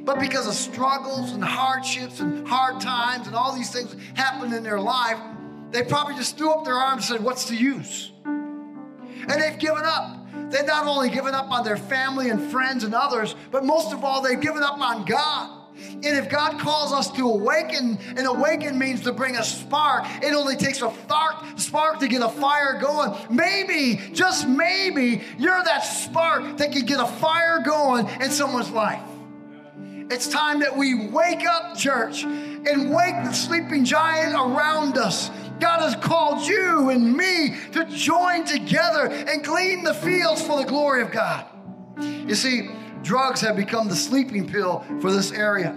But 0.00 0.18
because 0.18 0.46
of 0.46 0.54
struggles 0.54 1.32
and 1.32 1.42
hardships 1.42 2.20
and 2.20 2.46
hard 2.46 2.80
times 2.80 3.26
and 3.26 3.36
all 3.36 3.54
these 3.54 3.70
things 3.70 3.94
happened 4.14 4.52
in 4.52 4.62
their 4.62 4.80
life, 4.80 5.18
they 5.70 5.82
probably 5.82 6.14
just 6.14 6.38
threw 6.38 6.52
up 6.52 6.64
their 6.64 6.74
arms 6.74 7.10
and 7.10 7.18
said, 7.18 7.24
What's 7.24 7.48
the 7.48 7.56
use? 7.56 8.12
And 8.24 9.42
they've 9.42 9.58
given 9.58 9.82
up. 9.84 10.26
They've 10.50 10.66
not 10.66 10.86
only 10.86 11.10
given 11.10 11.34
up 11.34 11.50
on 11.50 11.64
their 11.64 11.76
family 11.76 12.30
and 12.30 12.40
friends 12.50 12.84
and 12.84 12.94
others, 12.94 13.34
but 13.50 13.64
most 13.64 13.92
of 13.92 14.04
all, 14.04 14.22
they've 14.22 14.40
given 14.40 14.62
up 14.62 14.78
on 14.78 15.04
God. 15.04 15.56
And 15.76 16.04
if 16.04 16.30
God 16.30 16.58
calls 16.58 16.92
us 16.92 17.10
to 17.12 17.28
awaken, 17.28 17.98
and 18.16 18.26
awaken 18.26 18.78
means 18.78 19.02
to 19.02 19.12
bring 19.12 19.36
a 19.36 19.44
spark, 19.44 20.06
it 20.22 20.32
only 20.34 20.56
takes 20.56 20.80
a 20.80 20.90
spark, 20.90 21.44
spark 21.56 21.98
to 22.00 22.08
get 22.08 22.22
a 22.22 22.28
fire 22.28 22.78
going. 22.80 23.14
Maybe, 23.28 24.00
just 24.12 24.48
maybe, 24.48 25.22
you're 25.38 25.62
that 25.64 25.80
spark 25.80 26.56
that 26.58 26.72
can 26.72 26.86
get 26.86 27.00
a 27.00 27.06
fire 27.06 27.60
going 27.60 28.08
in 28.20 28.30
someone's 28.30 28.70
life. 28.70 29.02
It's 30.08 30.28
time 30.28 30.60
that 30.60 30.76
we 30.76 31.08
wake 31.08 31.46
up, 31.46 31.76
church, 31.76 32.22
and 32.22 32.94
wake 32.94 33.24
the 33.24 33.32
sleeping 33.32 33.84
giant 33.84 34.34
around 34.34 34.98
us. 34.98 35.30
God 35.58 35.80
has 35.80 35.96
called 35.96 36.46
you 36.46 36.90
and 36.90 37.16
me 37.16 37.56
to 37.72 37.84
join 37.86 38.44
together 38.44 39.06
and 39.06 39.44
clean 39.44 39.82
the 39.82 39.94
fields 39.94 40.42
for 40.42 40.58
the 40.58 40.68
glory 40.68 41.02
of 41.02 41.10
God. 41.10 41.46
You 42.00 42.34
see, 42.34 42.70
drugs 43.02 43.40
have 43.40 43.56
become 43.56 43.88
the 43.88 43.96
sleeping 43.96 44.48
pill 44.48 44.84
for 45.00 45.10
this 45.10 45.32
area. 45.32 45.72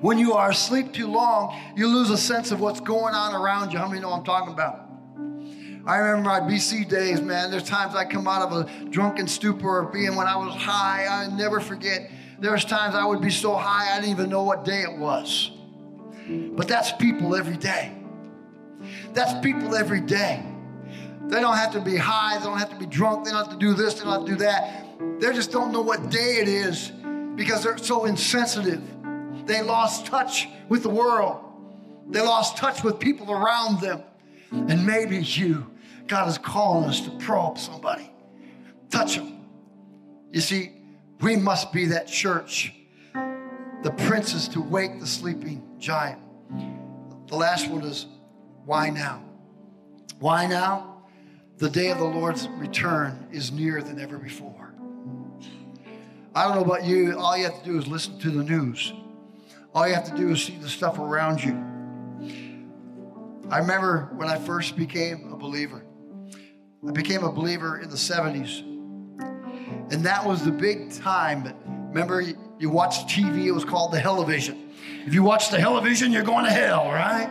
When 0.00 0.18
you 0.18 0.34
are 0.34 0.50
asleep 0.50 0.92
too 0.92 1.08
long, 1.08 1.58
you 1.76 1.88
lose 1.88 2.10
a 2.10 2.18
sense 2.18 2.52
of 2.52 2.60
what's 2.60 2.80
going 2.80 3.14
on 3.14 3.34
around 3.34 3.72
you. 3.72 3.78
How 3.78 3.88
many 3.88 4.00
know 4.00 4.12
I'm 4.12 4.24
talking 4.24 4.52
about? 4.52 4.84
I 5.86 5.96
remember 5.96 6.28
my 6.28 6.40
BC 6.40 6.88
days, 6.88 7.20
man. 7.20 7.50
There's 7.50 7.64
times 7.64 7.94
I 7.94 8.04
come 8.04 8.28
out 8.28 8.42
of 8.42 8.52
a 8.52 8.90
drunken 8.90 9.26
stupor 9.26 9.80
of 9.80 9.92
being 9.92 10.14
when 10.14 10.26
I 10.26 10.36
was 10.36 10.54
high. 10.54 11.06
I 11.08 11.34
never 11.34 11.60
forget 11.60 12.10
there 12.40 12.52
was 12.52 12.64
times 12.64 12.94
I 12.94 13.04
would 13.04 13.20
be 13.20 13.30
so 13.30 13.56
high 13.56 13.96
I 13.96 14.00
didn't 14.00 14.12
even 14.12 14.30
know 14.30 14.44
what 14.44 14.64
day 14.64 14.82
it 14.82 14.96
was. 14.98 15.50
But 16.28 16.68
that's 16.68 16.92
people 16.92 17.34
every 17.34 17.56
day. 17.56 17.96
That's 19.12 19.34
people 19.44 19.74
every 19.74 20.00
day. 20.00 20.44
They 21.26 21.40
don't 21.40 21.56
have 21.56 21.72
to 21.72 21.80
be 21.80 21.96
high, 21.96 22.38
they 22.38 22.44
don't 22.44 22.58
have 22.58 22.70
to 22.70 22.76
be 22.76 22.86
drunk, 22.86 23.24
they 23.24 23.32
don't 23.32 23.44
have 23.44 23.52
to 23.52 23.58
do 23.58 23.74
this, 23.74 23.94
they 23.94 24.04
don't 24.04 24.12
have 24.12 24.24
to 24.24 24.32
do 24.32 24.36
that. 24.38 24.86
They 25.20 25.32
just 25.32 25.50
don't 25.50 25.72
know 25.72 25.82
what 25.82 26.10
day 26.10 26.38
it 26.40 26.48
is 26.48 26.92
because 27.34 27.62
they're 27.62 27.78
so 27.78 28.04
insensitive. 28.04 28.82
They 29.46 29.62
lost 29.62 30.06
touch 30.06 30.48
with 30.68 30.82
the 30.82 30.90
world. 30.90 31.42
They 32.08 32.20
lost 32.20 32.56
touch 32.56 32.82
with 32.82 32.98
people 32.98 33.30
around 33.30 33.80
them. 33.80 34.02
And 34.50 34.86
maybe 34.86 35.18
you, 35.18 35.70
God 36.06 36.28
is 36.28 36.38
calling 36.38 36.88
us 36.88 37.00
to 37.02 37.10
probe 37.18 37.58
somebody. 37.58 38.10
Touch 38.90 39.16
them. 39.16 39.40
You 40.32 40.40
see, 40.40 40.77
we 41.20 41.36
must 41.36 41.72
be 41.72 41.86
that 41.86 42.06
church, 42.06 42.72
the 43.82 43.90
princes 44.06 44.48
to 44.48 44.60
wake 44.60 45.00
the 45.00 45.06
sleeping 45.06 45.62
giant. 45.78 46.20
The 47.28 47.36
last 47.36 47.68
one 47.68 47.82
is 47.82 48.06
why 48.64 48.90
now? 48.90 49.22
Why 50.20 50.46
now? 50.46 51.02
The 51.58 51.70
day 51.70 51.90
of 51.90 51.98
the 51.98 52.04
Lord's 52.04 52.48
return 52.48 53.26
is 53.32 53.50
nearer 53.50 53.82
than 53.82 54.00
ever 54.00 54.18
before. 54.18 54.74
I 56.34 56.44
don't 56.44 56.54
know 56.54 56.62
about 56.62 56.84
you, 56.84 57.18
all 57.18 57.36
you 57.36 57.44
have 57.44 57.62
to 57.62 57.64
do 57.64 57.78
is 57.78 57.88
listen 57.88 58.18
to 58.20 58.30
the 58.30 58.44
news. 58.44 58.92
All 59.74 59.88
you 59.88 59.94
have 59.94 60.08
to 60.08 60.16
do 60.16 60.30
is 60.30 60.44
see 60.44 60.56
the 60.56 60.68
stuff 60.68 60.98
around 60.98 61.42
you. 61.42 61.52
I 63.50 63.58
remember 63.58 64.10
when 64.14 64.28
I 64.28 64.38
first 64.38 64.76
became 64.76 65.32
a 65.32 65.36
believer. 65.36 65.82
I 66.86 66.92
became 66.92 67.24
a 67.24 67.32
believer 67.32 67.80
in 67.80 67.88
the 67.88 67.96
70s. 67.96 68.67
And 69.90 70.04
that 70.04 70.24
was 70.24 70.44
the 70.44 70.50
big 70.50 70.92
time. 70.92 71.54
Remember, 71.88 72.20
you 72.20 72.70
watched 72.70 73.08
TV, 73.08 73.46
it 73.46 73.52
was 73.52 73.64
called 73.64 73.92
the 73.92 74.00
television. 74.00 74.70
If 75.06 75.14
you 75.14 75.22
watch 75.22 75.50
the 75.50 75.58
television, 75.58 76.12
you're 76.12 76.22
going 76.22 76.44
to 76.44 76.50
hell, 76.50 76.88
right? 76.88 77.30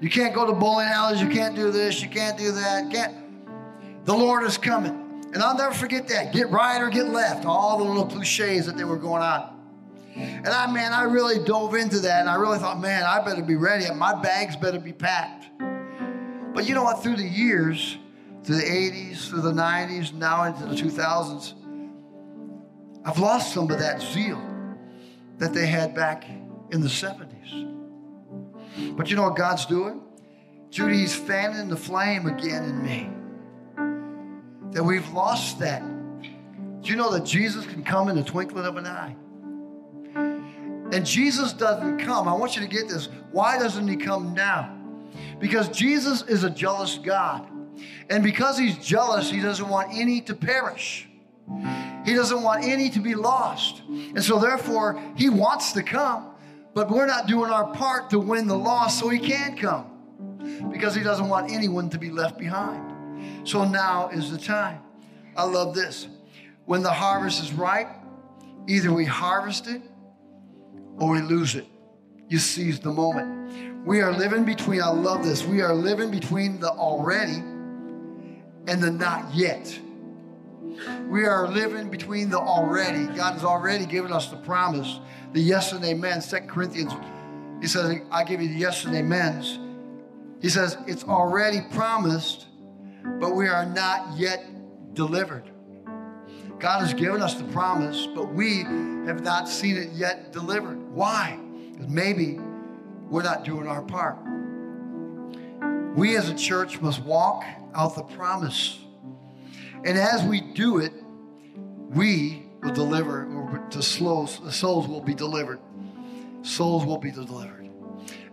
You 0.00 0.08
can't 0.08 0.34
go 0.34 0.46
to 0.46 0.52
bowling 0.52 0.86
alleys, 0.86 1.20
you 1.20 1.28
can't 1.28 1.54
do 1.54 1.70
this, 1.70 2.02
you 2.02 2.08
can't 2.08 2.38
do 2.38 2.52
that. 2.52 2.90
Can't. 2.90 4.06
The 4.06 4.14
Lord 4.14 4.44
is 4.44 4.56
coming. 4.56 5.08
And 5.34 5.42
I'll 5.42 5.56
never 5.56 5.74
forget 5.74 6.08
that. 6.08 6.32
Get 6.32 6.48
right 6.50 6.80
or 6.80 6.88
get 6.88 7.08
left. 7.08 7.44
All 7.44 7.78
the 7.78 7.84
little 7.84 8.06
cliches 8.06 8.64
that 8.66 8.76
they 8.76 8.84
were 8.84 8.96
going 8.96 9.22
on. 9.22 9.54
And 10.14 10.48
I, 10.48 10.70
man, 10.72 10.92
I 10.92 11.02
really 11.02 11.44
dove 11.44 11.74
into 11.74 12.00
that 12.00 12.20
and 12.20 12.28
I 12.28 12.36
really 12.36 12.58
thought, 12.58 12.80
man, 12.80 13.04
I 13.04 13.22
better 13.24 13.42
be 13.42 13.56
ready. 13.56 13.92
My 13.94 14.20
bags 14.20 14.56
better 14.56 14.80
be 14.80 14.92
packed. 14.92 15.46
But 16.54 16.68
you 16.68 16.74
know 16.74 16.82
what? 16.82 17.02
Through 17.02 17.16
the 17.16 17.28
years, 17.28 17.98
through 18.42 18.56
the 18.56 18.62
80s, 18.62 19.28
through 19.28 19.42
the 19.42 19.52
90s, 19.52 20.12
now 20.12 20.44
into 20.44 20.64
the 20.64 20.74
2000s, 20.74 21.54
I've 23.08 23.18
lost 23.18 23.54
some 23.54 23.70
of 23.70 23.78
that 23.78 24.02
zeal 24.02 24.38
that 25.38 25.54
they 25.54 25.66
had 25.66 25.94
back 25.94 26.28
in 26.70 26.82
the 26.82 26.88
70s. 26.88 27.74
But 28.98 29.08
you 29.08 29.16
know 29.16 29.22
what 29.22 29.34
God's 29.34 29.64
doing? 29.64 30.02
Judy, 30.68 30.98
He's 30.98 31.14
fanning 31.14 31.68
the 31.68 31.76
flame 31.76 32.26
again 32.26 32.64
in 32.64 32.82
me. 32.82 33.08
That 34.72 34.84
we've 34.84 35.08
lost 35.14 35.58
that. 35.60 35.82
Do 36.20 36.90
you 36.90 36.96
know 36.96 37.10
that 37.12 37.24
Jesus 37.24 37.64
can 37.64 37.82
come 37.82 38.10
in 38.10 38.16
the 38.16 38.22
twinkling 38.22 38.66
of 38.66 38.76
an 38.76 38.86
eye? 38.86 39.16
And 40.92 41.06
Jesus 41.06 41.54
doesn't 41.54 42.00
come. 42.00 42.28
I 42.28 42.34
want 42.34 42.56
you 42.56 42.62
to 42.62 42.68
get 42.68 42.90
this. 42.90 43.08
Why 43.32 43.58
doesn't 43.58 43.88
He 43.88 43.96
come 43.96 44.34
now? 44.34 44.76
Because 45.38 45.70
Jesus 45.70 46.20
is 46.24 46.44
a 46.44 46.50
jealous 46.50 46.98
God. 46.98 47.48
And 48.10 48.22
because 48.22 48.58
He's 48.58 48.76
jealous, 48.76 49.30
He 49.30 49.40
doesn't 49.40 49.66
want 49.66 49.94
any 49.94 50.20
to 50.20 50.34
perish. 50.34 51.08
He 52.08 52.14
doesn't 52.14 52.42
want 52.42 52.64
any 52.64 52.88
to 52.90 53.00
be 53.00 53.14
lost. 53.14 53.82
And 53.86 54.24
so, 54.24 54.38
therefore, 54.38 54.98
He 55.14 55.28
wants 55.28 55.72
to 55.72 55.82
come, 55.82 56.30
but 56.72 56.90
we're 56.90 57.04
not 57.04 57.26
doing 57.26 57.50
our 57.50 57.70
part 57.74 58.08
to 58.10 58.18
win 58.18 58.46
the 58.46 58.56
lost 58.56 58.98
so 58.98 59.10
He 59.10 59.18
can 59.18 59.58
come 59.58 60.70
because 60.72 60.94
He 60.94 61.02
doesn't 61.02 61.28
want 61.28 61.52
anyone 61.52 61.90
to 61.90 61.98
be 61.98 62.08
left 62.08 62.38
behind. 62.38 63.46
So, 63.46 63.66
now 63.66 64.08
is 64.08 64.30
the 64.30 64.38
time. 64.38 64.80
I 65.36 65.44
love 65.44 65.74
this. 65.74 66.08
When 66.64 66.82
the 66.82 66.90
harvest 66.90 67.42
is 67.42 67.52
ripe, 67.52 67.90
either 68.66 68.90
we 68.90 69.04
harvest 69.04 69.66
it 69.66 69.82
or 70.96 71.10
we 71.10 71.20
lose 71.20 71.56
it. 71.56 71.66
You 72.30 72.38
seize 72.38 72.80
the 72.80 72.90
moment. 72.90 73.84
We 73.84 74.00
are 74.00 74.12
living 74.12 74.46
between, 74.46 74.80
I 74.80 74.88
love 74.88 75.24
this, 75.24 75.44
we 75.44 75.60
are 75.60 75.74
living 75.74 76.10
between 76.10 76.58
the 76.58 76.70
already 76.70 77.42
and 78.66 78.82
the 78.82 78.90
not 78.90 79.34
yet. 79.34 79.78
We 81.08 81.24
are 81.24 81.48
living 81.48 81.90
between 81.90 82.30
the 82.30 82.38
already. 82.38 83.06
God 83.06 83.34
has 83.34 83.44
already 83.44 83.86
given 83.86 84.12
us 84.12 84.28
the 84.28 84.36
promise, 84.36 85.00
the 85.32 85.40
yes 85.40 85.72
and 85.72 85.84
amen. 85.84 86.20
Second 86.20 86.48
Corinthians, 86.48 86.92
he 87.60 87.66
says, 87.66 88.00
I 88.10 88.24
give 88.24 88.40
you 88.40 88.48
the 88.48 88.54
yes 88.54 88.84
and 88.84 88.96
amens. 88.96 89.58
He 90.40 90.48
says, 90.48 90.76
it's 90.86 91.04
already 91.04 91.60
promised, 91.72 92.46
but 93.20 93.34
we 93.34 93.48
are 93.48 93.66
not 93.66 94.16
yet 94.16 94.46
delivered. 94.94 95.50
God 96.58 96.80
has 96.80 96.94
given 96.94 97.22
us 97.22 97.34
the 97.34 97.44
promise, 97.44 98.06
but 98.14 98.32
we 98.32 98.62
have 99.06 99.22
not 99.22 99.48
seen 99.48 99.76
it 99.76 99.90
yet 99.92 100.32
delivered. 100.32 100.78
Why? 100.92 101.38
Because 101.72 101.88
maybe 101.88 102.38
we're 103.08 103.22
not 103.22 103.44
doing 103.44 103.66
our 103.66 103.82
part. 103.82 104.18
We 105.96 106.16
as 106.16 106.28
a 106.28 106.34
church 106.34 106.80
must 106.80 107.02
walk 107.02 107.44
out 107.74 107.94
the 107.94 108.02
promise 108.02 108.78
and 109.84 109.98
as 109.98 110.24
we 110.24 110.40
do 110.40 110.78
it, 110.78 110.92
we 111.90 112.44
will 112.62 112.74
deliver 112.74 113.26
to 113.70 113.82
souls, 113.82 114.40
the 114.40 114.52
souls 114.52 114.86
will 114.88 115.00
be 115.00 115.14
delivered. 115.14 115.60
Souls 116.42 116.84
will 116.84 116.98
be 116.98 117.10
delivered. 117.10 117.70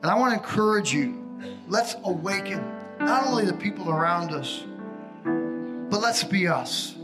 And 0.02 0.06
I 0.06 0.16
want 0.16 0.34
to 0.34 0.40
encourage 0.40 0.94
you, 0.94 1.24
let's 1.68 1.96
awaken 2.04 2.64
not 3.00 3.28
only 3.28 3.46
the 3.46 3.54
people 3.54 3.90
around 3.90 4.32
us, 4.32 4.64
but 5.24 6.02
let's 6.02 6.24
be 6.24 6.48
us. 6.48 6.96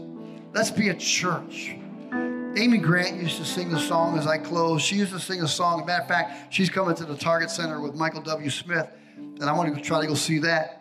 Let's 0.54 0.72
be 0.72 0.90
a 0.90 0.96
church. 0.96 1.76
Amy 2.58 2.78
Grant 2.78 3.22
used 3.22 3.38
to 3.38 3.46
sing 3.46 3.72
the 3.72 3.80
song 3.80 4.18
as 4.18 4.28
I 4.28 4.38
close. 4.38 4.82
She 4.82 4.98
used 4.98 5.14
to 5.14 5.20
sing 5.20 5.42
a 5.42 5.48
song. 5.48 5.86
matter 5.86 6.02
of 6.02 6.08
fact, 6.08 6.54
she's 6.54 6.70
coming 6.70 6.96
to 6.96 7.06
the 7.06 7.16
Target 7.16 7.50
Center 7.50 7.80
with 7.80 7.96
Michael 7.96 8.22
W. 8.22 8.50
Smith, 8.50 8.90
and 9.16 9.44
I 9.44 9.54
want 9.54 9.74
to 9.74 9.82
try 9.82 10.02
to 10.02 10.08
go 10.08 10.16
see 10.16 10.40
that. 10.40 10.81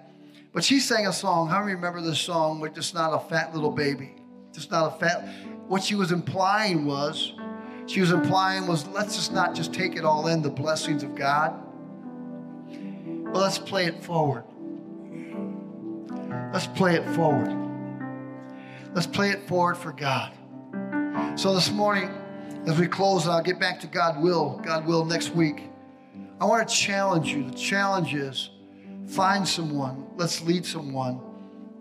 But 0.53 0.65
she 0.65 0.81
sang 0.81 1.07
a 1.07 1.13
song. 1.13 1.49
How 1.49 1.61
many 1.61 1.75
remember 1.75 2.01
this 2.01 2.19
song 2.19 2.61
with 2.61 2.75
just 2.75 2.95
not 2.95 3.13
a 3.13 3.29
fat 3.29 3.55
little 3.55 3.71
baby? 3.71 4.17
Just 4.53 4.71
not 4.71 4.95
a 4.95 4.99
fat. 4.99 5.29
What 5.69 5.83
she 5.83 5.95
was 5.95 6.11
implying 6.11 6.85
was, 6.85 7.35
she 7.87 8.01
was 8.01 8.11
implying 8.11 8.67
was, 8.67 8.87
let's 8.89 9.15
just 9.15 9.33
not 9.33 9.55
just 9.55 9.73
take 9.73 9.97
it 9.97 10.05
all 10.05 10.27
in, 10.27 10.43
the 10.43 10.51
blessings 10.51 11.03
of 11.03 11.15
God. 11.15 11.55
But 12.67 13.37
let's 13.37 13.59
play 13.59 13.87
it 13.87 14.03
forward. 14.03 14.43
Let's 16.53 16.67
play 16.67 16.97
it 16.97 17.09
forward. 17.15 17.57
Let's 18.93 19.07
play 19.07 19.31
it 19.31 19.47
forward 19.47 19.77
for 19.77 19.93
God. 19.93 20.33
So 21.39 21.55
this 21.55 21.71
morning, 21.71 22.11
as 22.67 22.79
we 22.79 22.89
close, 22.89 23.25
and 23.25 23.33
I'll 23.33 23.43
get 23.43 23.61
back 23.61 23.79
to 23.81 23.87
God 23.87 24.21
will, 24.21 24.61
God 24.65 24.85
will 24.85 25.05
next 25.05 25.31
week. 25.31 25.71
I 26.41 26.45
want 26.45 26.69
to 26.69 26.75
challenge 26.75 27.33
you. 27.33 27.45
The 27.45 27.57
challenge 27.57 28.15
is 28.15 28.51
find 29.11 29.47
someone. 29.47 30.07
Let's 30.17 30.41
lead 30.43 30.65
someone 30.65 31.21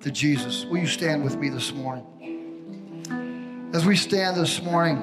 to 0.01 0.11
Jesus. 0.11 0.65
Will 0.65 0.79
you 0.79 0.87
stand 0.87 1.23
with 1.23 1.37
me 1.37 1.49
this 1.49 1.71
morning? 1.73 2.05
As 3.73 3.85
we 3.85 3.95
stand 3.95 4.35
this 4.35 4.63
morning, 4.63 4.97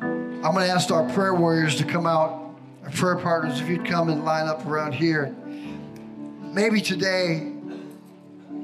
I'm 0.00 0.52
going 0.54 0.66
to 0.66 0.72
ask 0.72 0.90
our 0.90 1.08
prayer 1.10 1.34
warriors 1.34 1.76
to 1.76 1.84
come 1.84 2.06
out, 2.06 2.54
our 2.84 2.90
prayer 2.90 3.16
partners, 3.16 3.60
if 3.60 3.68
you'd 3.68 3.84
come 3.84 4.08
and 4.08 4.24
line 4.24 4.46
up 4.46 4.64
around 4.66 4.94
here. 4.94 5.34
Maybe 6.40 6.80
today 6.80 7.52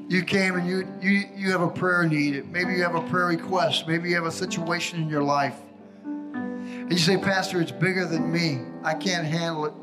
you 0.08 0.24
came 0.24 0.54
and 0.54 0.66
you, 0.66 0.88
you, 1.02 1.24
you 1.36 1.50
have 1.50 1.60
a 1.60 1.68
prayer 1.68 2.06
need. 2.06 2.50
Maybe 2.50 2.72
you 2.72 2.82
have 2.84 2.94
a 2.94 3.02
prayer 3.02 3.26
request. 3.26 3.86
Maybe 3.86 4.08
you 4.08 4.14
have 4.14 4.24
a 4.24 4.32
situation 4.32 5.02
in 5.02 5.10
your 5.10 5.22
life. 5.22 5.56
And 6.04 6.90
you 6.90 6.98
say, 6.98 7.18
Pastor, 7.18 7.60
it's 7.60 7.72
bigger 7.72 8.06
than 8.06 8.32
me. 8.32 8.60
I 8.82 8.94
can't 8.94 9.26
handle 9.26 9.66
it. 9.66 9.74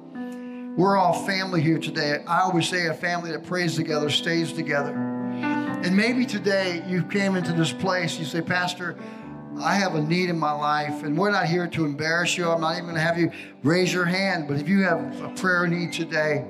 We're 0.78 0.98
all 0.98 1.14
family 1.26 1.62
here 1.62 1.80
today. 1.80 2.24
I 2.26 2.42
always 2.42 2.70
say 2.70 2.88
a 2.88 2.94
family 2.94 3.32
that 3.32 3.44
prays 3.44 3.76
together 3.76 4.10
stays 4.10 4.54
together. 4.54 4.94
And 4.94 5.96
maybe 5.96 6.26
today 6.26 6.84
you 6.88 7.04
came 7.04 7.36
into 7.36 7.52
this 7.54 7.74
place, 7.74 8.18
you 8.18 8.26
say, 8.26 8.42
Pastor, 8.42 8.98
I 9.62 9.76
have 9.76 9.96
a 9.96 10.02
need 10.02 10.30
in 10.30 10.40
my 10.40 10.52
life, 10.52 11.04
and 11.04 11.18
we're 11.18 11.32
not 11.32 11.48
here 11.48 11.68
to 11.68 11.86
embarrass 11.86 12.38
you. 12.38 12.50
I'm 12.50 12.62
not 12.62 12.74
even 12.74 12.86
going 12.86 12.96
to 12.96 13.02
have 13.02 13.18
you 13.18 13.32
raise 13.64 13.92
your 13.92 14.06
hand, 14.06 14.48
but 14.48 14.58
if 14.58 14.70
you 14.70 14.84
have 14.84 15.22
a 15.22 15.30
prayer 15.30 15.68
need 15.68 15.92
today, 15.92 16.46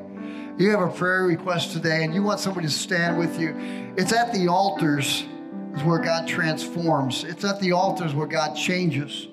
you 0.57 0.70
have 0.70 0.82
a 0.82 0.91
prayer 0.91 1.24
request 1.24 1.72
today, 1.72 2.03
and 2.03 2.13
you 2.13 2.22
want 2.22 2.39
somebody 2.39 2.67
to 2.67 2.74
stand 2.74 3.17
with 3.17 3.39
you, 3.39 3.55
it's 3.97 4.13
at 4.13 4.34
the 4.34 4.47
altars 4.47 5.24
is 5.76 5.84
where 5.84 5.99
God 5.99 6.28
transforms. 6.28 7.24
It's 7.24 7.45
at 7.45 7.59
the 7.59 7.72
altars 7.72 8.13
where 8.13 8.28
God 8.28 8.53
changes. 8.53 9.28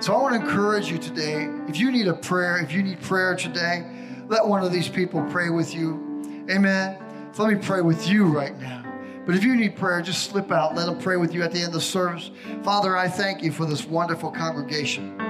So 0.00 0.14
I 0.14 0.22
want 0.22 0.34
to 0.34 0.40
encourage 0.40 0.90
you 0.90 0.98
today. 0.98 1.48
If 1.68 1.78
you 1.78 1.92
need 1.92 2.08
a 2.08 2.14
prayer, 2.14 2.58
if 2.58 2.72
you 2.72 2.82
need 2.82 3.00
prayer 3.02 3.36
today, 3.36 3.84
let 4.32 4.48
one 4.48 4.64
of 4.64 4.72
these 4.72 4.88
people 4.88 5.22
pray 5.30 5.50
with 5.50 5.74
you. 5.74 6.46
Amen. 6.50 6.96
So 7.32 7.42
let 7.42 7.52
me 7.52 7.62
pray 7.62 7.82
with 7.82 8.08
you 8.08 8.24
right 8.24 8.58
now. 8.58 8.82
But 9.26 9.34
if 9.34 9.44
you 9.44 9.54
need 9.54 9.76
prayer, 9.76 10.00
just 10.00 10.30
slip 10.30 10.50
out. 10.50 10.74
Let 10.74 10.86
them 10.86 10.98
pray 10.98 11.16
with 11.16 11.34
you 11.34 11.42
at 11.42 11.52
the 11.52 11.58
end 11.58 11.68
of 11.68 11.74
the 11.74 11.80
service. 11.82 12.30
Father, 12.64 12.96
I 12.96 13.08
thank 13.08 13.42
you 13.42 13.52
for 13.52 13.66
this 13.66 13.84
wonderful 13.84 14.30
congregation. 14.30 15.20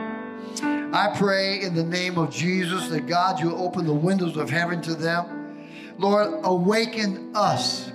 I 0.95 1.13
pray 1.17 1.63
in 1.63 1.75
the 1.75 1.83
name 1.83 2.17
of 2.17 2.31
Jesus 2.31 2.89
that 2.91 3.09
God, 3.09 3.41
you 3.41 3.57
open 3.57 3.87
the 3.87 3.93
windows 3.93 4.37
of 4.37 4.49
heaven 4.49 4.81
to 4.83 4.95
them. 4.95 5.67
Lord, 5.99 6.41
awaken 6.45 7.33
us. 7.35 7.91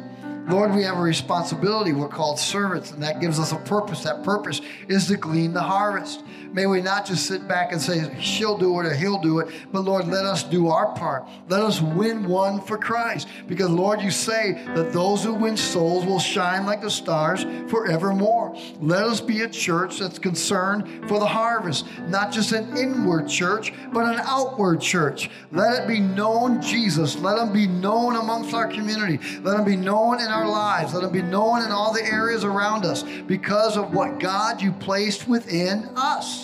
Lord, 0.49 0.73
we 0.75 0.83
have 0.83 0.97
a 0.97 1.01
responsibility. 1.01 1.93
We're 1.93 2.09
called 2.09 2.37
servants, 2.37 2.91
and 2.91 3.01
that 3.03 3.21
gives 3.21 3.39
us 3.39 3.53
a 3.53 3.57
purpose. 3.57 4.03
That 4.03 4.23
purpose 4.23 4.61
is 4.89 5.07
to 5.07 5.15
glean 5.15 5.53
the 5.53 5.61
harvest. 5.61 6.23
May 6.53 6.65
we 6.65 6.81
not 6.81 7.05
just 7.05 7.25
sit 7.25 7.47
back 7.47 7.71
and 7.71 7.81
say, 7.81 8.15
she'll 8.19 8.57
do 8.57 8.79
it 8.79 8.85
or 8.85 8.93
he'll 8.93 9.21
do 9.21 9.39
it, 9.39 9.49
but 9.71 9.81
Lord, 9.81 10.07
let 10.07 10.25
us 10.25 10.43
do 10.43 10.67
our 10.67 10.93
part. 10.95 11.27
Let 11.49 11.61
us 11.61 11.81
win 11.81 12.27
one 12.27 12.61
for 12.61 12.77
Christ. 12.77 13.27
Because, 13.47 13.69
Lord, 13.69 14.01
you 14.01 14.11
say 14.11 14.63
that 14.75 14.93
those 14.93 15.23
who 15.23 15.33
win 15.33 15.57
souls 15.57 16.05
will 16.05 16.19
shine 16.19 16.65
like 16.65 16.81
the 16.81 16.89
stars 16.89 17.45
forevermore. 17.69 18.55
Let 18.79 19.03
us 19.03 19.21
be 19.21 19.41
a 19.41 19.49
church 19.49 19.99
that's 19.99 20.19
concerned 20.19 21.07
for 21.07 21.19
the 21.19 21.25
harvest, 21.25 21.85
not 22.07 22.31
just 22.31 22.51
an 22.51 22.77
inward 22.77 23.27
church, 23.27 23.73
but 23.91 24.05
an 24.05 24.19
outward 24.23 24.81
church. 24.81 25.29
Let 25.51 25.81
it 25.81 25.87
be 25.87 25.99
known, 25.99 26.61
Jesus. 26.61 27.15
Let 27.17 27.37
him 27.37 27.53
be 27.53 27.67
known 27.67 28.15
amongst 28.15 28.53
our 28.53 28.67
community. 28.67 29.19
Let 29.41 29.59
him 29.59 29.65
be 29.65 29.75
known 29.75 30.19
in 30.19 30.27
our 30.27 30.47
lives. 30.47 30.93
Let 30.93 31.03
him 31.03 31.11
be 31.11 31.21
known 31.21 31.63
in 31.63 31.71
all 31.71 31.93
the 31.93 32.03
areas 32.03 32.43
around 32.43 32.85
us 32.85 33.03
because 33.03 33.77
of 33.77 33.93
what 33.93 34.19
God 34.19 34.61
you 34.61 34.71
placed 34.71 35.27
within 35.27 35.89
us. 35.95 36.36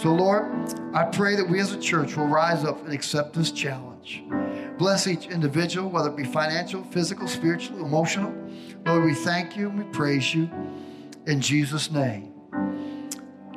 So, 0.00 0.14
Lord, 0.14 0.46
I 0.94 1.04
pray 1.04 1.36
that 1.36 1.46
we 1.46 1.60
as 1.60 1.74
a 1.74 1.78
church 1.78 2.16
will 2.16 2.26
rise 2.26 2.64
up 2.64 2.82
and 2.86 2.94
accept 2.94 3.34
this 3.34 3.52
challenge. 3.52 4.22
Bless 4.78 5.06
each 5.06 5.26
individual, 5.26 5.90
whether 5.90 6.08
it 6.08 6.16
be 6.16 6.24
financial, 6.24 6.82
physical, 6.84 7.28
spiritual, 7.28 7.84
emotional. 7.84 8.32
Lord, 8.86 9.04
we 9.04 9.12
thank 9.12 9.58
you 9.58 9.68
and 9.68 9.78
we 9.78 9.84
praise 9.92 10.34
you 10.34 10.48
in 11.26 11.42
Jesus' 11.42 11.90
name. 11.90 12.32